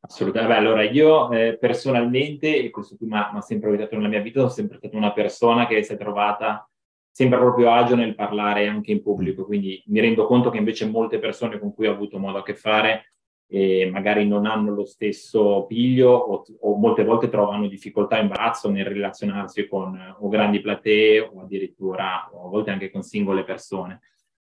Assolutamente. 0.00 0.54
Beh, 0.54 0.60
allora 0.60 0.82
io 0.82 1.30
eh, 1.30 1.56
personalmente, 1.58 2.62
e 2.62 2.70
questo 2.70 2.96
qui 2.96 3.06
mi 3.06 3.16
ha 3.16 3.40
sempre 3.40 3.70
aiutato 3.70 3.96
nella 3.96 4.08
mia 4.08 4.20
vita, 4.20 4.40
sono 4.40 4.50
sempre 4.50 4.76
stata 4.76 4.96
una 4.96 5.12
persona 5.12 5.66
che 5.66 5.82
si 5.82 5.92
è 5.92 5.96
trovata 5.96 6.68
sempre 7.10 7.38
proprio 7.38 7.70
agio 7.70 7.94
nel 7.94 8.16
parlare 8.16 8.66
anche 8.66 8.90
in 8.90 9.00
pubblico, 9.00 9.44
quindi 9.44 9.80
mi 9.86 10.00
rendo 10.00 10.26
conto 10.26 10.50
che 10.50 10.58
invece 10.58 10.86
molte 10.86 11.20
persone 11.20 11.60
con 11.60 11.72
cui 11.72 11.86
ho 11.86 11.92
avuto 11.92 12.18
modo 12.18 12.38
a 12.38 12.42
che 12.42 12.56
fare 12.56 13.13
eh, 13.54 13.88
magari 13.88 14.26
non 14.26 14.46
hanno 14.46 14.74
lo 14.74 14.84
stesso 14.84 15.64
piglio 15.66 16.10
o, 16.10 16.44
o, 16.58 16.74
molte 16.74 17.04
volte 17.04 17.28
trovano 17.28 17.68
difficoltà 17.68 18.18
e 18.18 18.22
imbarazzo 18.22 18.68
nel 18.68 18.84
relazionarsi 18.84 19.68
con 19.68 20.16
o 20.18 20.28
grandi 20.28 20.60
platee 20.60 21.20
o 21.20 21.42
addirittura 21.42 22.28
o 22.32 22.46
a 22.46 22.48
volte 22.48 22.72
anche 22.72 22.90
con 22.90 23.02
singole 23.02 23.44
persone. 23.44 24.00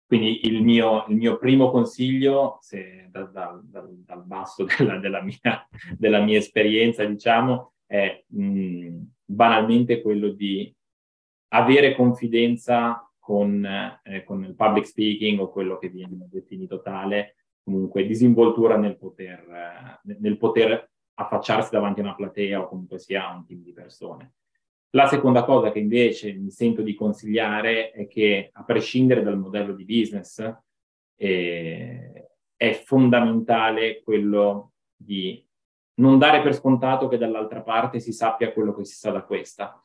Quindi 0.07 0.46
il 0.46 0.62
mio, 0.62 1.05
il 1.09 1.16
mio 1.16 1.36
primo 1.36 1.70
consiglio, 1.70 2.57
se, 2.61 3.09
da, 3.11 3.24
da, 3.24 3.61
da, 3.62 3.86
dal 3.86 4.24
basso 4.24 4.64
della, 4.78 4.96
della, 4.96 5.20
mia, 5.20 5.68
della, 5.98 6.20
mia, 6.22 6.38
esperienza, 6.38 7.05
diciamo, 7.05 7.74
è 7.84 8.24
mh, 8.26 9.02
banalmente 9.22 10.00
quello 10.00 10.30
di 10.30 10.74
avere 11.48 11.94
confidenza 11.94 13.07
con, 13.18 13.66
eh, 14.02 14.24
con, 14.24 14.44
il 14.44 14.55
public 14.55 14.86
speaking 14.86 15.40
o 15.40 15.50
quello 15.50 15.76
che 15.76 15.88
viene 15.90 16.26
definito 16.30 16.80
tale, 16.80 17.34
comunque 17.65 18.07
disinvoltura 18.07 18.77
nel 18.77 18.97
poter, 18.97 20.01
eh, 20.05 20.17
nel 20.21 20.37
poter 20.37 20.91
affacciarsi 21.15 21.71
davanti 21.71 22.01
a 22.01 22.05
una 22.05 22.15
platea 22.15 22.61
o 22.61 22.69
comunque 22.69 22.99
sia 22.99 23.29
un 23.31 23.45
team 23.47 23.62
di 23.62 23.73
persone. 23.73 24.35
La 24.91 25.09
seconda 25.09 25.45
cosa 25.45 25.73
che 25.73 25.81
invece 25.81 26.33
mi 26.35 26.51
sento 26.51 26.83
di 26.83 26.95
consigliare 26.95 27.91
è 27.91 28.07
che, 28.07 28.51
a 28.53 28.62
prescindere 28.62 29.23
dal 29.23 29.39
modello 29.39 29.73
di 29.73 29.85
business, 29.85 30.39
eh, 31.17 32.29
è 32.57 32.73
fondamentale 32.85 34.03
quello 34.03 34.73
di 34.95 35.45
non 35.97 36.19
dare 36.19 36.43
per 36.43 36.55
scontato 36.55 37.09
che 37.09 37.19
dall'altra 37.19 37.62
parte 37.62 37.99
si 37.99 38.12
sappia 38.12 38.53
quello 38.53 38.75
che 38.75 38.85
si 38.85 38.95
sa 38.95 39.11
da 39.11 39.23
questa. 39.23 39.81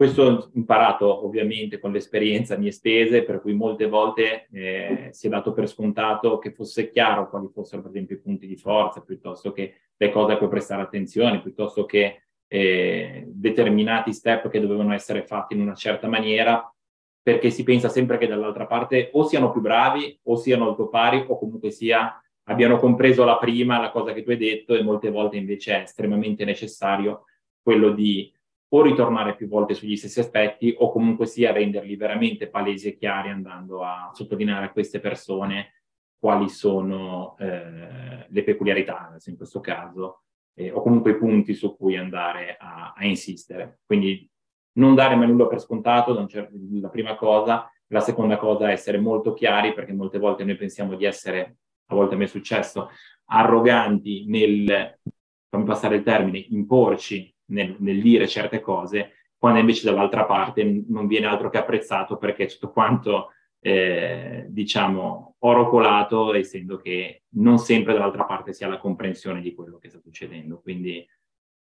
Questo 0.00 0.22
ho 0.22 0.50
imparato 0.54 1.26
ovviamente 1.26 1.78
con 1.78 1.92
l'esperienza 1.92 2.56
mie 2.56 2.72
spese, 2.72 3.22
per 3.22 3.42
cui 3.42 3.52
molte 3.52 3.86
volte 3.86 4.48
eh, 4.50 5.08
si 5.10 5.26
è 5.26 5.28
dato 5.28 5.52
per 5.52 5.68
scontato 5.68 6.38
che 6.38 6.52
fosse 6.52 6.88
chiaro 6.88 7.28
quali 7.28 7.50
fossero 7.52 7.82
per 7.82 7.90
esempio 7.90 8.16
i 8.16 8.20
punti 8.20 8.46
di 8.46 8.56
forza, 8.56 9.02
piuttosto 9.02 9.52
che 9.52 9.74
le 9.94 10.10
cose 10.10 10.32
a 10.32 10.38
cui 10.38 10.48
prestare 10.48 10.80
attenzione, 10.80 11.42
piuttosto 11.42 11.84
che 11.84 12.22
eh, 12.48 13.24
determinati 13.26 14.14
step 14.14 14.48
che 14.48 14.58
dovevano 14.58 14.94
essere 14.94 15.26
fatti 15.26 15.52
in 15.52 15.60
una 15.60 15.74
certa 15.74 16.08
maniera, 16.08 16.74
perché 17.22 17.50
si 17.50 17.62
pensa 17.62 17.90
sempre 17.90 18.16
che 18.16 18.26
dall'altra 18.26 18.64
parte 18.64 19.10
o 19.12 19.24
siano 19.24 19.52
più 19.52 19.60
bravi 19.60 20.18
o 20.22 20.36
siano 20.36 20.70
al 20.70 20.76
tuo 20.76 20.88
pari 20.88 21.22
o 21.28 21.38
comunque 21.38 21.70
sia 21.70 22.18
abbiano 22.44 22.78
compreso 22.78 23.22
la 23.26 23.36
prima 23.36 23.78
la 23.78 23.90
cosa 23.90 24.14
che 24.14 24.22
tu 24.22 24.30
hai 24.30 24.38
detto 24.38 24.74
e 24.74 24.82
molte 24.82 25.10
volte 25.10 25.36
invece 25.36 25.74
è 25.74 25.82
estremamente 25.82 26.46
necessario 26.46 27.24
quello 27.62 27.90
di 27.90 28.32
o 28.72 28.82
ritornare 28.82 29.34
più 29.34 29.48
volte 29.48 29.74
sugli 29.74 29.96
stessi 29.96 30.20
aspetti 30.20 30.74
o 30.78 30.92
comunque 30.92 31.26
sia 31.26 31.52
renderli 31.52 31.96
veramente 31.96 32.48
palesi 32.48 32.88
e 32.88 32.96
chiari 32.96 33.30
andando 33.30 33.82
a 33.82 34.10
sottolineare 34.12 34.66
a 34.66 34.70
queste 34.70 35.00
persone 35.00 35.74
quali 36.18 36.48
sono 36.48 37.36
eh, 37.38 38.26
le 38.28 38.44
peculiarità, 38.44 39.16
in 39.24 39.36
questo 39.36 39.60
caso, 39.60 40.22
eh, 40.54 40.70
o 40.70 40.82
comunque 40.82 41.12
i 41.12 41.16
punti 41.16 41.54
su 41.54 41.76
cui 41.76 41.96
andare 41.96 42.56
a, 42.58 42.92
a, 42.94 43.06
insistere. 43.06 43.80
Quindi 43.86 44.28
non 44.72 44.94
dare 44.94 45.16
mai 45.16 45.28
nulla 45.28 45.46
per 45.46 45.60
scontato, 45.60 46.26
certo, 46.26 46.54
la 46.72 46.90
prima 46.90 47.16
cosa. 47.16 47.70
La 47.88 48.00
seconda 48.00 48.36
cosa 48.36 48.68
è 48.68 48.72
essere 48.72 48.98
molto 48.98 49.32
chiari, 49.32 49.72
perché 49.72 49.92
molte 49.92 50.18
volte 50.18 50.44
noi 50.44 50.56
pensiamo 50.56 50.94
di 50.94 51.06
essere, 51.06 51.56
a 51.86 51.94
volte 51.94 52.14
mi 52.14 52.24
è 52.24 52.28
successo, 52.28 52.90
arroganti 53.24 54.26
nel, 54.28 54.98
fammi 55.48 55.64
passare 55.64 55.96
il 55.96 56.02
termine, 56.04 56.38
imporci 56.50 57.34
nel, 57.50 57.76
nel 57.78 58.00
dire 58.00 58.26
certe 58.26 58.60
cose, 58.60 59.12
quando 59.36 59.58
invece 59.58 59.86
dall'altra 59.86 60.24
parte 60.24 60.84
non 60.88 61.06
viene 61.06 61.26
altro 61.26 61.48
che 61.48 61.58
apprezzato 61.58 62.16
perché 62.16 62.46
tutto 62.46 62.70
quanto 62.70 63.30
eh, 63.60 64.46
diciamo, 64.48 65.36
oro 65.38 65.68
colato, 65.68 66.34
essendo 66.34 66.76
che 66.76 67.22
non 67.34 67.58
sempre 67.58 67.92
dall'altra 67.92 68.24
parte 68.24 68.52
si 68.52 68.64
ha 68.64 68.68
la 68.68 68.78
comprensione 68.78 69.40
di 69.40 69.54
quello 69.54 69.78
che 69.78 69.88
sta 69.88 69.98
succedendo. 69.98 70.60
Quindi 70.60 71.06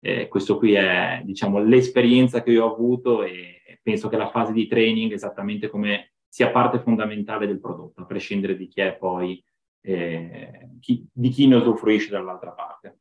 eh, 0.00 0.28
questo 0.28 0.58
qui 0.58 0.74
è, 0.74 1.20
diciamo, 1.24 1.58
l'esperienza 1.62 2.42
che 2.42 2.52
io 2.52 2.64
ho 2.64 2.72
avuto 2.72 3.22
e 3.22 3.80
penso 3.82 4.08
che 4.08 4.16
la 4.16 4.30
fase 4.30 4.52
di 4.52 4.66
training, 4.66 5.12
esattamente 5.12 5.68
come 5.68 6.12
sia 6.28 6.50
parte 6.50 6.78
fondamentale 6.80 7.46
del 7.46 7.60
prodotto, 7.60 8.02
a 8.02 8.06
prescindere 8.06 8.56
di 8.56 8.68
chi 8.68 8.80
è 8.80 8.94
poi, 8.94 9.42
eh, 9.80 10.70
chi, 10.80 11.06
di 11.10 11.28
chi 11.30 11.46
ne 11.46 11.56
usufruisce 11.56 12.10
dall'altra 12.10 12.52
parte. 12.52 12.98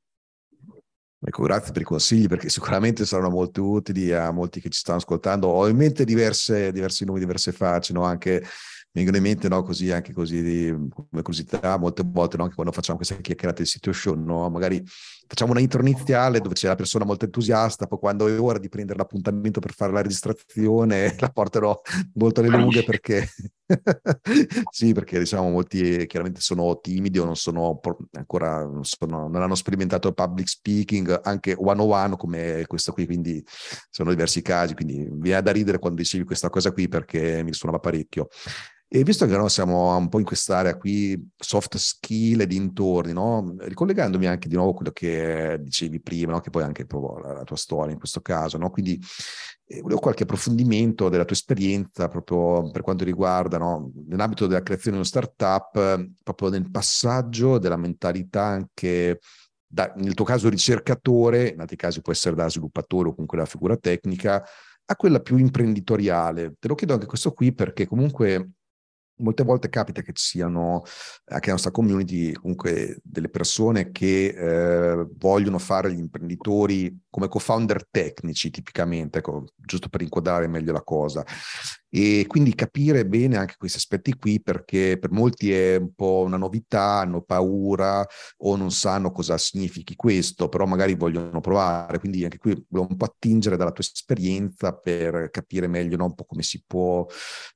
Ecco, 1.19 1.43
grazie 1.43 1.71
per 1.71 1.81
i 1.81 1.85
consigli 1.85 2.27
perché 2.27 2.49
sicuramente 2.49 3.05
saranno 3.05 3.29
molto 3.29 3.67
utili 3.67 4.13
a 4.13 4.31
molti 4.31 4.61
che 4.61 4.69
ci 4.69 4.79
stanno 4.79 4.99
ascoltando. 4.99 5.47
Ho 5.47 5.67
in 5.67 5.75
mente 5.75 6.05
diverse, 6.05 6.71
diversi 6.71 7.05
nomi, 7.05 7.19
diverse 7.19 7.51
facce, 7.51 7.93
no? 7.93 8.03
anche 8.03 8.43
mi 8.91 9.03
vengono 9.03 9.17
in 9.17 9.23
mente 9.23 9.47
no, 9.47 9.63
così, 9.63 9.91
anche 9.91 10.13
così 10.13 10.41
di, 10.41 10.89
come 10.89 11.21
curiosità, 11.21 11.77
molte 11.77 12.03
volte 12.05 12.37
no, 12.37 12.43
anche 12.43 12.55
quando 12.55 12.73
facciamo 12.73 12.97
queste 12.97 13.21
chiacchierate 13.21 13.59
del 13.59 13.67
sito 13.67 13.91
show, 13.91 14.15
no, 14.15 14.49
magari 14.49 14.83
facciamo 15.27 15.51
una 15.51 15.59
intro 15.59 15.81
iniziale 15.81 16.39
dove 16.39 16.55
c'è 16.55 16.67
la 16.67 16.75
persona 16.75 17.05
molto 17.05 17.25
entusiasta, 17.25 17.85
poi 17.85 17.99
quando 17.99 18.27
è 18.27 18.39
ora 18.39 18.57
di 18.57 18.69
prendere 18.69 18.97
l'appuntamento 18.97 19.59
per 19.59 19.73
fare 19.73 19.91
la 19.91 20.01
registrazione 20.01 21.15
la 21.19 21.29
portano 21.29 21.81
molto 22.13 22.39
alle 22.39 22.49
lunghe 22.49 22.83
perché 22.83 23.29
sì, 24.71 24.93
perché 24.93 25.19
diciamo 25.19 25.49
molti 25.49 26.05
chiaramente 26.07 26.39
sono 26.39 26.79
timidi 26.79 27.19
o 27.19 27.25
non 27.25 27.35
sono 27.35 27.79
ancora 28.13 28.63
non, 28.65 28.85
sono, 28.85 29.27
non 29.27 29.41
hanno 29.41 29.55
sperimentato 29.55 30.13
public 30.13 30.47
speaking 30.47 31.19
anche 31.23 31.53
one 31.57 31.81
on 31.81 31.91
one 31.91 32.15
come 32.15 32.63
questo 32.65 32.93
qui, 32.93 33.05
quindi 33.05 33.43
sono 33.89 34.11
diversi 34.11 34.41
casi, 34.41 34.73
quindi 34.73 35.07
viene 35.11 35.41
da 35.41 35.51
ridere 35.51 35.79
quando 35.79 36.01
dicevi 36.01 36.23
questa 36.23 36.49
cosa 36.49 36.71
qui 36.71 36.87
perché 36.87 37.43
mi 37.43 37.53
suonava 37.53 37.79
parecchio. 37.79 38.29
E 38.89 39.03
visto 39.03 39.25
che 39.25 39.35
no, 39.35 39.49
siamo 39.49 39.97
un 39.97 40.07
po' 40.07 40.19
in 40.19 40.23
quest'area 40.23 40.77
qui, 40.77 41.29
soft 41.35 41.75
skill 41.75 42.39
e 42.39 42.47
dintorni, 42.47 43.11
no? 43.11 43.53
ricollegandomi 43.59 44.27
anche 44.27 44.47
di 44.47 44.55
nuovo 44.55 44.71
a 44.71 44.73
quello 44.75 44.91
che 44.91 45.57
dicevi 45.59 45.99
prima, 45.99 46.31
no? 46.31 46.39
che 46.39 46.49
poi 46.49 46.63
anche 46.63 46.85
la, 46.89 47.43
tua 47.43 47.57
storia 47.57 47.91
in 47.91 47.99
questo 47.99 48.21
caso, 48.21 48.57
no? 48.57 48.69
quindi 48.69 48.97
eh, 49.65 49.81
volevo 49.81 49.99
qualche 49.99 50.23
approfondimento 50.23 51.09
della 51.09 51.25
tua 51.25 51.35
esperienza 51.35 52.07
proprio 52.07 52.71
per 52.71 52.81
quanto 52.81 53.03
riguarda, 53.03 53.57
nell'ambito 54.07 54.47
della 54.47 54.63
creazione 54.63 54.95
di 54.95 55.03
uno 55.03 55.09
startup, 55.09 56.07
proprio 56.23 56.47
nel 56.47 56.71
passaggio 56.71 57.57
della 57.57 57.75
mentalità 57.75 58.43
anche 58.43 59.19
da, 59.67 59.91
nel 59.97 60.13
tuo 60.13 60.23
caso 60.23 60.47
ricercatore, 60.47 61.49
in 61.49 61.59
altri 61.59 61.75
casi 61.75 61.99
può 61.99 62.13
essere 62.13 62.35
da 62.35 62.49
sviluppatore 62.49 63.09
o 63.09 63.11
comunque 63.11 63.37
da 63.37 63.45
figura 63.45 63.75
tecnica, 63.75 64.41
a 64.89 64.95
quella 64.95 65.19
più 65.19 65.35
imprenditoriale. 65.35 66.55
Te 66.57 66.69
lo 66.69 66.75
chiedo 66.75 66.93
anche 66.93 67.05
questo 67.05 67.33
qui 67.33 67.53
perché 67.53 67.85
comunque 67.85 68.51
molte 69.17 69.43
volte 69.43 69.69
capita 69.69 70.01
che 70.01 70.13
ci 70.13 70.23
siano 70.23 70.83
anche 71.25 71.47
nella 71.47 71.53
nostra 71.53 71.71
community 71.71 72.33
comunque 72.33 72.99
delle 73.03 73.29
persone 73.29 73.91
che 73.91 74.27
eh, 74.27 75.07
vogliono 75.17 75.57
fare 75.57 75.91
gli 75.93 75.99
imprenditori 75.99 77.05
come 77.09 77.27
co-founder 77.27 77.87
tecnici 77.89 78.49
tipicamente, 78.49 79.19
ecco, 79.19 79.45
giusto 79.55 79.89
per 79.89 80.01
inquadrare 80.01 80.47
meglio 80.47 80.71
la 80.71 80.83
cosa 80.83 81.25
e 81.89 82.25
quindi 82.27 82.53
capire 82.55 83.05
bene 83.05 83.37
anche 83.37 83.55
questi 83.57 83.77
aspetti 83.77 84.13
qui 84.15 84.41
perché 84.41 84.97
per 84.99 85.11
molti 85.11 85.51
è 85.51 85.77
un 85.77 85.93
po' 85.93 86.23
una 86.25 86.37
novità, 86.37 86.99
hanno 86.99 87.21
paura 87.21 88.05
o 88.39 88.55
non 88.55 88.71
sanno 88.71 89.11
cosa 89.11 89.37
significhi 89.37 89.95
questo, 89.95 90.49
però 90.49 90.65
magari 90.65 90.95
vogliono 90.95 91.39
provare, 91.39 91.99
quindi 91.99 92.23
anche 92.23 92.37
qui 92.37 92.51
volevo 92.69 92.91
un 92.91 92.97
po' 92.97 93.05
attingere 93.05 93.57
dalla 93.57 93.71
tua 93.71 93.83
esperienza 93.83 94.73
per 94.73 95.29
capire 95.31 95.67
meglio 95.67 95.97
no, 95.97 96.05
un 96.05 96.15
po' 96.15 96.25
come 96.25 96.43
si 96.43 96.63
può 96.65 97.05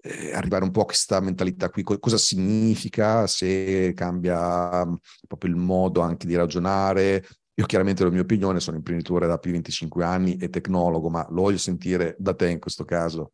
eh, 0.01 0.34
arrivare 0.34 0.63
un 0.63 0.71
po' 0.71 0.82
a 0.82 0.86
questa 0.86 1.19
mentalità 1.19 1.69
qui, 1.69 1.84
cosa 1.84 2.17
significa 2.17 3.27
se 3.27 3.93
cambia 3.95 4.86
mm, 4.86 4.93
proprio 5.27 5.51
il 5.51 5.57
modo 5.57 6.01
anche 6.01 6.25
di 6.27 6.36
ragionare, 6.36 7.23
io 7.53 7.65
chiaramente 7.65 8.03
la 8.03 8.09
mia 8.09 8.21
opinione, 8.21 8.59
sono 8.59 8.77
imprenditore 8.77 9.27
da 9.27 9.38
più 9.38 9.51
di 9.51 9.57
25 9.57 10.03
anni 10.03 10.38
e 10.38 10.49
tecnologo, 10.49 11.09
ma 11.09 11.25
lo 11.29 11.41
voglio 11.41 11.57
sentire 11.57 12.15
da 12.17 12.34
te 12.34 12.49
in 12.49 12.59
questo 12.59 12.86
caso. 12.86 13.34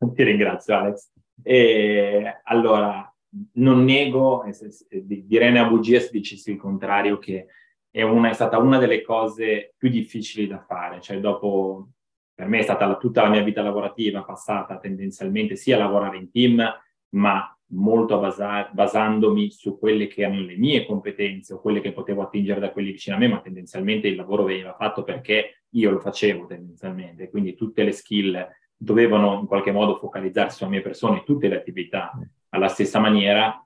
Ti 0.14 0.22
ringrazio 0.22 0.76
Alex. 0.76 1.12
E, 1.42 2.40
allora, 2.44 3.12
non 3.54 3.84
nego, 3.84 4.44
direi 4.88 5.50
una 5.50 5.68
bugia 5.68 6.00
se 6.00 6.10
dicessi 6.10 6.52
il 6.52 6.58
contrario, 6.58 7.18
che 7.18 7.46
è, 7.90 8.02
una, 8.02 8.30
è 8.30 8.32
stata 8.32 8.58
una 8.58 8.78
delle 8.78 9.02
cose 9.02 9.74
più 9.76 9.88
difficili 9.88 10.46
da 10.46 10.60
fare, 10.60 11.00
cioè 11.00 11.20
dopo, 11.20 11.90
per 12.34 12.46
me 12.46 12.58
è 12.58 12.62
stata 12.62 12.86
la, 12.86 12.96
tutta 12.96 13.22
la 13.22 13.28
mia 13.28 13.42
vita 13.42 13.62
lavorativa 13.62 14.24
passata 14.24 14.78
tendenzialmente 14.78 15.56
sia 15.56 15.76
a 15.76 15.80
lavorare 15.80 16.16
in 16.16 16.30
team, 16.30 16.62
ma 17.10 17.54
molto 17.72 18.18
basa- 18.18 18.68
basandomi 18.72 19.50
su 19.50 19.78
quelle 19.78 20.08
che 20.08 20.22
erano 20.22 20.40
le 20.40 20.56
mie 20.56 20.84
competenze 20.84 21.54
o 21.54 21.60
quelle 21.60 21.80
che 21.80 21.92
potevo 21.92 22.22
attingere 22.22 22.58
da 22.58 22.70
quelli 22.70 22.92
vicino 22.92 23.16
a 23.16 23.18
me, 23.18 23.28
ma 23.28 23.40
tendenzialmente 23.40 24.08
il 24.08 24.16
lavoro 24.16 24.44
veniva 24.44 24.74
fatto 24.74 25.04
perché 25.04 25.64
io 25.70 25.90
lo 25.90 26.00
facevo 26.00 26.46
tendenzialmente, 26.46 27.30
quindi 27.30 27.54
tutte 27.54 27.84
le 27.84 27.92
skill 27.92 28.48
dovevano 28.82 29.40
in 29.40 29.46
qualche 29.46 29.72
modo 29.72 29.96
focalizzarsi 29.96 30.56
sulla 30.56 30.70
mia 30.70 30.80
persona 30.80 31.18
e 31.18 31.24
tutte 31.24 31.48
le 31.48 31.56
attività 31.56 32.18
alla 32.48 32.68
stessa 32.68 32.98
maniera. 32.98 33.62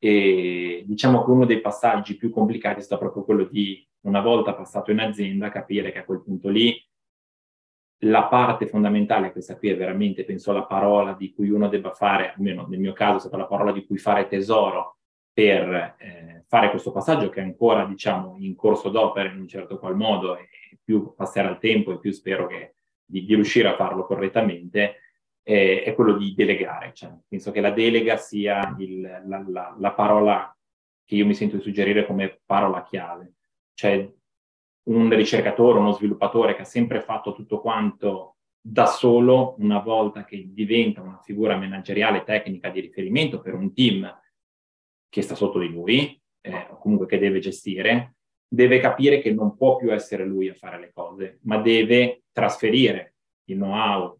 E 0.00 0.82
diciamo 0.84 1.24
che 1.24 1.30
uno 1.30 1.44
dei 1.44 1.60
passaggi 1.60 2.16
più 2.16 2.30
complicati 2.30 2.80
è 2.80 2.82
stato 2.82 3.02
proprio 3.02 3.24
quello 3.24 3.44
di, 3.44 3.86
una 4.02 4.20
volta 4.20 4.54
passato 4.54 4.90
in 4.90 4.98
azienda, 4.98 5.48
capire 5.48 5.92
che 5.92 5.98
a 5.98 6.04
quel 6.04 6.22
punto 6.22 6.48
lì 6.48 6.76
la 8.02 8.24
parte 8.24 8.66
fondamentale, 8.66 9.32
questa 9.32 9.56
qui 9.56 9.70
è 9.70 9.76
veramente, 9.76 10.24
penso, 10.24 10.52
la 10.52 10.64
parola 10.64 11.14
di 11.14 11.32
cui 11.32 11.50
uno 11.50 11.68
debba 11.68 11.90
fare, 11.92 12.32
almeno 12.32 12.66
nel 12.66 12.78
mio 12.80 12.92
caso 12.92 13.16
è 13.16 13.20
stata 13.20 13.36
la 13.36 13.46
parola 13.46 13.72
di 13.72 13.84
cui 13.86 13.98
fare 13.98 14.28
tesoro 14.28 14.98
per 15.32 15.96
eh, 15.98 16.44
fare 16.48 16.70
questo 16.70 16.90
passaggio 16.90 17.28
che 17.28 17.40
è 17.40 17.44
ancora, 17.44 17.84
diciamo, 17.84 18.36
in 18.38 18.54
corso 18.56 18.88
d'opera 18.88 19.30
in 19.30 19.38
un 19.38 19.48
certo 19.48 19.78
qual 19.78 19.96
modo 19.96 20.36
e 20.36 20.48
più 20.82 21.14
passerà 21.14 21.50
il 21.50 21.58
tempo 21.58 21.92
e 21.92 21.98
più 21.98 22.12
spero 22.12 22.46
che, 22.46 22.74
di, 23.08 23.24
di 23.24 23.34
riuscire 23.34 23.68
a 23.68 23.76
farlo 23.76 24.04
correttamente, 24.04 24.96
eh, 25.42 25.82
è 25.82 25.94
quello 25.94 26.16
di 26.16 26.34
delegare. 26.34 26.92
Cioè, 26.92 27.10
penso 27.26 27.50
che 27.50 27.60
la 27.60 27.70
delega 27.70 28.16
sia 28.16 28.74
il, 28.78 29.00
la, 29.00 29.44
la, 29.48 29.74
la, 29.78 29.92
parola 29.92 30.54
che 31.04 31.14
io 31.14 31.24
mi 31.24 31.34
sento 31.34 31.56
di 31.56 31.62
suggerire 31.62 32.04
come 32.06 32.40
parola 32.44 32.82
chiave. 32.82 33.34
Cioè, 33.72 34.12
un 34.88 35.08
ricercatore, 35.10 35.78
uno 35.78 35.92
sviluppatore 35.92 36.54
che 36.54 36.62
ha 36.62 36.66
sempre 36.66 37.00
fatto 37.00 37.34
tutto 37.34 37.60
quanto 37.60 38.36
da 38.60 38.86
solo, 38.86 39.54
una 39.58 39.78
volta 39.78 40.24
che 40.24 40.48
diventa 40.52 41.00
una 41.00 41.20
figura 41.22 41.56
manageriale 41.56 42.24
tecnica 42.24 42.68
di 42.68 42.80
riferimento 42.80 43.40
per 43.40 43.54
un 43.54 43.72
team 43.72 44.20
che 45.08 45.22
sta 45.22 45.34
sotto 45.34 45.58
di 45.58 45.68
lui, 45.68 46.20
eh, 46.42 46.66
o 46.70 46.78
comunque 46.78 47.06
che 47.06 47.18
deve 47.18 47.38
gestire, 47.38 48.16
deve 48.48 48.80
capire 48.80 49.20
che 49.20 49.32
non 49.32 49.56
può 49.56 49.76
più 49.76 49.92
essere 49.92 50.24
lui 50.24 50.48
a 50.48 50.54
fare 50.54 50.80
le 50.80 50.90
cose, 50.92 51.38
ma 51.42 51.58
deve 51.58 52.22
trasferire 52.32 53.14
il 53.44 53.56
know-how, 53.56 54.18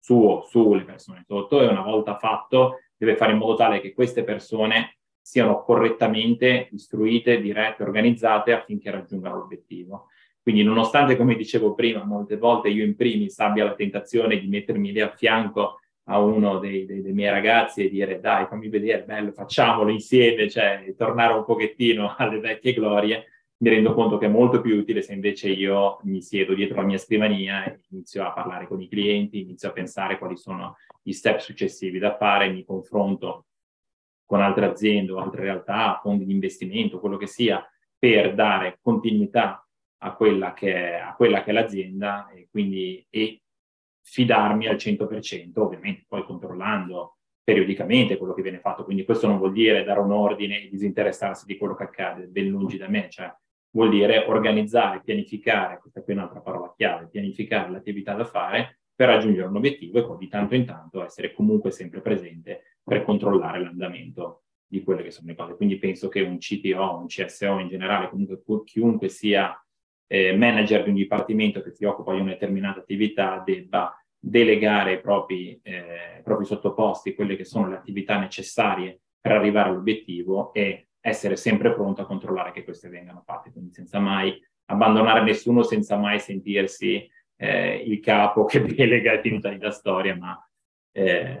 suo 0.00 0.42
sulle 0.48 0.84
persone 0.84 1.24
sotto 1.26 1.60
e 1.60 1.66
una 1.66 1.82
volta 1.82 2.16
fatto 2.16 2.80
deve 2.96 3.16
fare 3.16 3.32
in 3.32 3.38
modo 3.38 3.54
tale 3.54 3.80
che 3.80 3.92
queste 3.92 4.24
persone 4.24 4.96
siano 5.20 5.62
correttamente 5.62 6.68
istruite, 6.72 7.40
dirette, 7.40 7.82
organizzate 7.82 8.52
affinché 8.52 8.90
raggiungano 8.90 9.36
l'obiettivo. 9.36 10.08
Quindi 10.42 10.62
nonostante, 10.62 11.16
come 11.16 11.36
dicevo 11.36 11.74
prima, 11.74 12.02
molte 12.04 12.36
volte 12.36 12.68
io 12.68 12.84
in 12.84 12.96
primis 12.96 13.38
abbia 13.38 13.64
la 13.64 13.74
tentazione 13.74 14.40
di 14.40 14.48
mettermi 14.48 14.90
lì 14.90 15.00
a 15.00 15.14
fianco 15.14 15.80
a 16.04 16.18
uno 16.18 16.58
dei, 16.58 16.86
dei, 16.86 17.02
dei, 17.02 17.12
miei 17.12 17.30
ragazzi 17.30 17.84
e 17.84 17.90
dire 17.90 18.20
dai 18.20 18.46
fammi 18.46 18.68
vedere, 18.68 19.04
bello, 19.04 19.32
facciamolo 19.32 19.90
insieme, 19.90 20.48
cioè 20.50 20.92
tornare 20.96 21.34
un 21.34 21.44
pochettino 21.44 22.14
alle 22.16 22.40
vecchie 22.40 22.72
glorie, 22.72 23.26
mi 23.62 23.68
rendo 23.68 23.92
conto 23.92 24.16
che 24.16 24.24
è 24.26 24.28
molto 24.28 24.60
più 24.60 24.76
utile 24.76 25.02
se 25.02 25.12
invece 25.12 25.50
io 25.50 25.98
mi 26.04 26.22
siedo 26.22 26.54
dietro 26.54 26.76
la 26.76 26.86
mia 26.86 26.96
scrivania 26.96 27.64
e 27.64 27.80
inizio 27.90 28.24
a 28.24 28.32
parlare 28.32 28.66
con 28.66 28.80
i 28.80 28.88
clienti, 28.88 29.40
inizio 29.40 29.68
a 29.68 29.72
pensare 29.72 30.18
quali 30.18 30.36
sono 30.36 30.76
gli 31.02 31.12
step 31.12 31.38
successivi 31.38 31.98
da 31.98 32.16
fare, 32.16 32.50
mi 32.50 32.64
confronto 32.64 33.46
con 34.24 34.40
altre 34.40 34.64
aziende 34.64 35.12
o 35.12 35.18
altre 35.18 35.42
realtà, 35.42 35.98
fondi 36.02 36.24
di 36.24 36.32
investimento, 36.32 37.00
quello 37.00 37.18
che 37.18 37.26
sia, 37.26 37.62
per 37.98 38.34
dare 38.34 38.78
continuità 38.80 39.66
a 40.02 40.14
quella 40.14 40.54
che 40.54 40.74
è, 40.74 40.94
a 40.94 41.14
quella 41.14 41.42
che 41.42 41.50
è 41.50 41.52
l'azienda 41.52 42.30
e 42.30 42.48
quindi 42.50 43.04
e 43.10 43.42
fidarmi 44.02 44.68
al 44.68 44.76
100%, 44.76 45.50
ovviamente 45.56 46.04
poi 46.08 46.24
controllando 46.24 47.18
periodicamente 47.44 48.16
quello 48.16 48.32
che 48.32 48.42
viene 48.42 48.60
fatto. 48.60 48.84
Quindi 48.84 49.04
questo 49.04 49.26
non 49.26 49.36
vuol 49.36 49.52
dire 49.52 49.84
dare 49.84 50.00
un 50.00 50.12
ordine 50.12 50.62
e 50.62 50.68
disinteressarsi 50.70 51.44
di 51.44 51.58
quello 51.58 51.74
che 51.74 51.82
accade, 51.82 52.26
ben 52.26 52.48
lungi 52.48 52.78
da 52.78 52.88
me, 52.88 53.10
cioè 53.10 53.30
vuol 53.70 53.90
dire 53.90 54.24
organizzare, 54.26 55.02
pianificare, 55.02 55.78
questa 55.78 56.02
qui 56.02 56.12
è 56.12 56.16
un'altra 56.16 56.40
parola 56.40 56.72
chiave, 56.76 57.08
pianificare 57.08 57.70
l'attività 57.70 58.14
da 58.14 58.24
fare 58.24 58.80
per 58.94 59.08
raggiungere 59.08 59.48
un 59.48 59.56
obiettivo 59.56 59.98
e 59.98 60.04
poi 60.04 60.18
di 60.18 60.28
tanto 60.28 60.54
in 60.54 60.66
tanto 60.66 61.02
essere 61.02 61.32
comunque 61.32 61.70
sempre 61.70 62.00
presente 62.00 62.76
per 62.82 63.02
controllare 63.02 63.60
l'andamento 63.60 64.42
di 64.66 64.82
quelle 64.82 65.02
che 65.02 65.10
sono 65.10 65.28
le 65.28 65.34
cose. 65.34 65.56
Quindi 65.56 65.78
penso 65.78 66.08
che 66.08 66.20
un 66.20 66.38
CTO, 66.38 66.98
un 66.98 67.06
CSO 67.06 67.58
in 67.58 67.68
generale, 67.68 68.08
comunque 68.08 68.42
chiunque 68.64 69.08
sia 69.08 69.54
eh, 70.06 70.36
manager 70.36 70.82
di 70.82 70.90
un 70.90 70.96
dipartimento 70.96 71.62
che 71.62 71.70
si 71.70 71.84
occupa 71.84 72.12
di 72.12 72.20
una 72.20 72.32
determinata 72.32 72.80
attività 72.80 73.42
debba 73.44 73.94
delegare 74.18 74.92
ai 74.92 75.00
propri, 75.00 75.58
eh, 75.62 76.20
propri 76.22 76.44
sottoposti 76.44 77.14
quelle 77.14 77.36
che 77.36 77.44
sono 77.44 77.68
le 77.68 77.76
attività 77.76 78.18
necessarie 78.18 79.00
per 79.20 79.32
arrivare 79.32 79.70
all'obiettivo 79.70 80.52
e 80.52 80.89
essere 81.00 81.36
sempre 81.36 81.72
pronto 81.72 82.02
a 82.02 82.06
controllare 82.06 82.52
che 82.52 82.64
queste 82.64 82.88
vengano 82.88 83.22
fatte, 83.24 83.50
quindi 83.50 83.72
senza 83.72 83.98
mai 83.98 84.38
abbandonare 84.66 85.22
nessuno, 85.22 85.62
senza 85.62 85.96
mai 85.96 86.20
sentirsi 86.20 87.08
eh, 87.36 87.76
il 87.76 88.00
capo 88.00 88.44
che 88.44 88.62
delega 88.64 89.12
e 89.12 89.20
finita 89.20 89.52
da 89.56 89.70
storia, 89.70 90.14
ma 90.16 90.38
eh, 90.92 91.40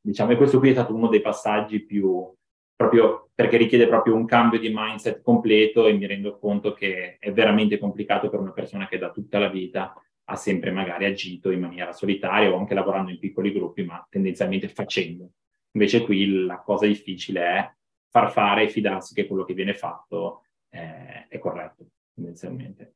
diciamo 0.00 0.30
che 0.30 0.36
questo 0.36 0.58
qui 0.58 0.70
è 0.70 0.72
stato 0.72 0.94
uno 0.94 1.08
dei 1.08 1.20
passaggi 1.20 1.84
più 1.84 2.32
proprio 2.74 3.30
perché 3.34 3.56
richiede 3.56 3.86
proprio 3.86 4.14
un 4.14 4.24
cambio 4.26 4.58
di 4.58 4.72
mindset 4.74 5.22
completo 5.22 5.86
e 5.86 5.92
mi 5.92 6.06
rendo 6.06 6.38
conto 6.38 6.72
che 6.72 7.16
è 7.18 7.32
veramente 7.32 7.78
complicato 7.78 8.28
per 8.28 8.40
una 8.40 8.52
persona 8.52 8.88
che 8.88 8.98
da 8.98 9.10
tutta 9.10 9.38
la 9.38 9.48
vita 9.48 9.94
ha 10.24 10.36
sempre 10.36 10.70
magari 10.70 11.04
agito 11.04 11.50
in 11.50 11.60
maniera 11.60 11.92
solitaria 11.92 12.50
o 12.50 12.56
anche 12.56 12.74
lavorando 12.74 13.10
in 13.10 13.18
piccoli 13.18 13.52
gruppi, 13.52 13.84
ma 13.84 14.04
tendenzialmente 14.08 14.68
facendo. 14.68 15.30
Invece 15.72 16.02
qui 16.02 16.44
la 16.44 16.58
cosa 16.58 16.86
difficile 16.86 17.40
è 17.40 17.72
far 18.12 18.30
fare 18.30 18.64
e 18.64 18.68
fidarsi 18.68 19.14
che 19.14 19.26
quello 19.26 19.44
che 19.44 19.54
viene 19.54 19.72
fatto 19.72 20.42
eh, 20.68 21.26
è 21.28 21.38
corretto, 21.38 21.86
tendenzialmente. 22.14 22.94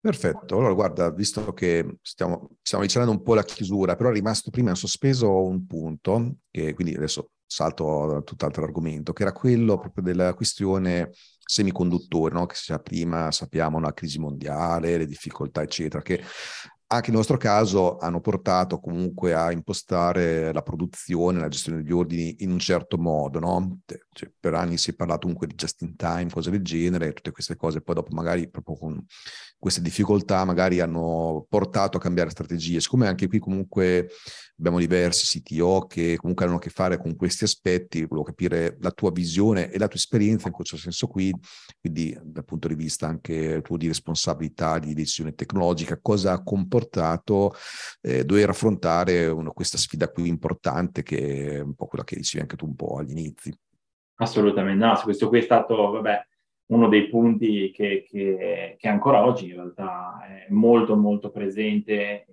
Perfetto, 0.00 0.56
allora 0.56 0.72
guarda, 0.72 1.10
visto 1.10 1.52
che 1.52 1.98
stiamo, 2.02 2.56
stiamo 2.60 2.82
avvicinando 2.82 3.12
un 3.12 3.22
po' 3.22 3.34
la 3.34 3.44
chiusura, 3.44 3.94
però 3.94 4.08
è 4.08 4.12
rimasto 4.12 4.50
prima 4.50 4.70
in 4.70 4.76
sospeso 4.76 5.44
un 5.44 5.64
punto, 5.66 6.38
che 6.50 6.74
quindi 6.74 6.94
adesso 6.96 7.30
salto 7.46 8.16
a 8.16 8.22
tutt'altro 8.22 8.64
argomento, 8.64 9.12
che 9.12 9.22
era 9.22 9.32
quello 9.32 9.78
proprio 9.78 10.02
della 10.02 10.34
questione 10.34 11.12
semiconduttori, 11.38 12.34
no? 12.34 12.46
che 12.46 12.54
sia 12.56 12.78
prima 12.78 13.30
sappiamo 13.30 13.76
una 13.76 13.92
crisi 13.92 14.18
mondiale, 14.18 14.96
le 14.96 15.06
difficoltà, 15.06 15.62
eccetera, 15.62 16.02
che 16.02 16.20
anche 16.92 17.10
nel 17.10 17.18
nostro 17.18 17.36
caso 17.36 17.98
hanno 17.98 18.20
portato 18.20 18.80
comunque 18.80 19.32
a 19.32 19.52
impostare 19.52 20.52
la 20.52 20.62
produzione, 20.62 21.38
la 21.38 21.46
gestione 21.46 21.82
degli 21.82 21.92
ordini 21.92 22.36
in 22.40 22.50
un 22.50 22.58
certo 22.58 22.98
modo, 22.98 23.38
no? 23.38 23.78
Cioè, 24.12 24.28
per 24.38 24.54
anni 24.54 24.76
si 24.76 24.90
è 24.90 24.94
parlato 24.94 25.20
comunque 25.20 25.46
di 25.46 25.54
just 25.54 25.82
in 25.82 25.94
time, 25.94 26.28
cose 26.30 26.50
del 26.50 26.62
genere, 26.62 27.12
tutte 27.12 27.30
queste 27.30 27.54
cose 27.54 27.80
poi 27.80 27.94
dopo 27.94 28.12
magari 28.12 28.50
proprio 28.50 28.76
con 28.76 29.04
queste 29.56 29.82
difficoltà 29.82 30.44
magari 30.44 30.80
hanno 30.80 31.46
portato 31.48 31.96
a 31.96 32.00
cambiare 32.00 32.30
strategie. 32.30 32.80
Siccome 32.80 33.06
anche 33.06 33.28
qui 33.28 33.38
comunque 33.38 34.08
abbiamo 34.60 34.78
diversi 34.78 35.40
CTO 35.40 35.86
che 35.86 36.16
comunque 36.16 36.44
hanno 36.44 36.56
a 36.56 36.58
che 36.58 36.68
fare 36.68 36.98
con 36.98 37.16
questi 37.16 37.44
aspetti, 37.44 38.04
volevo 38.04 38.22
capire 38.22 38.76
la 38.80 38.90
tua 38.90 39.10
visione 39.10 39.70
e 39.70 39.78
la 39.78 39.88
tua 39.88 39.96
esperienza 39.96 40.48
in 40.48 40.52
questo 40.52 40.76
senso 40.76 41.06
qui, 41.06 41.32
quindi 41.80 42.16
dal 42.22 42.44
punto 42.44 42.68
di 42.68 42.74
vista 42.74 43.06
anche 43.06 43.62
tuo 43.62 43.78
di 43.78 43.86
responsabilità 43.86 44.78
di 44.78 44.92
decisione 44.92 45.34
tecnologica, 45.34 45.98
cosa 46.00 46.32
ha 46.32 46.42
comportato 46.42 47.54
eh, 48.02 48.24
dover 48.24 48.50
affrontare 48.50 49.26
una, 49.28 49.50
questa 49.50 49.78
sfida 49.78 50.10
qui 50.10 50.28
importante 50.28 51.02
che 51.02 51.56
è 51.56 51.60
un 51.60 51.74
po' 51.74 51.86
quella 51.86 52.04
che 52.04 52.16
dicevi 52.16 52.42
anche 52.42 52.56
tu 52.56 52.66
un 52.66 52.76
po' 52.76 52.98
agli 52.98 53.12
inizi. 53.12 53.52
Assolutamente, 54.16 54.84
no, 54.84 55.00
questo 55.02 55.28
qui 55.28 55.38
è 55.38 55.42
stato, 55.42 55.74
vabbè, 55.92 56.26
uno 56.66 56.88
dei 56.88 57.08
punti 57.08 57.72
che, 57.72 58.04
che, 58.06 58.76
che, 58.78 58.88
ancora 58.88 59.24
oggi 59.24 59.48
in 59.48 59.54
realtà 59.54 60.20
è 60.26 60.50
molto 60.50 60.94
molto 60.96 61.30
presente 61.30 62.26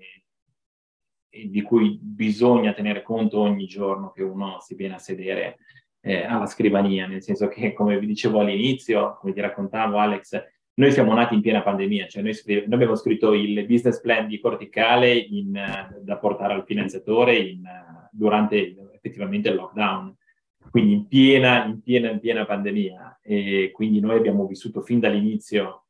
di 1.45 1.61
cui 1.61 1.99
bisogna 2.01 2.73
tenere 2.73 3.03
conto 3.03 3.39
ogni 3.39 3.65
giorno 3.65 4.11
che 4.11 4.23
uno 4.23 4.57
si 4.59 4.75
viene 4.75 4.95
a 4.95 4.99
sedere 4.99 5.57
eh, 6.01 6.23
alla 6.23 6.45
scrivania, 6.45 7.07
nel 7.07 7.21
senso 7.21 7.47
che 7.47 7.73
come 7.73 7.99
vi 7.99 8.05
dicevo 8.05 8.39
all'inizio, 8.39 9.17
come 9.19 9.33
ti 9.33 9.41
raccontavo 9.41 9.97
Alex, 9.97 10.41
noi 10.75 10.91
siamo 10.91 11.13
nati 11.13 11.33
in 11.33 11.41
piena 11.41 11.63
pandemia, 11.63 12.07
cioè 12.07 12.21
noi, 12.21 12.33
scri- 12.33 12.65
noi 12.65 12.73
abbiamo 12.73 12.95
scritto 12.95 13.33
il 13.33 13.65
business 13.65 13.99
plan 13.99 14.27
di 14.27 14.39
Corticale 14.39 15.13
in, 15.13 15.51
da 16.01 16.17
portare 16.17 16.53
al 16.53 16.65
finanziatore 16.65 17.35
in, 17.35 17.63
durante 18.11 18.75
effettivamente 18.93 19.49
il 19.49 19.55
lockdown 19.55 20.15
quindi 20.69 20.93
in 20.93 21.07
piena, 21.07 21.65
in 21.65 21.81
piena, 21.81 22.11
in 22.11 22.19
piena 22.19 22.45
pandemia. 22.45 23.19
E 23.21 23.71
quindi 23.73 23.99
noi 23.99 24.17
abbiamo 24.17 24.45
vissuto 24.45 24.81
fin 24.81 24.99
dall'inizio 24.99 25.86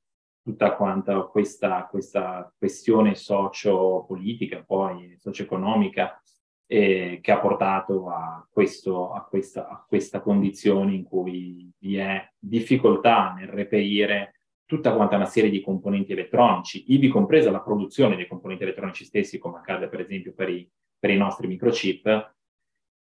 tutta 0.47 0.77
quanta 0.77 1.23
questa, 1.23 1.85
questa 1.89 2.49
questione 2.57 3.15
socio-politica, 3.15 4.63
poi 4.65 5.17
socio-economica, 5.19 6.21
eh, 6.65 7.19
che 7.21 7.31
ha 7.33 7.39
portato 7.39 8.07
a, 8.07 8.47
questo, 8.49 9.11
a, 9.11 9.25
questa, 9.25 9.67
a 9.67 9.83
questa 9.85 10.21
condizione 10.21 10.93
in 10.93 11.03
cui 11.03 11.69
vi 11.77 11.97
è 11.97 12.25
difficoltà 12.39 13.33
nel 13.37 13.49
reperire 13.49 14.39
tutta 14.63 14.93
quanta 14.95 15.17
una 15.17 15.25
serie 15.25 15.49
di 15.49 15.59
componenti 15.59 16.13
elettronici, 16.13 16.93
ivi 16.93 17.09
compresa 17.09 17.51
la 17.51 17.61
produzione 17.61 18.15
dei 18.15 18.27
componenti 18.27 18.63
elettronici 18.63 19.03
stessi, 19.03 19.39
come 19.39 19.57
accade 19.57 19.89
per 19.89 19.99
esempio 19.99 20.33
per 20.33 20.47
i, 20.47 20.69
per 20.97 21.09
i 21.09 21.17
nostri 21.17 21.47
microchip. 21.47 22.35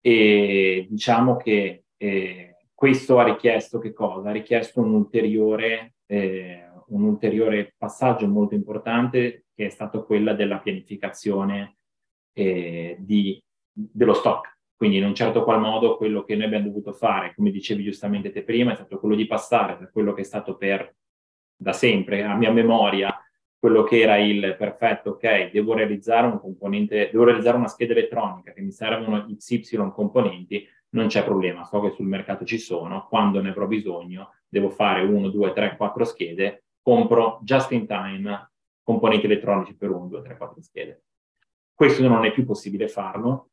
E 0.03 0.87
diciamo 0.91 1.37
che 1.37 1.85
eh, 1.97 2.57
questo 2.75 3.19
ha 3.19 3.25
richiesto 3.25 3.79
che 3.79 3.95
cosa? 3.95 4.29
Ha 4.29 4.33
richiesto 4.33 4.81
un 4.81 4.93
ulteriore, 4.93 5.95
eh, 6.07 6.70
un 6.91 7.03
ulteriore 7.03 7.75
passaggio 7.77 8.27
molto 8.29 8.55
importante 8.55 9.47
che 9.55 9.67
è 9.67 9.69
stato 9.69 10.05
quello 10.05 10.35
della 10.35 10.59
pianificazione 10.59 11.79
eh, 12.33 12.97
di 12.99 13.43
dello 13.73 14.15
stock. 14.15 14.59
Quindi 14.75 14.97
in 14.97 15.05
un 15.05 15.15
certo 15.15 15.45
qual 15.45 15.61
modo 15.61 15.97
quello 15.97 16.25
che 16.25 16.35
noi 16.35 16.47
abbiamo 16.47 16.67
dovuto 16.67 16.93
fare, 16.93 17.35
come 17.35 17.51
dicevi 17.51 17.83
giustamente 17.83 18.31
te 18.31 18.43
prima, 18.43 18.73
è 18.73 18.77
stato 18.77 18.99
quello 18.99 19.15
di 19.15 19.27
passare 19.27 19.77
da 19.79 19.89
quello 19.89 20.15
che 20.15 20.23
è 20.23 20.25
stato 20.25 20.57
per 20.57 20.95
da 21.55 21.75
sempre, 21.75 22.25
a 22.25 22.35
mia 22.35 22.51
memoria, 22.51 23.15
quello 23.59 23.83
che 23.83 24.01
era 24.01 24.17
il 24.17 24.57
perfetto, 24.57 25.11
ok, 25.11 25.51
devo 25.51 25.75
realizzare 25.75 26.27
un 26.27 26.41
componente, 26.41 27.11
devo 27.13 27.25
realizzare 27.25 27.59
una 27.59 27.69
scheda 27.69 27.93
elettronica 27.93 28.53
che 28.53 28.63
mi 28.63 28.73
servono 28.73 29.27
XY 29.27 29.91
componenti, 29.93 30.67
non 30.93 31.09
c'è 31.09 31.23
problema, 31.25 31.65
so 31.65 31.81
che 31.83 31.91
sul 31.91 32.07
mercato 32.07 32.47
ci 32.47 32.59
sono, 32.59 33.07
quando 33.07 33.43
ne 33.43 33.51
avrò 33.51 33.67
bisogno 33.67 34.33
devo 34.49 34.71
fare 34.71 35.03
1, 35.03 35.29
2, 35.29 35.53
3, 35.53 35.77
4 35.77 36.05
schede, 36.05 36.65
compro 36.83 37.41
just 37.43 37.71
in 37.73 37.87
time 37.87 38.51
componenti 38.83 39.27
elettronici 39.27 39.77
per 39.77 39.91
1, 39.91 40.07
2, 40.07 40.23
3, 40.23 40.37
4 40.37 40.63
schede. 40.63 41.03
Questo 41.75 42.07
non 42.07 42.25
è 42.25 42.33
più 42.33 42.45
possibile 42.45 42.89
farlo, 42.89 43.51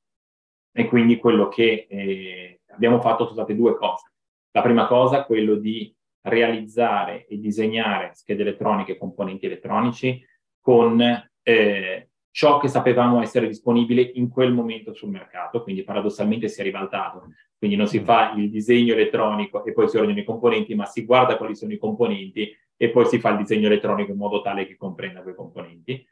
e 0.78 0.86
quindi 0.88 1.17
quello 1.17 1.47
che 1.47 1.88
eh, 1.89 2.61
abbiamo 2.67 2.99
fatto 3.01 3.23
sono 3.23 3.36
state 3.36 3.55
due 3.55 3.75
cose. 3.75 4.11
La 4.51 4.61
prima 4.61 4.86
cosa, 4.86 5.25
quello 5.25 5.55
di 5.55 5.91
realizzare 6.21 7.25
e 7.25 7.39
disegnare 7.39 8.11
schede 8.13 8.43
elettroniche 8.43 8.91
e 8.91 8.97
componenti 8.97 9.47
elettronici 9.47 10.23
con 10.61 11.01
eh, 11.41 12.09
ciò 12.30 12.59
che 12.59 12.67
sapevamo 12.67 13.23
essere 13.23 13.47
disponibile 13.47 14.03
in 14.03 14.30
quel 14.30 14.53
momento 14.53 14.93
sul 14.93 15.09
mercato, 15.09 15.63
quindi 15.63 15.84
paradossalmente 15.84 16.47
si 16.47 16.59
è 16.61 16.63
ribaltato. 16.63 17.30
Quindi 17.57 17.75
non 17.75 17.88
si 17.88 17.99
fa 18.01 18.34
il 18.34 18.51
disegno 18.51 18.93
elettronico 18.93 19.65
e 19.65 19.73
poi 19.73 19.89
si 19.89 19.97
ordinano 19.97 20.19
i 20.19 20.25
componenti, 20.25 20.75
ma 20.75 20.86
si 20.86 21.05
guarda 21.05 21.38
quali 21.38 21.55
sono 21.55 21.73
i 21.73 21.80
componenti 21.80 22.55
e 22.78 22.89
poi 22.91 23.05
si 23.07 23.19
fa 23.19 23.32
il 23.32 23.38
disegno 23.38 23.65
elettronico 23.65 24.11
in 24.11 24.17
modo 24.17 24.41
tale 24.41 24.67
che 24.67 24.78
comprenda 24.78 25.21
quei 25.21 25.36
componenti. 25.36 26.05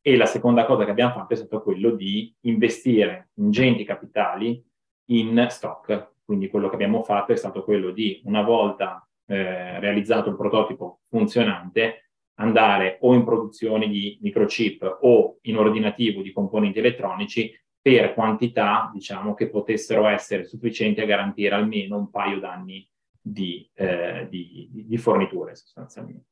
E 0.00 0.16
la 0.16 0.26
seconda 0.26 0.64
cosa 0.64 0.84
che 0.84 0.90
abbiamo 0.90 1.12
fatto 1.12 1.34
è 1.34 1.36
stato 1.36 1.62
quello 1.62 1.90
di 1.90 2.34
investire 2.42 3.30
ingenti 3.34 3.84
capitali 3.84 4.64
in 5.10 5.46
stock. 5.50 6.14
Quindi 6.24 6.48
quello 6.48 6.68
che 6.68 6.74
abbiamo 6.74 7.02
fatto 7.02 7.32
è 7.32 7.36
stato 7.36 7.62
quello 7.62 7.90
di, 7.90 8.22
una 8.24 8.42
volta 8.42 9.06
eh, 9.26 9.78
realizzato 9.78 10.30
il 10.30 10.36
prototipo 10.36 11.00
funzionante, 11.08 12.10
andare 12.38 12.98
o 13.00 13.14
in 13.14 13.24
produzione 13.24 13.88
di 13.88 14.18
microchip 14.22 14.98
o 15.02 15.38
in 15.42 15.56
ordinativo 15.56 16.22
di 16.22 16.32
componenti 16.32 16.78
elettronici 16.78 17.52
per 17.80 18.14
quantità, 18.14 18.90
diciamo, 18.92 19.34
che 19.34 19.48
potessero 19.48 20.06
essere 20.06 20.44
sufficienti 20.44 21.00
a 21.00 21.06
garantire 21.06 21.54
almeno 21.54 21.96
un 21.96 22.10
paio 22.10 22.38
d'anni 22.40 22.88
di, 23.28 23.68
eh, 23.74 24.28
di, 24.30 24.68
di 24.72 24.98
forniture 24.98 25.56
sostanzialmente. 25.56 26.26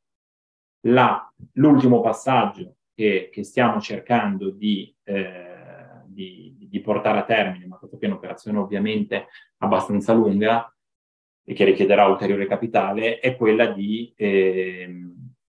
La, 0.86 1.32
l'ultimo 1.54 2.00
passaggio 2.00 2.76
che, 2.94 3.30
che 3.32 3.42
stiamo 3.42 3.80
cercando 3.80 4.50
di, 4.50 4.94
eh, 5.02 6.02
di, 6.06 6.56
di, 6.68 6.80
portare 6.80 7.18
a 7.18 7.24
termine, 7.24 7.66
ma 7.66 7.78
questo 7.78 7.98
è 7.98 8.06
un'operazione 8.06 8.58
ovviamente 8.58 9.26
abbastanza 9.58 10.12
lunga 10.12 10.72
e 11.42 11.52
che 11.52 11.64
richiederà 11.64 12.06
ulteriore 12.06 12.46
capitale, 12.46 13.18
è 13.18 13.36
quella 13.36 13.66
di 13.66 14.12
eh, 14.16 14.84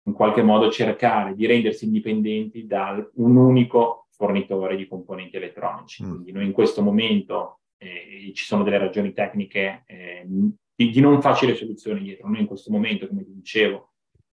in 0.06 0.12
qualche 0.12 0.42
modo 0.42 0.70
cercare 0.70 1.34
di 1.34 1.46
rendersi 1.46 1.84
indipendenti 1.84 2.66
da 2.66 3.06
un 3.14 3.36
unico 3.36 4.06
fornitore 4.10 4.76
di 4.76 4.86
componenti 4.86 5.36
elettronici. 5.36 6.04
Mm. 6.04 6.10
Quindi 6.10 6.32
noi 6.32 6.44
in 6.46 6.52
questo 6.52 6.82
momento 6.82 7.60
eh, 7.76 8.30
ci 8.34 8.44
sono 8.44 8.62
delle 8.62 8.78
ragioni 8.78 9.12
tecniche 9.12 9.82
eh, 9.86 10.26
di, 10.74 10.90
di, 10.90 11.00
non 11.00 11.20
facile 11.20 11.54
soluzione 11.54 12.00
dietro. 12.00 12.28
Noi 12.28 12.40
in 12.40 12.46
questo 12.46 12.70
momento, 12.70 13.06
come 13.06 13.24
ti 13.24 13.32
dicevo, 13.32 13.92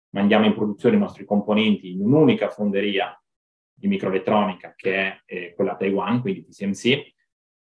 mandiamo 0.09 0.45
in 0.45 0.53
produzione 0.53 0.95
i 0.95 0.99
nostri 0.99 1.25
componenti 1.25 1.91
in 1.91 2.01
un'unica 2.01 2.49
fonderia 2.49 3.17
di 3.73 3.87
microelettronica 3.87 4.73
che 4.75 4.95
è 4.95 5.21
eh, 5.25 5.53
quella 5.53 5.75
Taiwan, 5.75 6.21
quindi 6.21 6.45
TSMC, 6.45 7.13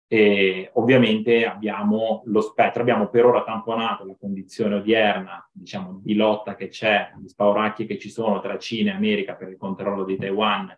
e 0.09 0.71
ovviamente 0.75 1.45
abbiamo 1.45 2.21
lo 2.25 2.39
spettro, 2.39 2.81
abbiamo 2.81 3.09
per 3.09 3.25
ora 3.25 3.43
tamponato 3.43 4.05
la 4.05 4.15
condizione 4.17 4.75
odierna, 4.75 5.49
diciamo, 5.51 5.99
di 6.01 6.15
lotta 6.15 6.55
che 6.55 6.69
c'è, 6.69 7.11
di 7.17 7.27
spauracchi 7.27 7.85
che 7.85 7.97
ci 7.97 8.09
sono 8.09 8.39
tra 8.39 8.57
Cina 8.57 8.93
e 8.93 8.95
America 8.95 9.35
per 9.35 9.49
il 9.49 9.57
controllo 9.57 10.05
di 10.05 10.15
Taiwan, 10.15 10.73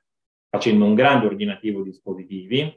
facendo 0.49 0.85
un 0.85 0.95
grande 0.95 1.27
ordinativo 1.27 1.83
di 1.83 1.91
dispositivi, 1.91 2.75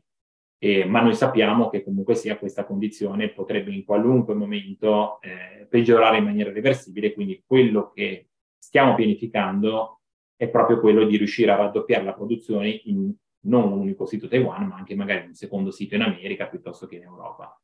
eh, 0.64 0.84
ma 0.84 1.00
noi 1.00 1.16
sappiamo 1.16 1.68
che 1.68 1.82
comunque 1.82 2.14
sia 2.14 2.38
questa 2.38 2.64
condizione 2.64 3.30
potrebbe 3.30 3.72
in 3.72 3.84
qualunque 3.84 4.34
momento 4.34 5.20
eh, 5.20 5.66
peggiorare 5.68 6.18
in 6.18 6.24
maniera 6.24 6.52
reversibile, 6.52 7.12
quindi 7.12 7.42
quello 7.44 7.90
che 7.90 8.28
stiamo 8.56 8.94
pianificando 8.94 10.02
è 10.36 10.48
proprio 10.48 10.78
quello 10.78 11.04
di 11.04 11.16
riuscire 11.16 11.50
a 11.50 11.56
raddoppiare 11.56 12.04
la 12.04 12.14
produzione 12.14 12.68
in 12.84 13.12
non 13.46 13.72
un 13.72 13.78
unico 13.80 14.06
sito 14.06 14.28
Taiwan, 14.28 14.68
ma 14.68 14.76
anche 14.76 14.94
magari 14.94 15.26
un 15.26 15.34
secondo 15.34 15.72
sito 15.72 15.96
in 15.96 16.02
America 16.02 16.46
piuttosto 16.46 16.86
che 16.86 16.94
in 16.94 17.02
Europa. 17.02 17.60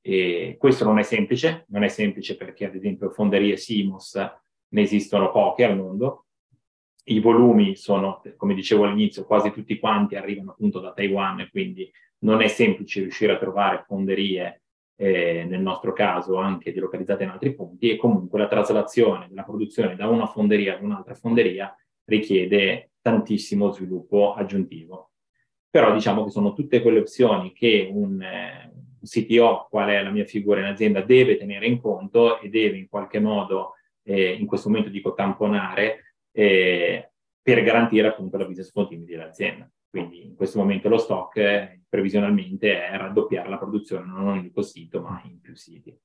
E 0.00 0.54
questo 0.56 0.84
non 0.84 1.00
è 1.00 1.02
semplice, 1.02 1.64
non 1.70 1.82
è 1.82 1.88
semplice 1.88 2.36
perché 2.36 2.66
ad 2.66 2.76
esempio 2.76 3.10
fonderie 3.10 3.56
Simos 3.56 4.14
ne 4.14 4.80
esistono 4.80 5.32
poche 5.32 5.64
al 5.64 5.76
mondo, 5.76 6.26
i 7.08 7.18
volumi 7.18 7.74
sono, 7.74 8.22
come 8.36 8.54
dicevo 8.54 8.84
all'inizio, 8.84 9.24
quasi 9.24 9.50
tutti 9.50 9.80
quanti 9.80 10.14
arrivano 10.14 10.52
appunto 10.52 10.78
da 10.78 10.92
Taiwan, 10.92 11.48
quindi 11.50 11.90
non 12.26 12.42
è 12.42 12.48
semplice 12.48 13.00
riuscire 13.00 13.32
a 13.32 13.38
trovare 13.38 13.84
fonderie 13.86 14.62
eh, 14.96 15.44
nel 15.44 15.60
nostro 15.60 15.92
caso 15.92 16.36
anche 16.36 16.72
delocalizzate 16.72 17.22
in 17.22 17.30
altri 17.30 17.54
punti, 17.54 17.90
e 17.90 17.96
comunque 17.96 18.38
la 18.38 18.48
traslazione 18.48 19.28
della 19.28 19.44
produzione 19.44 19.94
da 19.94 20.08
una 20.08 20.26
fonderia 20.26 20.74
ad 20.74 20.82
un'altra 20.82 21.14
fonderia 21.14 21.74
richiede 22.04 22.90
tantissimo 23.00 23.70
sviluppo 23.70 24.34
aggiuntivo. 24.34 25.12
Però 25.70 25.92
diciamo 25.92 26.24
che 26.24 26.30
sono 26.30 26.52
tutte 26.52 26.82
quelle 26.82 27.00
opzioni 27.00 27.52
che 27.52 27.88
un, 27.92 28.20
eh, 28.20 28.72
un 28.72 29.06
CTO, 29.06 29.68
qual 29.70 29.90
è 29.90 30.02
la 30.02 30.10
mia 30.10 30.24
figura 30.24 30.60
in 30.60 30.66
azienda, 30.66 31.02
deve 31.02 31.36
tenere 31.36 31.66
in 31.66 31.80
conto 31.80 32.40
e 32.40 32.48
deve 32.48 32.78
in 32.78 32.88
qualche 32.88 33.20
modo, 33.20 33.74
eh, 34.02 34.32
in 34.32 34.46
questo 34.46 34.68
momento 34.68 34.90
dico 34.90 35.14
tamponare, 35.14 36.14
eh, 36.32 37.10
per 37.40 37.62
garantire 37.62 38.08
appunto 38.08 38.36
la 38.36 38.46
business 38.46 38.72
continuity 38.72 39.12
dell'azienda. 39.12 39.70
Quindi 39.96 40.26
in 40.26 40.34
questo 40.34 40.58
momento 40.58 40.90
lo 40.90 40.98
stock 40.98 41.38
eh, 41.38 41.80
previsionalmente 41.88 42.86
è 42.86 42.94
raddoppiare 42.98 43.48
la 43.48 43.56
produzione 43.56 44.04
non 44.04 44.20
in 44.20 44.26
un 44.26 44.36
unico 44.36 44.60
sito 44.60 45.00
ma 45.00 45.22
in 45.24 45.40
più 45.40 45.56
siti. 45.56 45.98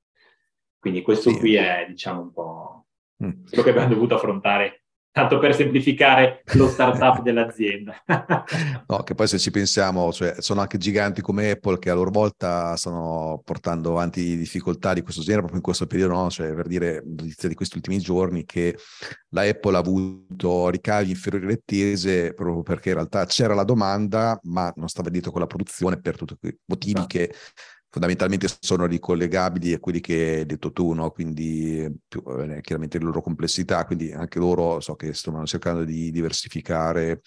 Quindi 0.79 1.01
questo 1.01 1.29
sì. 1.29 1.37
qui 1.37 1.55
è 1.55 1.85
diciamo 1.89 2.21
un 2.21 2.31
po' 2.31 2.85
mm. 3.21 3.45
quello 3.49 3.63
che 3.63 3.69
abbiamo 3.69 3.93
dovuto 3.93 4.15
affrontare 4.15 4.80
tanto 5.11 5.39
per 5.39 5.53
semplificare 5.53 6.43
lo 6.53 6.69
startup 6.69 7.21
dell'azienda. 7.23 7.95
no, 8.87 9.03
che 9.03 9.13
poi 9.13 9.27
se 9.27 9.37
ci 9.37 9.51
pensiamo, 9.51 10.11
cioè, 10.11 10.35
sono 10.39 10.61
anche 10.61 10.77
giganti 10.77 11.21
come 11.21 11.51
Apple 11.51 11.79
che 11.79 11.89
a 11.89 11.93
loro 11.93 12.11
volta 12.11 12.75
stanno 12.77 13.41
portando 13.43 13.91
avanti 13.91 14.37
difficoltà 14.37 14.93
di 14.93 15.01
questo 15.01 15.21
genere 15.21 15.39
proprio 15.39 15.59
in 15.59 15.65
questo 15.65 15.85
periodo, 15.85 16.13
no? 16.13 16.29
cioè 16.29 16.53
per 16.53 16.67
dire 16.67 17.03
notizia 17.05 17.49
di 17.49 17.55
questi 17.55 17.77
ultimi 17.77 17.99
giorni 17.99 18.45
che 18.45 18.77
la 19.29 19.41
Apple 19.41 19.75
ha 19.75 19.79
avuto 19.79 20.69
ricavi 20.69 21.09
inferiori 21.09 21.45
alle 21.45 21.53
attese 21.55 22.33
proprio 22.33 22.63
perché 22.63 22.89
in 22.89 22.95
realtà 22.95 23.25
c'era 23.25 23.53
la 23.53 23.63
domanda 23.63 24.39
ma 24.43 24.71
non 24.75 24.87
stava 24.87 25.09
dietro 25.09 25.31
con 25.31 25.41
la 25.41 25.47
produzione 25.47 25.99
per 25.99 26.17
tutti 26.17 26.35
quei 26.39 26.57
motivi 26.65 26.99
no. 26.99 27.05
che 27.05 27.33
fondamentalmente 27.91 28.47
sono 28.61 28.85
ricollegabili 28.85 29.73
a 29.73 29.79
quelli 29.79 29.99
che 29.99 30.37
hai 30.37 30.45
detto 30.45 30.71
tu, 30.71 30.93
no? 30.93 31.11
quindi 31.11 31.93
più, 32.07 32.23
eh, 32.25 32.61
chiaramente 32.61 32.97
le 32.97 33.03
loro 33.03 33.21
complessità, 33.21 33.85
quindi 33.85 34.13
anche 34.13 34.39
loro 34.39 34.79
so 34.79 34.95
che 34.95 35.13
stanno 35.13 35.45
cercando 35.45 35.83
di 35.83 36.09
diversificare, 36.09 37.21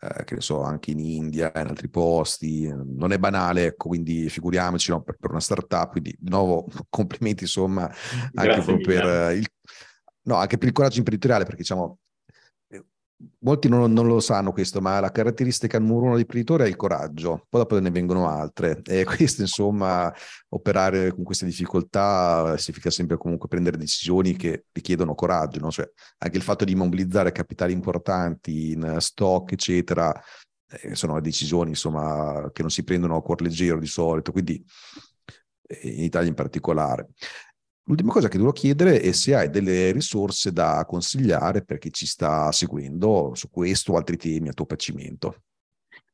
eh, 0.00 0.24
che 0.24 0.34
ne 0.34 0.40
so, 0.40 0.62
anche 0.62 0.92
in 0.92 1.00
India, 1.00 1.52
in 1.54 1.66
altri 1.66 1.90
posti, 1.90 2.66
non 2.66 3.12
è 3.12 3.18
banale, 3.18 3.66
ecco, 3.66 3.88
quindi 3.88 4.30
figuriamoci 4.30 4.90
no? 4.90 5.02
per, 5.02 5.18
per, 5.20 5.30
una 5.30 5.40
startup, 5.40 5.90
quindi 5.90 6.16
di 6.18 6.30
nuovo 6.30 6.66
complimenti 6.88 7.42
insomma 7.44 7.90
anche 8.32 8.80
per, 8.82 9.36
il, 9.36 9.46
no, 10.22 10.36
anche 10.36 10.56
per 10.56 10.68
il 10.68 10.74
coraggio 10.74 10.96
imprenditoriale, 10.96 11.44
perché 11.44 11.60
diciamo 11.60 11.98
Molti 13.38 13.68
non, 13.68 13.92
non, 13.92 14.06
lo 14.06 14.20
sanno 14.20 14.52
questo, 14.52 14.82
ma 14.82 15.00
la 15.00 15.10
caratteristica 15.10 15.78
numero 15.78 16.02
uno 16.02 16.10
dell'imprenditore 16.12 16.64
è 16.64 16.68
il 16.68 16.76
coraggio, 16.76 17.46
poi 17.48 17.62
dopo 17.62 17.78
ne 17.78 17.90
vengono 17.90 18.28
altre. 18.28 18.82
E 18.84 19.04
questo, 19.08 19.40
insomma, 19.40 20.12
operare 20.50 21.12
con 21.14 21.24
queste 21.24 21.46
difficoltà 21.46 22.56
significa 22.58 22.90
sempre 22.90 23.16
comunque 23.16 23.48
prendere 23.48 23.78
decisioni 23.78 24.36
che 24.36 24.66
richiedono 24.70 25.14
coraggio, 25.14 25.60
no? 25.60 25.70
cioè, 25.70 25.90
anche 26.18 26.36
il 26.36 26.42
fatto 26.42 26.64
di 26.64 26.74
mobilizzare 26.74 27.32
capitali 27.32 27.72
importanti 27.72 28.72
in 28.72 28.96
stock, 28.98 29.52
eccetera, 29.52 30.12
eh, 30.68 30.94
sono 30.94 31.20
decisioni 31.20 31.70
insomma, 31.70 32.50
che 32.52 32.60
non 32.62 32.70
si 32.70 32.84
prendono 32.84 33.16
a 33.16 33.22
cuor 33.22 33.40
leggero 33.40 33.78
di 33.78 33.86
solito, 33.86 34.32
quindi 34.32 34.62
eh, 35.66 35.88
in 35.88 36.02
Italia 36.04 36.28
in 36.28 36.34
particolare. 36.34 37.08
L'ultima 37.88 38.10
cosa 38.10 38.26
che 38.26 38.36
devo 38.36 38.50
chiedere 38.50 39.00
è 39.00 39.12
se 39.12 39.36
hai 39.36 39.48
delle 39.48 39.92
risorse 39.92 40.52
da 40.52 40.84
consigliare 40.84 41.64
per 41.64 41.78
chi 41.78 41.92
ci 41.92 42.04
sta 42.04 42.50
seguendo 42.50 43.30
su 43.34 43.48
questo 43.48 43.92
o 43.92 43.96
altri 43.96 44.16
temi 44.16 44.48
a 44.48 44.52
tuo 44.52 44.66
piacimento. 44.66 45.42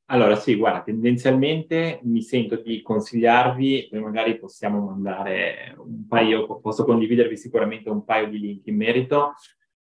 Allora, 0.07 0.37
sì, 0.37 0.55
guarda, 0.57 0.83
tendenzialmente 0.83 2.01
mi 2.03 2.21
sento 2.21 2.57
di 2.57 2.83
consigliarvi, 2.83 3.89
e 3.89 3.99
magari 4.01 4.39
possiamo 4.39 4.85
mandare 4.85 5.75
un 5.79 6.07
paio, 6.07 6.61
posso 6.61 6.85
condividervi 6.85 7.39
sicuramente 7.39 7.89
un 7.89 8.05
paio 8.05 8.29
di 8.29 8.39
link 8.39 8.67
in 8.67 8.77
merito, 8.77 9.33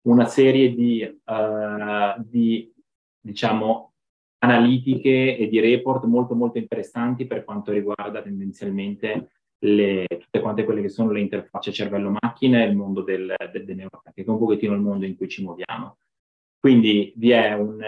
una 0.03 0.27
serie 0.27 0.75
di, 0.75 1.03
uh, 1.03 2.23
di 2.23 2.71
diciamo, 3.19 3.95
analitiche 4.41 5.39
e 5.39 5.49
di 5.49 5.59
report 5.59 6.05
molto 6.05 6.35
molto 6.35 6.59
interessanti 6.59 7.27
per 7.27 7.45
quanto 7.45 7.73
riguarda 7.73 8.21
tendenzialmente 8.21 9.31
le, 9.61 10.07
tutte 10.09 10.41
quante 10.41 10.65
quelle 10.65 10.83
che 10.83 10.89
sono 10.89 11.11
le 11.11 11.21
interfacce 11.21 11.73
cervello-macchina 11.73 12.63
e 12.63 12.67
il 12.67 12.77
mondo 12.77 13.03
del, 13.03 13.35
del, 13.53 13.65
del 13.65 13.77
neurotech, 13.77 14.15
che 14.15 14.25
è 14.25 14.31
un 14.31 14.39
pochettino 14.39 14.75
il 14.75 14.81
mondo 14.81 15.07
in 15.07 15.17
cui 15.17 15.29
ci 15.29 15.43
muoviamo. 15.43 15.97
Quindi 16.61 17.13
vi 17.17 17.31
è 17.31 17.55
un, 17.55 17.81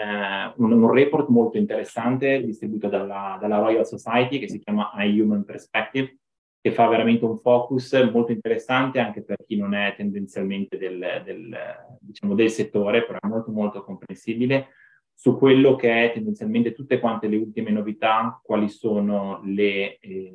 un, 0.55 0.71
un 0.71 0.91
report 0.91 1.27
molto 1.27 1.57
interessante 1.57 2.41
distribuito 2.43 2.87
dalla, 2.87 3.37
dalla, 3.39 3.59
Royal 3.59 3.85
Society 3.85 4.39
che 4.39 4.47
si 4.47 4.59
chiama 4.59 4.91
A 4.91 5.03
Human 5.03 5.43
Perspective, 5.43 6.17
che 6.61 6.71
fa 6.71 6.87
veramente 6.87 7.25
un 7.25 7.37
focus 7.37 7.93
molto 8.13 8.31
interessante 8.31 8.99
anche 8.99 9.23
per 9.23 9.37
chi 9.45 9.57
non 9.57 9.73
è 9.73 9.93
tendenzialmente 9.97 10.77
del, 10.77 11.21
del, 11.25 11.57
diciamo, 11.99 12.33
del 12.33 12.49
settore, 12.49 13.03
però 13.05 13.17
è 13.19 13.27
molto 13.27 13.51
molto 13.51 13.83
comprensibile 13.83 14.69
su 15.13 15.37
quello 15.37 15.75
che 15.75 16.05
è 16.05 16.13
tendenzialmente 16.13 16.73
tutte 16.73 16.99
quante 16.99 17.27
le 17.27 17.35
ultime 17.35 17.71
novità, 17.71 18.39
quali 18.41 18.69
sono 18.69 19.41
le, 19.43 19.99
eh, 19.99 20.33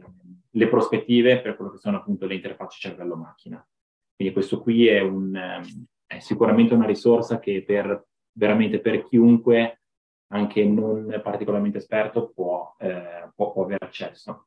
le 0.57 0.69
prospettive 0.69 1.41
per 1.41 1.55
quello 1.55 1.71
che 1.71 1.79
sono 1.79 1.99
appunto 1.99 2.27
le 2.27 2.35
interfacce 2.35 2.89
cervello-macchina. 2.89 3.65
Quindi 4.15 4.33
questo 4.33 4.61
qui 4.61 4.87
è, 4.87 5.01
un, 5.01 5.63
è 6.07 6.19
sicuramente 6.19 6.73
una 6.75 6.87
risorsa 6.87 7.39
che 7.39 7.63
per, 7.63 8.07
veramente 8.33 8.81
per 8.81 9.03
chiunque, 9.05 9.83
anche 10.29 10.65
non 10.65 11.21
particolarmente 11.23 11.79
esperto, 11.79 12.31
può, 12.35 12.75
eh, 12.79 13.31
può, 13.35 13.53
può 13.53 13.65
avere 13.65 13.85
accesso. 13.85 14.47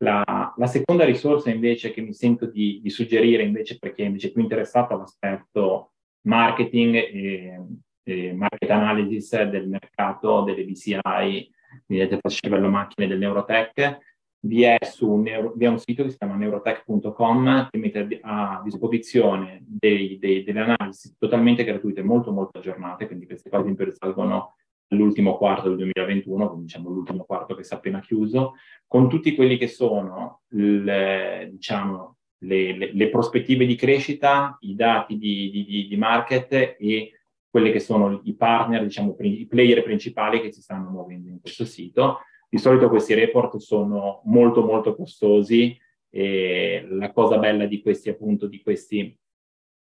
La, 0.00 0.54
la, 0.56 0.66
seconda 0.66 1.04
risorsa 1.04 1.50
invece 1.50 1.90
che 1.90 2.02
mi 2.02 2.14
sento 2.14 2.46
di, 2.46 2.78
di 2.80 2.88
suggerire 2.88 3.42
invece 3.42 3.78
per 3.78 3.92
chi 3.92 4.02
è 4.02 4.10
più 4.10 4.40
interessato 4.40 4.94
all'aspetto 4.94 5.94
marketing 6.28 6.94
e, 6.94 7.60
e 8.04 8.32
market 8.32 8.70
analysis 8.70 9.42
del 9.42 9.68
mercato 9.68 10.42
delle 10.42 10.64
VCI, 10.64 11.50
delle 11.84 12.02
interfacce 12.04 12.38
cervello 12.42 12.68
macchine 12.68 13.08
del 13.08 13.18
Neurotech, 13.18 13.98
vi 14.40 14.62
è, 14.62 14.76
su 14.82 15.20
vi 15.20 15.64
è 15.64 15.68
un 15.68 15.78
sito 15.78 16.04
che 16.04 16.10
si 16.10 16.16
chiama 16.16 16.36
neurotech.com 16.36 17.68
che 17.70 17.78
mette 17.78 18.20
a 18.22 18.60
disposizione 18.62 19.62
dei, 19.66 20.18
dei, 20.18 20.44
delle 20.44 20.60
analisi 20.60 21.16
totalmente 21.18 21.64
gratuite, 21.64 22.02
molto 22.02 22.30
molto 22.30 22.58
aggiornate, 22.58 23.06
quindi 23.06 23.26
queste 23.26 23.50
cose 23.50 23.74
risalgono 23.76 24.54
all'ultimo 24.88 25.36
quarto 25.36 25.68
del 25.68 25.78
2021, 25.78 26.46
quindi 26.46 26.66
diciamo 26.66 26.88
l'ultimo 26.88 27.24
quarto 27.24 27.54
che 27.54 27.64
si 27.64 27.72
è 27.74 27.76
appena 27.76 28.00
chiuso, 28.00 28.54
con 28.86 29.08
tutti 29.08 29.34
quelli 29.34 29.58
che 29.58 29.68
sono 29.68 30.42
le, 30.48 31.48
diciamo, 31.52 32.16
le, 32.38 32.76
le, 32.76 32.92
le 32.92 33.08
prospettive 33.10 33.66
di 33.66 33.74
crescita, 33.74 34.56
i 34.60 34.74
dati 34.74 35.18
di, 35.18 35.50
di, 35.50 35.86
di, 35.88 35.96
market 35.96 36.76
e 36.78 37.12
quelli 37.50 37.72
che 37.72 37.80
sono 37.80 38.20
i 38.24 38.34
partner, 38.34 38.82
diciamo, 38.82 39.16
i 39.20 39.46
player 39.46 39.82
principali 39.82 40.40
che 40.40 40.52
si 40.52 40.62
stanno 40.62 40.90
muovendo 40.90 41.28
in 41.28 41.40
questo 41.40 41.64
sito 41.64 42.20
di 42.48 42.58
solito 42.58 42.88
questi 42.88 43.14
report 43.14 43.56
sono 43.56 44.22
molto 44.24 44.64
molto 44.64 44.94
costosi 44.94 45.78
e 46.10 46.86
la 46.88 47.12
cosa 47.12 47.38
bella 47.38 47.66
di 47.66 47.82
questi 47.82 48.08
appunto 48.08 48.46
di 48.46 48.62
questi, 48.62 49.16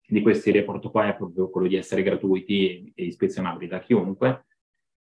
di 0.06 0.22
questi 0.22 0.50
report 0.50 0.90
qua 0.90 1.08
è 1.08 1.16
proprio 1.16 1.48
quello 1.48 1.68
di 1.68 1.76
essere 1.76 2.02
gratuiti 2.02 2.92
e 2.94 3.04
ispezionabili 3.04 3.68
da 3.68 3.80
chiunque. 3.80 4.46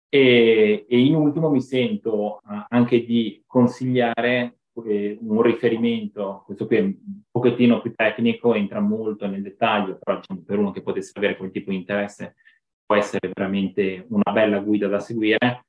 E, 0.08 0.86
e 0.88 0.98
in 0.98 1.14
ultimo 1.14 1.50
mi 1.50 1.60
sento 1.60 2.40
uh, 2.42 2.64
anche 2.68 3.04
di 3.04 3.42
consigliare 3.46 4.58
eh, 4.84 5.18
un 5.20 5.42
riferimento, 5.42 6.42
questo 6.44 6.66
qui 6.66 6.76
è 6.76 6.80
un 6.80 6.94
pochettino 7.30 7.80
più 7.80 7.92
tecnico, 7.94 8.54
entra 8.54 8.80
molto 8.80 9.26
nel 9.26 9.42
dettaglio, 9.42 9.98
però 9.98 10.18
diciamo, 10.18 10.42
per 10.44 10.58
uno 10.58 10.70
che 10.70 10.82
potesse 10.82 11.12
avere 11.14 11.36
quel 11.36 11.50
tipo 11.50 11.70
di 11.70 11.76
interesse 11.76 12.36
può 12.84 12.94
essere 12.94 13.30
veramente 13.34 14.06
una 14.10 14.30
bella 14.32 14.60
guida 14.60 14.86
da 14.86 15.00
seguire, 15.00 15.65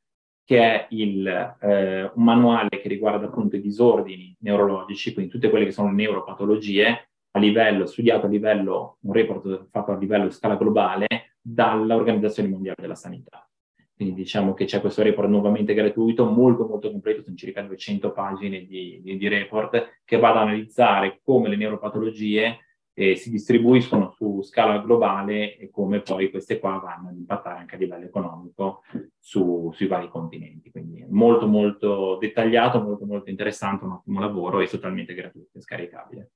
che 0.48 0.62
è 0.62 0.88
il, 0.92 1.28
eh, 1.28 2.04
un 2.04 2.24
manuale 2.24 2.70
che 2.70 2.88
riguarda 2.88 3.26
appunto 3.26 3.58
i 3.58 3.62
disordini 3.62 4.34
neurologici, 4.40 5.12
quindi 5.12 5.30
tutte 5.30 5.50
quelle 5.50 5.66
che 5.66 5.74
sono 5.74 5.92
neuropatologie, 5.92 7.10
a 7.32 7.40
livello, 7.40 7.86
studiato 7.86 8.28
a 8.28 8.30
livello, 8.30 8.98
un 9.02 9.12
report 9.12 9.68
fatto 9.70 9.92
a 9.92 9.98
livello 9.98 10.28
di 10.28 10.32
scala 10.32 10.56
globale 10.56 11.36
dall'Organizzazione 11.42 12.48
Mondiale 12.48 12.78
della 12.80 12.96
Sanità. 12.96 13.46
Quindi 13.94 14.16
diciamo 14.16 14.54
che 14.54 14.64
c'è 14.64 14.80
questo 14.80 15.04
report 15.04 15.28
nuovamente 15.28 15.74
gratuito, 15.74 16.24
molto 16.24 16.66
molto 16.66 16.92
completo, 16.92 17.24
sono 17.24 17.36
circa 17.36 17.62
200 17.64 18.14
pagine 18.14 18.66
di, 18.66 19.02
di, 19.04 19.18
di 19.18 19.28
report 19.28 20.00
che 20.06 20.18
va 20.18 20.30
ad 20.30 20.38
analizzare 20.38 21.20
come 21.26 21.50
le 21.50 21.58
neuropatologie 21.58 22.60
eh, 23.00 23.16
si 23.16 23.30
distribuiscono 23.30 24.10
su 24.10 24.42
scala 24.42 24.80
globale 24.80 25.56
e 25.58 25.70
come 25.70 26.00
poi 26.02 26.32
queste 26.32 26.58
qua 26.58 26.80
vanno 26.80 27.10
ad 27.10 27.16
impattare 27.16 27.60
anche 27.60 27.76
a 27.76 27.78
livello 27.78 28.06
economico 28.06 28.82
su, 29.28 29.72
sui 29.74 29.88
vari 29.88 30.08
continenti. 30.08 30.72
Quindi 30.72 31.06
molto 31.10 31.48
molto 31.48 32.18
dettagliato, 32.18 32.82
molto 32.82 33.06
molto 33.06 33.30
interessante, 33.30 33.84
un 33.84 33.92
ottimo 33.92 34.22
lavoro 34.22 34.62
e 34.62 34.68
totalmente 34.68 35.14
gratuito 35.14 35.58
e 35.58 35.62
scaricabile. 35.62 36.32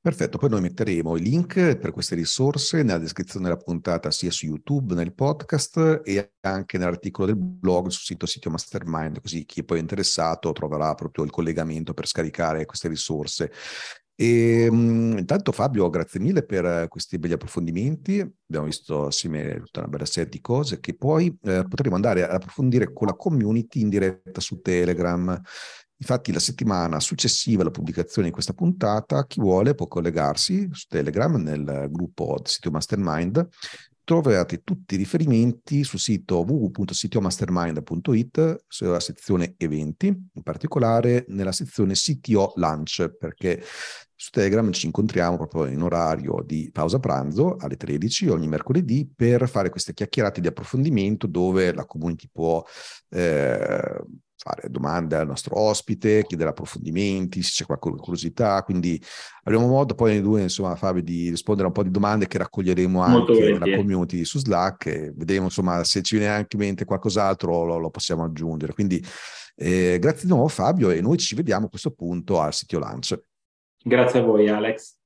Perfetto, 0.00 0.38
poi 0.38 0.48
noi 0.48 0.60
metteremo 0.62 1.16
i 1.16 1.20
link 1.20 1.76
per 1.76 1.92
queste 1.92 2.16
risorse 2.16 2.82
nella 2.82 2.98
descrizione 2.98 3.46
della 3.46 3.60
puntata 3.60 4.10
sia 4.10 4.30
su 4.32 4.46
YouTube, 4.46 4.94
nel 4.94 5.14
podcast 5.14 6.02
e 6.04 6.32
anche 6.40 6.78
nell'articolo 6.78 7.26
del 7.26 7.36
blog 7.36 7.88
sul 7.88 8.02
sito 8.02 8.26
Sitio 8.26 8.50
Mastermind, 8.50 9.20
così 9.20 9.44
chi 9.44 9.60
è 9.60 9.64
poi 9.64 9.78
interessato 9.78 10.50
troverà 10.52 10.94
proprio 10.94 11.24
il 11.24 11.30
collegamento 11.30 11.94
per 11.94 12.08
scaricare 12.08 12.64
queste 12.64 12.88
risorse. 12.88 13.52
E, 14.20 14.66
um, 14.68 15.16
intanto 15.16 15.52
Fabio, 15.52 15.88
grazie 15.90 16.18
mille 16.18 16.44
per 16.44 16.88
questi 16.88 17.20
belli 17.20 17.34
approfondimenti. 17.34 18.18
Abbiamo 18.18 18.66
visto 18.66 19.06
assieme 19.06 19.60
tutta 19.60 19.78
una 19.78 19.88
bella 19.88 20.06
serie 20.06 20.28
di 20.28 20.40
cose 20.40 20.80
che 20.80 20.96
poi 20.96 21.38
eh, 21.44 21.64
potremo 21.68 21.94
andare 21.94 22.24
ad 22.24 22.34
approfondire 22.34 22.92
con 22.92 23.06
la 23.06 23.14
community 23.14 23.80
in 23.80 23.88
diretta 23.88 24.40
su 24.40 24.60
Telegram. 24.60 25.40
Infatti 26.00 26.32
la 26.32 26.40
settimana 26.40 26.98
successiva 26.98 27.62
alla 27.62 27.70
pubblicazione 27.70 28.26
di 28.26 28.34
questa 28.34 28.54
puntata, 28.54 29.24
chi 29.24 29.38
vuole 29.38 29.76
può 29.76 29.86
collegarsi 29.86 30.68
su 30.72 30.86
Telegram 30.88 31.36
nel 31.36 31.86
gruppo 31.88 32.40
sito 32.42 32.72
Mastermind 32.72 33.48
troverete 34.08 34.62
tutti 34.64 34.94
i 34.94 34.96
riferimenti 34.96 35.84
sul 35.84 35.98
sito 35.98 36.38
www.ctomastermind.it 36.38 38.64
sulla 38.66 39.00
sezione 39.00 39.52
eventi, 39.58 40.06
in 40.06 40.42
particolare 40.42 41.26
nella 41.28 41.52
sezione 41.52 41.92
CTO 41.92 42.54
Lunch, 42.56 43.06
perché 43.18 43.62
su 44.20 44.30
Telegram 44.32 44.72
ci 44.72 44.86
incontriamo 44.86 45.36
proprio 45.36 45.66
in 45.66 45.80
orario 45.80 46.42
di 46.44 46.70
pausa 46.72 46.98
pranzo 46.98 47.54
alle 47.56 47.76
13 47.76 48.26
ogni 48.30 48.48
mercoledì 48.48 49.08
per 49.14 49.48
fare 49.48 49.70
queste 49.70 49.94
chiacchierate 49.94 50.40
di 50.40 50.48
approfondimento 50.48 51.28
dove 51.28 51.72
la 51.72 51.84
community 51.84 52.28
può 52.32 52.64
eh, 53.10 54.02
fare 54.34 54.70
domande 54.70 55.14
al 55.14 55.28
nostro 55.28 55.60
ospite, 55.60 56.24
chiedere 56.26 56.50
approfondimenti, 56.50 57.42
se 57.42 57.50
c'è 57.52 57.64
qualche 57.64 57.90
curiosità, 57.90 58.60
quindi 58.64 59.00
avremo 59.44 59.68
modo 59.68 59.94
poi 59.94 60.14
noi 60.14 60.22
due, 60.22 60.42
insomma, 60.42 60.74
Fabio, 60.74 61.02
di 61.02 61.30
rispondere 61.30 61.66
a 61.66 61.68
un 61.68 61.76
po' 61.76 61.84
di 61.84 61.90
domande 61.92 62.26
che 62.26 62.38
raccoglieremo 62.38 63.00
anche 63.00 63.52
nella 63.52 63.76
community 63.76 64.24
su 64.24 64.40
Slack 64.40 64.86
e 64.86 65.12
vedremo, 65.14 65.44
insomma, 65.44 65.84
se 65.84 66.02
ci 66.02 66.16
viene 66.16 66.32
anche 66.32 66.56
in 66.56 66.62
mente 66.62 66.84
qualcos'altro 66.84 67.64
lo, 67.64 67.78
lo 67.78 67.90
possiamo 67.90 68.24
aggiungere. 68.24 68.72
Quindi 68.72 69.04
eh, 69.54 69.98
grazie 70.00 70.22
di 70.22 70.32
nuovo 70.32 70.48
Fabio 70.48 70.90
e 70.90 71.00
noi 71.00 71.18
ci 71.18 71.36
vediamo 71.36 71.66
a 71.66 71.68
questo 71.68 71.92
punto 71.92 72.40
al 72.40 72.52
sito 72.52 72.78
Lunch. 72.78 73.20
Grazie 73.84 74.20
a 74.20 74.22
voi 74.22 74.48
Alex. 74.48 74.98